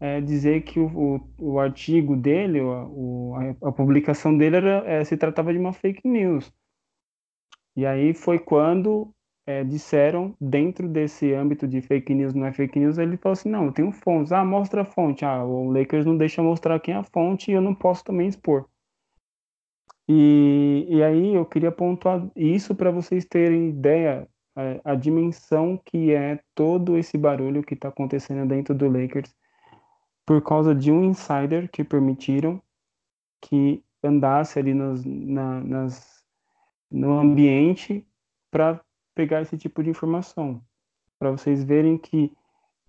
é, 0.00 0.20
dizer 0.20 0.64
que 0.64 0.78
o, 0.78 0.86
o, 0.94 1.20
o, 1.38 1.58
artigo 1.58 2.14
dele, 2.14 2.60
o, 2.60 3.32
a, 3.62 3.68
a, 3.68 3.72
publicação 3.72 4.36
dele 4.36 4.56
era, 4.56 4.84
é, 4.84 5.02
se 5.02 5.16
tratava 5.16 5.50
de 5.50 5.58
uma 5.58 5.72
fake 5.72 6.06
news. 6.06 6.52
E 7.76 7.86
aí 7.86 8.12
foi 8.12 8.38
quando 8.38 9.13
é, 9.46 9.62
disseram, 9.62 10.34
dentro 10.40 10.88
desse 10.88 11.34
âmbito 11.34 11.68
de 11.68 11.80
fake 11.82 12.14
news, 12.14 12.34
não 12.34 12.46
é 12.46 12.52
fake 12.52 12.78
news, 12.78 12.98
ele 12.98 13.16
falou 13.16 13.34
assim, 13.34 13.48
não, 13.50 13.66
eu 13.66 13.72
tenho 13.72 13.92
fontes, 13.92 14.32
ah, 14.32 14.44
mostra 14.44 14.82
a 14.82 14.84
fonte, 14.84 15.24
ah, 15.24 15.44
o 15.44 15.70
Lakers 15.70 16.06
não 16.06 16.16
deixa 16.16 16.42
mostrar 16.42 16.80
quem 16.80 16.94
é 16.94 16.96
a 16.96 17.04
fonte 17.04 17.50
e 17.50 17.54
eu 17.54 17.60
não 17.60 17.74
posso 17.74 18.02
também 18.04 18.28
expor. 18.28 18.66
E, 20.08 20.86
e 20.88 21.02
aí 21.02 21.34
eu 21.34 21.46
queria 21.46 21.72
pontuar 21.72 22.26
isso 22.36 22.74
para 22.74 22.90
vocês 22.90 23.24
terem 23.24 23.68
ideia, 23.70 24.28
a, 24.54 24.62
é, 24.62 24.80
a, 24.84 24.94
dimensão 24.94 25.80
que 25.84 26.12
é 26.12 26.40
todo 26.54 26.98
esse 26.98 27.16
barulho 27.16 27.62
que 27.62 27.74
está 27.74 27.88
acontecendo 27.88 28.46
dentro 28.48 28.74
do 28.74 28.88
Lakers, 28.88 29.34
por 30.26 30.42
causa 30.42 30.74
de 30.74 30.90
um 30.90 31.04
insider 31.04 31.70
que 31.70 31.84
permitiram 31.84 32.62
que 33.40 33.82
andasse 34.02 34.58
ali 34.58 34.74
nos, 34.74 35.04
na, 35.04 35.60
nas, 35.60 36.24
no 36.90 37.18
ambiente 37.18 38.06
para 38.50 38.80
pegar 39.14 39.42
esse 39.42 39.56
tipo 39.56 39.82
de 39.82 39.90
informação, 39.90 40.62
para 41.18 41.30
vocês 41.30 41.62
verem 41.64 41.96
que 41.96 42.32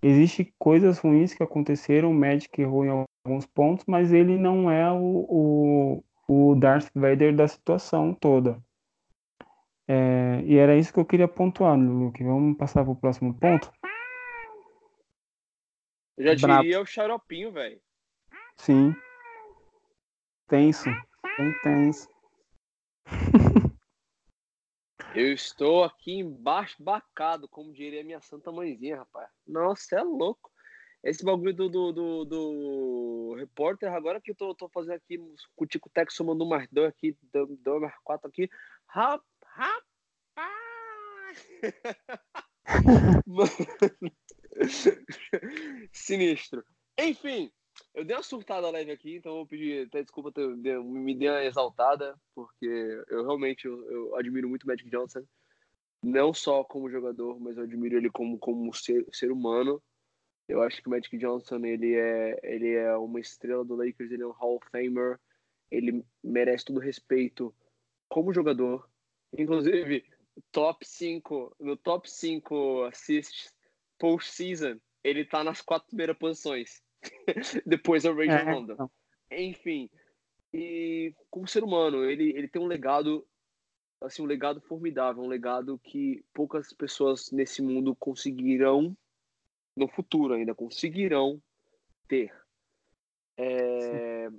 existe 0.02 0.54
coisas 0.58 0.98
ruins 0.98 1.34
que 1.34 1.42
aconteceram, 1.42 2.10
o 2.10 2.14
Magic 2.14 2.60
errou 2.60 2.84
em 2.84 3.06
alguns 3.24 3.46
pontos, 3.46 3.84
mas 3.86 4.12
ele 4.12 4.36
não 4.36 4.70
é 4.70 4.90
o, 4.92 6.04
o, 6.28 6.50
o 6.50 6.54
Darth 6.54 6.90
Vader 6.94 7.34
da 7.34 7.48
situação 7.48 8.14
toda. 8.14 8.62
É, 9.88 10.42
e 10.44 10.56
era 10.56 10.76
isso 10.76 10.92
que 10.92 10.98
eu 10.98 11.04
queria 11.04 11.28
pontuar, 11.28 11.78
Luke. 11.78 12.22
Vamos 12.22 12.56
passar 12.56 12.82
para 12.82 12.92
o 12.92 12.96
próximo 12.96 13.32
ponto? 13.32 13.70
Eu 16.16 16.24
já 16.24 16.34
diria 16.34 16.80
o 16.80 16.86
xaropinho, 16.86 17.52
velho. 17.52 17.80
Sim. 18.56 18.94
Tenso. 20.48 20.88
Bem 21.38 21.52
tenso. 21.62 22.08
Eu 25.16 25.32
estou 25.32 25.82
aqui 25.82 26.18
embaixo 26.18 26.76
bacado, 26.78 27.48
como 27.48 27.72
diria 27.72 28.04
minha 28.04 28.20
santa 28.20 28.52
mãezinha, 28.52 28.98
rapaz. 28.98 29.30
Nossa, 29.46 29.96
é 29.96 30.02
louco. 30.02 30.52
Esse 31.02 31.24
bagulho 31.24 31.54
do, 31.54 31.70
do, 31.70 31.90
do, 31.90 32.24
do 32.26 33.34
repórter, 33.38 33.90
agora 33.90 34.20
que 34.20 34.32
eu 34.32 34.34
tô, 34.34 34.54
tô 34.54 34.68
fazendo 34.68 34.96
aqui 34.96 35.18
o 35.56 35.66
Tico 35.66 35.88
Tex 35.88 36.12
somando 36.12 36.44
um 36.44 36.48
mais 36.48 36.68
dois 36.70 36.90
aqui, 36.90 37.16
dois 37.32 37.80
mais 37.80 37.94
quatro 38.04 38.28
aqui. 38.28 38.50
Rapaz! 38.86 39.82
Sinistro. 45.92 46.62
Enfim, 46.98 47.50
eu 47.96 48.04
dei 48.04 48.14
uma 48.14 48.22
surtada 48.22 48.70
leve 48.70 48.92
aqui, 48.92 49.16
então 49.16 49.32
eu 49.32 49.36
vou 49.38 49.46
pedir 49.46 49.86
até 49.86 50.02
desculpa, 50.02 50.30
me 50.84 51.14
dei 51.14 51.30
uma 51.30 51.42
exaltada, 51.42 52.14
porque 52.34 52.66
eu 53.08 53.24
realmente 53.24 53.64
eu, 53.64 53.90
eu, 53.90 54.16
admiro 54.16 54.50
muito 54.50 54.64
o 54.64 54.66
Magic 54.66 54.88
Johnson, 54.90 55.26
não 56.02 56.34
só 56.34 56.62
como 56.62 56.90
jogador, 56.90 57.40
mas 57.40 57.56
eu 57.56 57.64
admiro 57.64 57.96
ele 57.96 58.10
como, 58.10 58.38
como 58.38 58.72
ser, 58.74 59.06
ser 59.12 59.32
humano. 59.32 59.82
Eu 60.46 60.62
acho 60.62 60.82
que 60.82 60.88
o 60.88 60.90
Magic 60.90 61.16
Johnson 61.16 61.64
ele 61.64 61.94
é, 61.94 62.38
ele 62.42 62.74
é 62.74 62.94
uma 62.98 63.18
estrela 63.18 63.64
do 63.64 63.74
Lakers, 63.74 64.12
ele 64.12 64.22
é 64.22 64.26
um 64.26 64.32
Hall 64.32 64.56
of 64.56 64.68
Famer, 64.70 65.18
ele 65.70 66.04
merece 66.22 66.66
todo 66.66 66.78
respeito 66.78 67.52
como 68.10 68.32
jogador. 68.32 68.86
Inclusive, 69.36 70.04
top 70.52 70.86
5, 70.86 71.56
no 71.58 71.78
top 71.78 72.10
5 72.10 72.84
assists 72.84 73.54
post-season, 73.98 74.78
ele 75.02 75.24
tá 75.24 75.42
nas 75.42 75.62
quatro 75.62 75.88
primeiras 75.88 76.18
posições. 76.18 76.84
Depois 77.66 78.04
é 78.04 78.10
o 78.10 78.16
Ray 78.16 78.28
é, 78.28 78.44
Honda. 78.44 78.76
Não. 78.76 78.90
Enfim, 79.30 79.90
e 80.52 81.12
como 81.30 81.46
ser 81.46 81.62
humano, 81.62 82.04
ele, 82.04 82.30
ele 82.30 82.48
tem 82.48 82.62
um 82.62 82.66
legado, 82.66 83.26
assim, 84.00 84.22
um 84.22 84.26
legado 84.26 84.60
formidável, 84.60 85.22
um 85.22 85.28
legado 85.28 85.78
que 85.78 86.24
poucas 86.32 86.72
pessoas 86.72 87.30
nesse 87.30 87.60
mundo 87.60 87.94
conseguirão, 87.94 88.96
no 89.76 89.88
futuro 89.88 90.34
ainda, 90.34 90.54
conseguirão 90.54 91.42
ter. 92.08 92.32
É, 93.36 94.30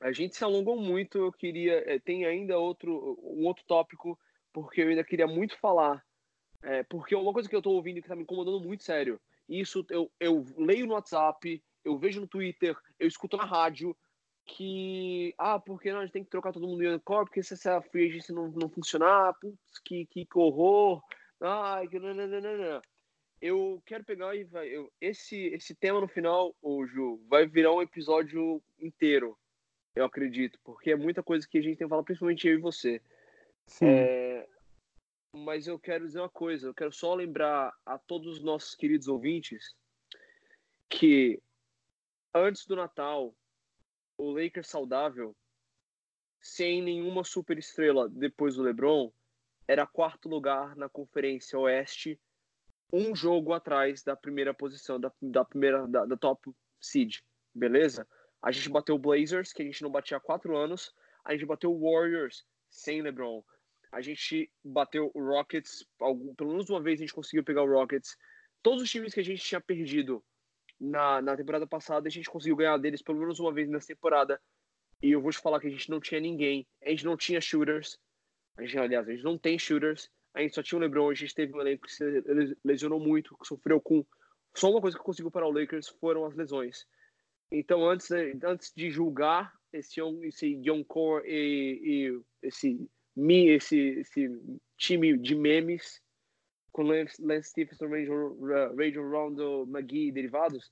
a 0.00 0.12
gente 0.12 0.36
se 0.36 0.44
alongou 0.44 0.76
muito, 0.76 1.18
eu 1.18 1.32
queria, 1.32 1.82
é, 1.90 1.98
tem 1.98 2.24
ainda 2.24 2.58
outro, 2.58 3.18
um 3.22 3.46
outro 3.46 3.64
tópico, 3.66 4.18
porque 4.52 4.82
eu 4.82 4.88
ainda 4.88 5.04
queria 5.04 5.26
muito 5.26 5.58
falar, 5.58 6.04
é, 6.62 6.82
porque 6.82 7.14
uma 7.14 7.32
coisa 7.32 7.48
que 7.48 7.56
eu 7.56 7.62
tô 7.62 7.70
ouvindo 7.70 8.02
que 8.02 8.08
tá 8.08 8.16
me 8.16 8.22
incomodando 8.22 8.60
muito 8.60 8.82
sério, 8.82 9.20
isso 9.48 9.84
eu, 9.88 10.10
eu 10.20 10.44
leio 10.58 10.86
no 10.86 10.94
WhatsApp, 10.94 11.62
eu 11.84 11.98
vejo 11.98 12.20
no 12.20 12.26
Twitter, 12.26 12.76
eu 12.98 13.06
escuto 13.08 13.36
na 13.36 13.44
rádio 13.44 13.96
que, 14.44 15.34
ah, 15.38 15.58
porque 15.58 15.92
não, 15.92 16.00
a 16.00 16.04
gente 16.04 16.12
tem 16.12 16.24
que 16.24 16.30
trocar 16.30 16.52
todo 16.52 16.66
mundo 16.66 16.82
em 16.82 16.88
Unicor, 16.88 17.24
porque 17.24 17.42
se 17.42 17.54
essa 17.54 17.80
free 17.80 18.08
agency 18.08 18.32
não, 18.32 18.48
não 18.48 18.68
funcionar, 18.68 19.34
putz, 19.34 19.78
que, 19.84 20.06
que 20.06 20.26
horror, 20.34 21.02
ai, 21.40 21.86
que 21.88 21.98
não, 21.98 22.14
não, 22.14 22.26
não, 22.26 22.40
não. 22.40 22.82
Eu 23.40 23.82
quero 23.86 24.04
pegar 24.04 24.34
e 24.34 24.44
vai, 24.44 24.68
eu, 24.68 24.92
esse, 25.00 25.36
esse 25.46 25.74
tema 25.74 26.00
no 26.00 26.08
final, 26.08 26.54
o 26.60 26.84
Ju, 26.86 27.20
vai 27.28 27.46
virar 27.46 27.72
um 27.72 27.80
episódio 27.80 28.62
inteiro, 28.78 29.38
eu 29.94 30.04
acredito, 30.04 30.58
porque 30.64 30.90
é 30.90 30.96
muita 30.96 31.22
coisa 31.22 31.46
que 31.48 31.58
a 31.58 31.62
gente 31.62 31.78
tem 31.78 31.86
que 31.86 31.90
falar, 31.90 32.02
principalmente 32.02 32.46
eu 32.46 32.54
e 32.54 32.60
você. 32.60 33.00
Sim. 33.66 33.86
É, 33.86 34.48
mas 35.32 35.66
eu 35.66 35.78
quero 35.78 36.06
dizer 36.06 36.20
uma 36.20 36.28
coisa. 36.28 36.68
Eu 36.68 36.74
quero 36.74 36.92
só 36.92 37.14
lembrar 37.14 37.72
a 37.86 37.98
todos 37.98 38.38
os 38.38 38.42
nossos 38.42 38.74
queridos 38.74 39.08
ouvintes 39.08 39.74
que 40.88 41.40
antes 42.34 42.66
do 42.66 42.76
Natal, 42.76 43.34
o 44.16 44.30
Lakers 44.30 44.68
saudável, 44.68 45.36
sem 46.40 46.82
nenhuma 46.82 47.24
superestrela 47.24 48.08
depois 48.08 48.56
do 48.56 48.62
LeBron, 48.62 49.12
era 49.66 49.86
quarto 49.86 50.28
lugar 50.28 50.74
na 50.76 50.88
Conferência 50.88 51.58
Oeste, 51.58 52.20
um 52.92 53.14
jogo 53.14 53.52
atrás 53.52 54.02
da 54.02 54.16
primeira 54.16 54.52
posição, 54.52 54.98
da, 54.98 55.12
da 55.22 55.44
primeira, 55.44 55.86
da, 55.86 56.04
da 56.06 56.16
top 56.16 56.52
seed, 56.80 57.18
beleza? 57.54 58.06
A 58.42 58.50
gente 58.50 58.68
bateu 58.68 58.94
o 58.94 58.98
Blazers, 58.98 59.52
que 59.52 59.62
a 59.62 59.64
gente 59.64 59.82
não 59.82 59.90
batia 59.90 60.16
há 60.16 60.20
quatro 60.20 60.56
anos. 60.56 60.94
A 61.24 61.32
gente 61.32 61.46
bateu 61.46 61.72
o 61.72 61.80
Warriors 61.80 62.44
sem 62.70 63.02
LeBron. 63.02 63.44
A 63.92 64.00
gente 64.00 64.50
bateu 64.64 65.10
o 65.14 65.22
Rockets, 65.22 65.84
algum, 66.00 66.34
pelo 66.34 66.50
menos 66.50 66.70
uma 66.70 66.80
vez 66.80 66.98
a 66.98 67.02
gente 67.02 67.12
conseguiu 67.12 67.44
pegar 67.44 67.62
o 67.62 67.70
Rockets. 67.70 68.16
Todos 68.62 68.82
os 68.82 68.90
times 68.90 69.12
que 69.12 69.20
a 69.20 69.24
gente 69.24 69.42
tinha 69.42 69.60
perdido 69.60 70.24
na, 70.80 71.20
na 71.20 71.36
temporada 71.36 71.66
passada, 71.66 72.08
a 72.08 72.10
gente 72.10 72.30
conseguiu 72.30 72.56
ganhar 72.56 72.78
deles 72.78 73.02
pelo 73.02 73.18
menos 73.18 73.38
uma 73.38 73.52
vez 73.52 73.68
nessa 73.68 73.88
temporada. 73.88 74.40
E 75.02 75.10
eu 75.10 75.20
vou 75.20 75.30
te 75.30 75.38
falar 75.38 75.60
que 75.60 75.66
a 75.66 75.70
gente 75.70 75.90
não 75.90 76.00
tinha 76.00 76.20
ninguém. 76.20 76.66
A 76.84 76.90
gente 76.90 77.04
não 77.04 77.16
tinha 77.16 77.40
shooters. 77.40 77.98
A 78.56 78.62
gente, 78.62 78.78
aliás, 78.78 79.08
a 79.08 79.12
gente 79.12 79.24
não 79.24 79.38
tem 79.38 79.58
shooters. 79.58 80.10
A 80.34 80.40
gente 80.40 80.54
só 80.54 80.62
tinha 80.62 80.78
o 80.78 80.80
LeBron. 80.80 81.10
A 81.10 81.14
gente 81.14 81.34
teve 81.34 81.54
um 81.54 81.60
elenco 81.60 81.86
que 81.86 81.92
se 81.92 82.04
lesionou 82.64 83.00
muito, 83.00 83.36
que 83.38 83.46
sofreu 83.46 83.80
com. 83.80 84.04
Só 84.54 84.70
uma 84.70 84.80
coisa 84.80 84.96
que 84.96 85.04
conseguiu 85.04 85.30
parar 85.30 85.46
o 85.46 85.52
Lakers 85.52 85.88
foram 85.88 86.24
as 86.24 86.34
lesões. 86.34 86.86
Então, 87.52 87.88
antes, 87.88 88.10
antes 88.10 88.72
de 88.74 88.90
julgar 88.90 89.52
esse, 89.72 90.00
esse 90.22 90.46
Young 90.64 90.84
Core 90.84 91.24
e, 91.26 91.80
e 91.82 92.22
esse, 92.42 92.88
esse, 93.16 93.78
esse 93.78 94.60
time 94.76 95.16
de 95.18 95.34
memes 95.34 96.00
com 96.72 96.82
Lance, 96.82 97.22
Lance 97.22 97.50
Stephenson, 97.50 97.88
Rajon 97.88 99.10
Rondo, 99.10 99.66
McGee 99.68 100.08
e 100.08 100.12
derivados, 100.12 100.70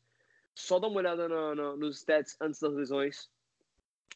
só 0.55 0.79
dá 0.79 0.89
uma 0.89 0.99
olhada 0.99 1.29
na, 1.29 1.55
na, 1.55 1.77
nos 1.77 1.99
stats 1.99 2.37
antes 2.41 2.61
das 2.61 2.75
lesões 2.75 3.31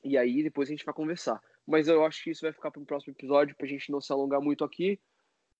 e 0.04 0.18
aí 0.18 0.42
depois 0.42 0.68
a 0.68 0.72
gente 0.72 0.84
vai 0.84 0.94
conversar. 0.94 1.40
Mas 1.66 1.86
eu 1.86 2.04
acho 2.04 2.22
que 2.24 2.30
isso 2.30 2.42
vai 2.42 2.52
ficar 2.52 2.70
para 2.70 2.82
o 2.82 2.86
próximo 2.86 3.12
episódio, 3.12 3.54
para 3.56 3.66
a 3.66 3.68
gente 3.68 3.90
não 3.92 4.00
se 4.00 4.12
alongar 4.12 4.40
muito 4.40 4.64
aqui. 4.64 5.00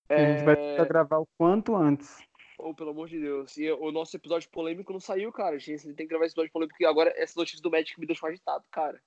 A 0.09 0.17
gente 0.17 0.43
vai 0.43 0.55
tentar 0.55 0.85
gravar 0.85 1.19
o 1.19 1.27
quanto 1.37 1.75
antes. 1.75 2.17
Oh, 2.59 2.73
pelo 2.73 2.91
amor 2.91 3.07
de 3.07 3.19
Deus. 3.19 3.57
E 3.57 3.71
o 3.71 3.91
nosso 3.91 4.15
episódio 4.15 4.49
polêmico 4.49 4.91
não 4.91 4.99
saiu, 4.99 5.31
cara. 5.31 5.55
A 5.55 5.59
gente 5.59 5.81
tem 5.93 6.05
que 6.05 6.07
gravar 6.07 6.25
esse 6.25 6.33
episódio 6.33 6.51
polêmico, 6.51 6.73
porque 6.73 6.85
agora 6.85 7.13
essa 7.15 7.39
notícia 7.39 7.61
do 7.61 7.71
Magic 7.71 7.97
me 7.99 8.05
deixou 8.05 8.27
agitado, 8.27 8.63
cara. 8.69 9.01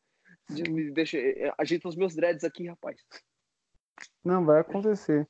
Me 0.51 0.91
deixa... 0.91 1.19
Ajeita 1.59 1.89
os 1.89 1.97
meus 1.97 2.15
dreads 2.15 2.45
aqui, 2.45 2.67
rapaz. 2.67 2.97
Não, 4.25 4.45
vai 4.45 4.61
acontecer. 4.61 5.29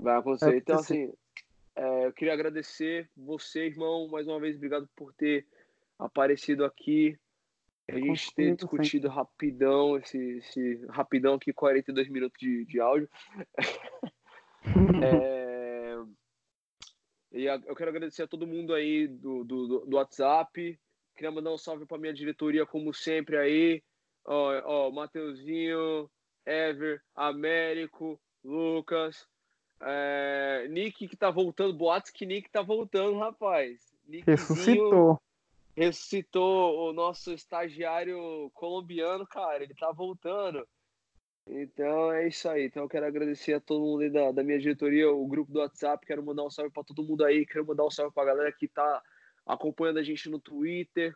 Vai 0.00 0.16
acontecer. 0.16 0.46
Vai 0.46 0.58
então, 0.58 0.78
assim, 0.78 1.12
é, 1.76 2.06
eu 2.06 2.12
queria 2.12 2.32
agradecer 2.32 3.08
você, 3.14 3.66
irmão, 3.66 4.08
mais 4.08 4.26
uma 4.26 4.40
vez. 4.40 4.56
Obrigado 4.56 4.88
por 4.96 5.12
ter 5.12 5.46
aparecido 5.98 6.64
aqui. 6.64 7.18
A 7.88 7.98
gente 7.98 8.34
ter 8.34 8.56
discutido 8.56 9.08
rapidão, 9.08 9.96
esse, 9.96 10.18
esse 10.38 10.84
rapidão 10.88 11.34
aqui, 11.34 11.52
42 11.52 12.08
minutos 12.08 12.40
de, 12.40 12.64
de 12.64 12.80
áudio. 12.80 13.08
é, 15.04 15.96
e 17.30 17.44
eu 17.44 17.76
quero 17.76 17.90
agradecer 17.90 18.22
a 18.22 18.26
todo 18.26 18.46
mundo 18.46 18.74
aí 18.74 19.06
do, 19.06 19.44
do, 19.44 19.84
do 19.86 19.96
WhatsApp. 19.96 20.80
Queria 21.14 21.30
mandar 21.30 21.52
um 21.52 21.58
salve 21.58 21.86
para 21.86 21.98
minha 21.98 22.12
diretoria, 22.12 22.66
como 22.66 22.92
sempre 22.92 23.36
aí. 23.36 23.82
Ó, 24.24 24.60
ó, 24.64 24.90
Mateuzinho, 24.90 26.10
Ever, 26.44 27.00
Américo, 27.14 28.20
Lucas, 28.42 29.28
é, 29.80 30.66
Nick 30.68 31.08
que 31.08 31.16
tá 31.16 31.30
voltando, 31.30 31.72
boatos 31.74 32.10
que 32.10 32.26
Nick 32.26 32.50
tá 32.50 32.62
voltando, 32.62 33.18
rapaz. 33.18 33.80
Ressuscitou. 34.26 35.20
Ressuscitou 35.76 36.88
o 36.88 36.92
nosso 36.92 37.32
estagiário 37.32 38.50
colombiano, 38.54 39.26
cara, 39.26 39.62
ele 39.62 39.74
tá 39.74 39.92
voltando. 39.92 40.66
Então 41.48 42.12
é 42.12 42.26
isso 42.26 42.48
aí. 42.48 42.66
Então 42.66 42.82
eu 42.82 42.88
quero 42.88 43.06
agradecer 43.06 43.54
a 43.54 43.60
todo 43.60 43.80
mundo 43.80 44.10
da, 44.10 44.32
da 44.32 44.42
minha 44.42 44.58
diretoria, 44.58 45.10
o 45.10 45.26
grupo 45.26 45.52
do 45.52 45.60
WhatsApp. 45.60 46.04
Quero 46.04 46.24
mandar 46.24 46.44
um 46.44 46.50
salve 46.50 46.72
para 46.72 46.82
todo 46.82 47.04
mundo 47.04 47.24
aí. 47.24 47.46
Quero 47.46 47.66
mandar 47.66 47.84
um 47.84 47.90
salve 47.90 48.12
para 48.12 48.24
a 48.24 48.34
galera 48.34 48.52
que 48.52 48.66
está 48.66 49.02
acompanhando 49.46 49.98
a 49.98 50.02
gente 50.02 50.28
no 50.28 50.40
Twitter. 50.40 51.14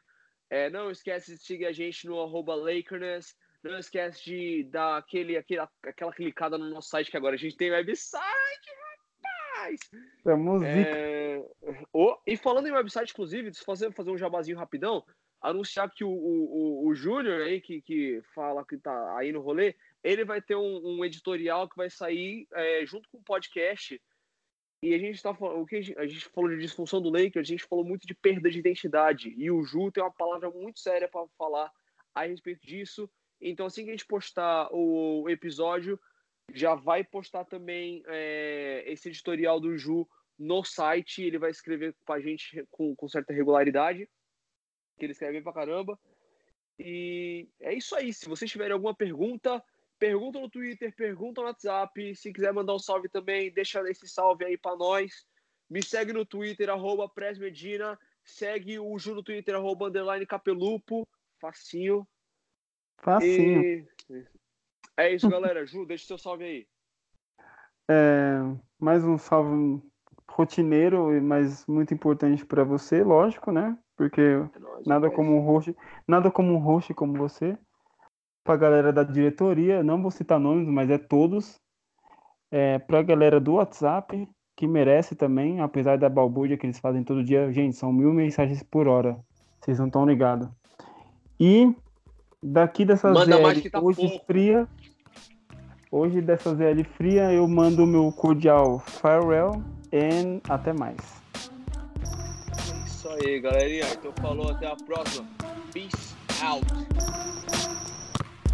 É, 0.49 0.71
não 0.71 0.91
esquece 0.91 1.33
de 1.33 1.43
seguir 1.43 1.67
a 1.67 1.73
gente 1.73 2.07
no 2.07 2.21
arroba 2.21 2.55
Lakerness. 2.55 3.37
Não 3.63 3.79
esquece 3.79 4.25
de 4.25 4.65
dar 4.65 4.97
aquele, 4.97 5.37
aquele, 5.37 5.61
aquela 5.83 6.13
clicada 6.13 6.57
no 6.57 6.71
nosso 6.71 6.89
site, 6.89 7.11
que 7.11 7.17
agora 7.17 7.35
a 7.35 7.39
gente 7.39 7.57
tem 7.57 7.71
website, 7.71 8.21
rapaz! 9.53 9.81
Estamos 10.17 10.63
é... 10.63 11.45
oh, 11.93 12.17
E 12.27 12.37
falando 12.37 12.69
em 12.69 12.73
website, 12.73 13.13
inclusive, 13.13 13.53
fazer, 13.65 13.93
fazer 13.93 14.11
um 14.11 14.19
jabazinho 14.19 14.57
rapidão, 14.57 15.05
anunciar 15.41 15.91
que 15.91 16.05
o, 16.05 16.11
o, 16.11 16.87
o, 16.87 16.95
Júnior 16.95 17.43
aí, 17.43 17.61
que, 17.61 17.81
que 17.83 18.23
fala 18.35 18.65
que 18.65 18.77
tá 18.77 19.17
aí 19.17 19.33
no 19.33 19.41
rolê, 19.41 19.75
ele 20.03 20.25
vai 20.25 20.41
ter 20.41 20.57
um, 20.57 20.81
um 20.83 21.05
editorial 21.05 21.69
que 21.69 21.77
vai 21.77 21.91
sair 21.91 22.47
é, 22.53 22.85
junto 22.87 23.09
com 23.11 23.19
o 23.19 23.23
podcast. 23.23 24.01
E 24.83 24.95
a 24.95 24.99
gente 24.99 25.17
está 25.17 25.35
falando, 25.35 25.61
o 25.61 25.67
que 25.67 25.77
a 25.77 25.83
gente, 25.83 25.99
a 25.99 26.07
gente, 26.07 26.25
falou 26.31 26.49
de 26.49 26.59
disfunção 26.59 27.03
do 27.03 27.11
Lakers, 27.11 27.49
a 27.49 27.53
gente 27.53 27.65
falou 27.65 27.85
muito 27.85 28.07
de 28.07 28.15
perda 28.15 28.51
de 28.51 28.59
identidade. 28.59 29.35
E 29.37 29.51
o 29.51 29.63
Ju 29.63 29.91
tem 29.93 30.03
uma 30.03 30.11
palavra 30.11 30.51
muito 30.51 30.81
séria 30.81 31.07
para 31.07 31.27
falar 31.37 31.71
a 32.15 32.25
respeito 32.25 32.67
disso. 32.67 33.11
Então, 33.41 33.67
assim 33.67 33.85
que 33.85 33.91
a 33.91 33.93
gente 33.93 34.07
postar 34.07 34.69
o 34.73 35.29
episódio, 35.29 35.99
já 36.53 36.75
vai 36.75 37.05
postar 37.05 37.45
também 37.45 38.03
é, 38.07 38.85
esse 38.87 39.09
editorial 39.09 39.59
do 39.59 39.77
Ju 39.77 40.09
no 40.39 40.63
site. 40.65 41.23
Ele 41.23 41.39
vai 41.39 41.51
escrever 41.51 41.95
com 42.05 42.13
a 42.13 42.21
gente 42.21 42.67
com, 42.71 42.95
com 42.95 43.09
certa 43.09 43.33
regularidade, 43.33 44.09
que 44.99 45.07
ele 45.07 45.13
escreve 45.13 45.41
pra 45.41 45.53
caramba. 45.53 45.99
E 46.79 47.49
é 47.61 47.75
isso 47.75 47.95
aí. 47.95 48.13
Se 48.13 48.29
vocês 48.29 48.51
tiverem 48.51 48.73
alguma 48.73 48.95
pergunta, 48.95 49.63
Pergunta 50.01 50.41
no 50.41 50.49
Twitter, 50.49 50.97
pergunta 50.97 51.43
no 51.43 51.47
WhatsApp. 51.49 52.17
Se 52.17 52.33
quiser 52.33 52.55
mandar 52.55 52.75
um 52.75 52.79
salve 52.79 53.07
também, 53.11 53.53
deixa 53.53 53.87
esse 53.91 54.09
salve 54.09 54.47
aí 54.47 54.57
para 54.57 54.75
nós. 54.75 55.27
Me 55.69 55.85
segue 55.85 56.11
no 56.11 56.25
Twitter, 56.25 56.71
arroba 56.71 57.07
Presmedina. 57.07 57.99
Segue 58.25 58.79
o 58.79 58.99
Ju 58.99 59.15
no 59.15 59.23
Twitter, 59.23 59.55
arroba 59.55 59.89
underline 59.89 60.25
capelupo. 60.25 61.07
Facinho. 61.39 62.09
Facinho. 63.01 63.63
E... 63.63 63.87
É 64.97 65.15
isso, 65.15 65.29
galera. 65.29 65.65
Ju, 65.67 65.87
deixa 65.87 66.07
seu 66.07 66.19
salve 66.19 66.45
aí. 66.45 66.67
É, 67.91 68.39
mais 68.79 69.05
um 69.05 69.19
salve 69.19 69.83
rotineiro, 70.31 71.21
mas 71.23 71.67
muito 71.67 71.93
importante 71.93 72.47
para 72.47 72.63
você, 72.63 73.03
lógico, 73.03 73.51
né? 73.51 73.77
Porque 73.97 74.21
é 74.21 74.59
nóis, 74.59 74.87
nada, 74.87 75.11
como 75.11 75.37
um 75.37 75.41
host, 75.41 75.77
nada 76.07 76.31
como 76.31 76.53
um 76.53 76.59
host 76.59 76.95
como 76.95 77.19
você 77.19 77.59
para 78.45 78.55
a 78.55 78.57
galera 78.57 78.93
da 78.93 79.03
diretoria, 79.03 79.83
não 79.83 80.01
vou 80.01 80.11
citar 80.11 80.41
nomes, 80.41 80.67
mas 80.69 80.89
é 80.89 80.99
todos, 80.99 81.61
é, 82.51 82.79
para 82.79 83.01
a 83.01 83.03
galera 83.03 83.39
do 83.39 83.55
WhatsApp, 83.55 84.29
que 84.57 84.67
merece 84.67 85.15
também, 85.15 85.61
apesar 85.61 85.99
da 85.99 86.09
balbúrdia 86.09 86.57
que 86.57 86.67
eles 86.67 86.79
fazem 86.79 87.05
todo 87.05 87.25
dia, 87.25 87.53
gente, 87.53 87.77
são 87.77 87.93
mil 87.93 88.13
mensagens 88.13 88.63
por 88.63 88.89
hora, 88.89 89.19
vocês 89.61 89.79
não 89.79 89.87
estão 89.87 90.07
ligados. 90.07 90.49
E 91.39 91.75
daqui 92.43 92.85
dessa 92.85 93.11
Manda 93.11 93.37
ZL 93.37 93.71
tá 93.71 93.81
hoje 93.81 94.09
pouco. 94.09 94.25
fria, 94.27 94.69
hoje 95.91 96.21
dessa 96.21 96.55
ZL 96.55 96.83
fria, 96.97 97.33
eu 97.33 97.47
mando 97.47 97.85
o 97.85 97.87
meu 97.87 98.11
cordial 98.13 98.79
farewell 98.81 99.63
e 99.93 100.41
até 100.49 100.73
mais. 100.73 100.97
É 102.59 102.87
isso 102.87 103.09
aí, 103.09 103.41
galerinha. 103.41 103.87
Então 103.93 104.13
falou, 104.21 104.51
até 104.51 104.67
a 104.67 104.77
próxima. 104.77 105.27
Peace 105.73 106.15
out. 106.43 106.67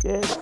Yes. 0.04 0.38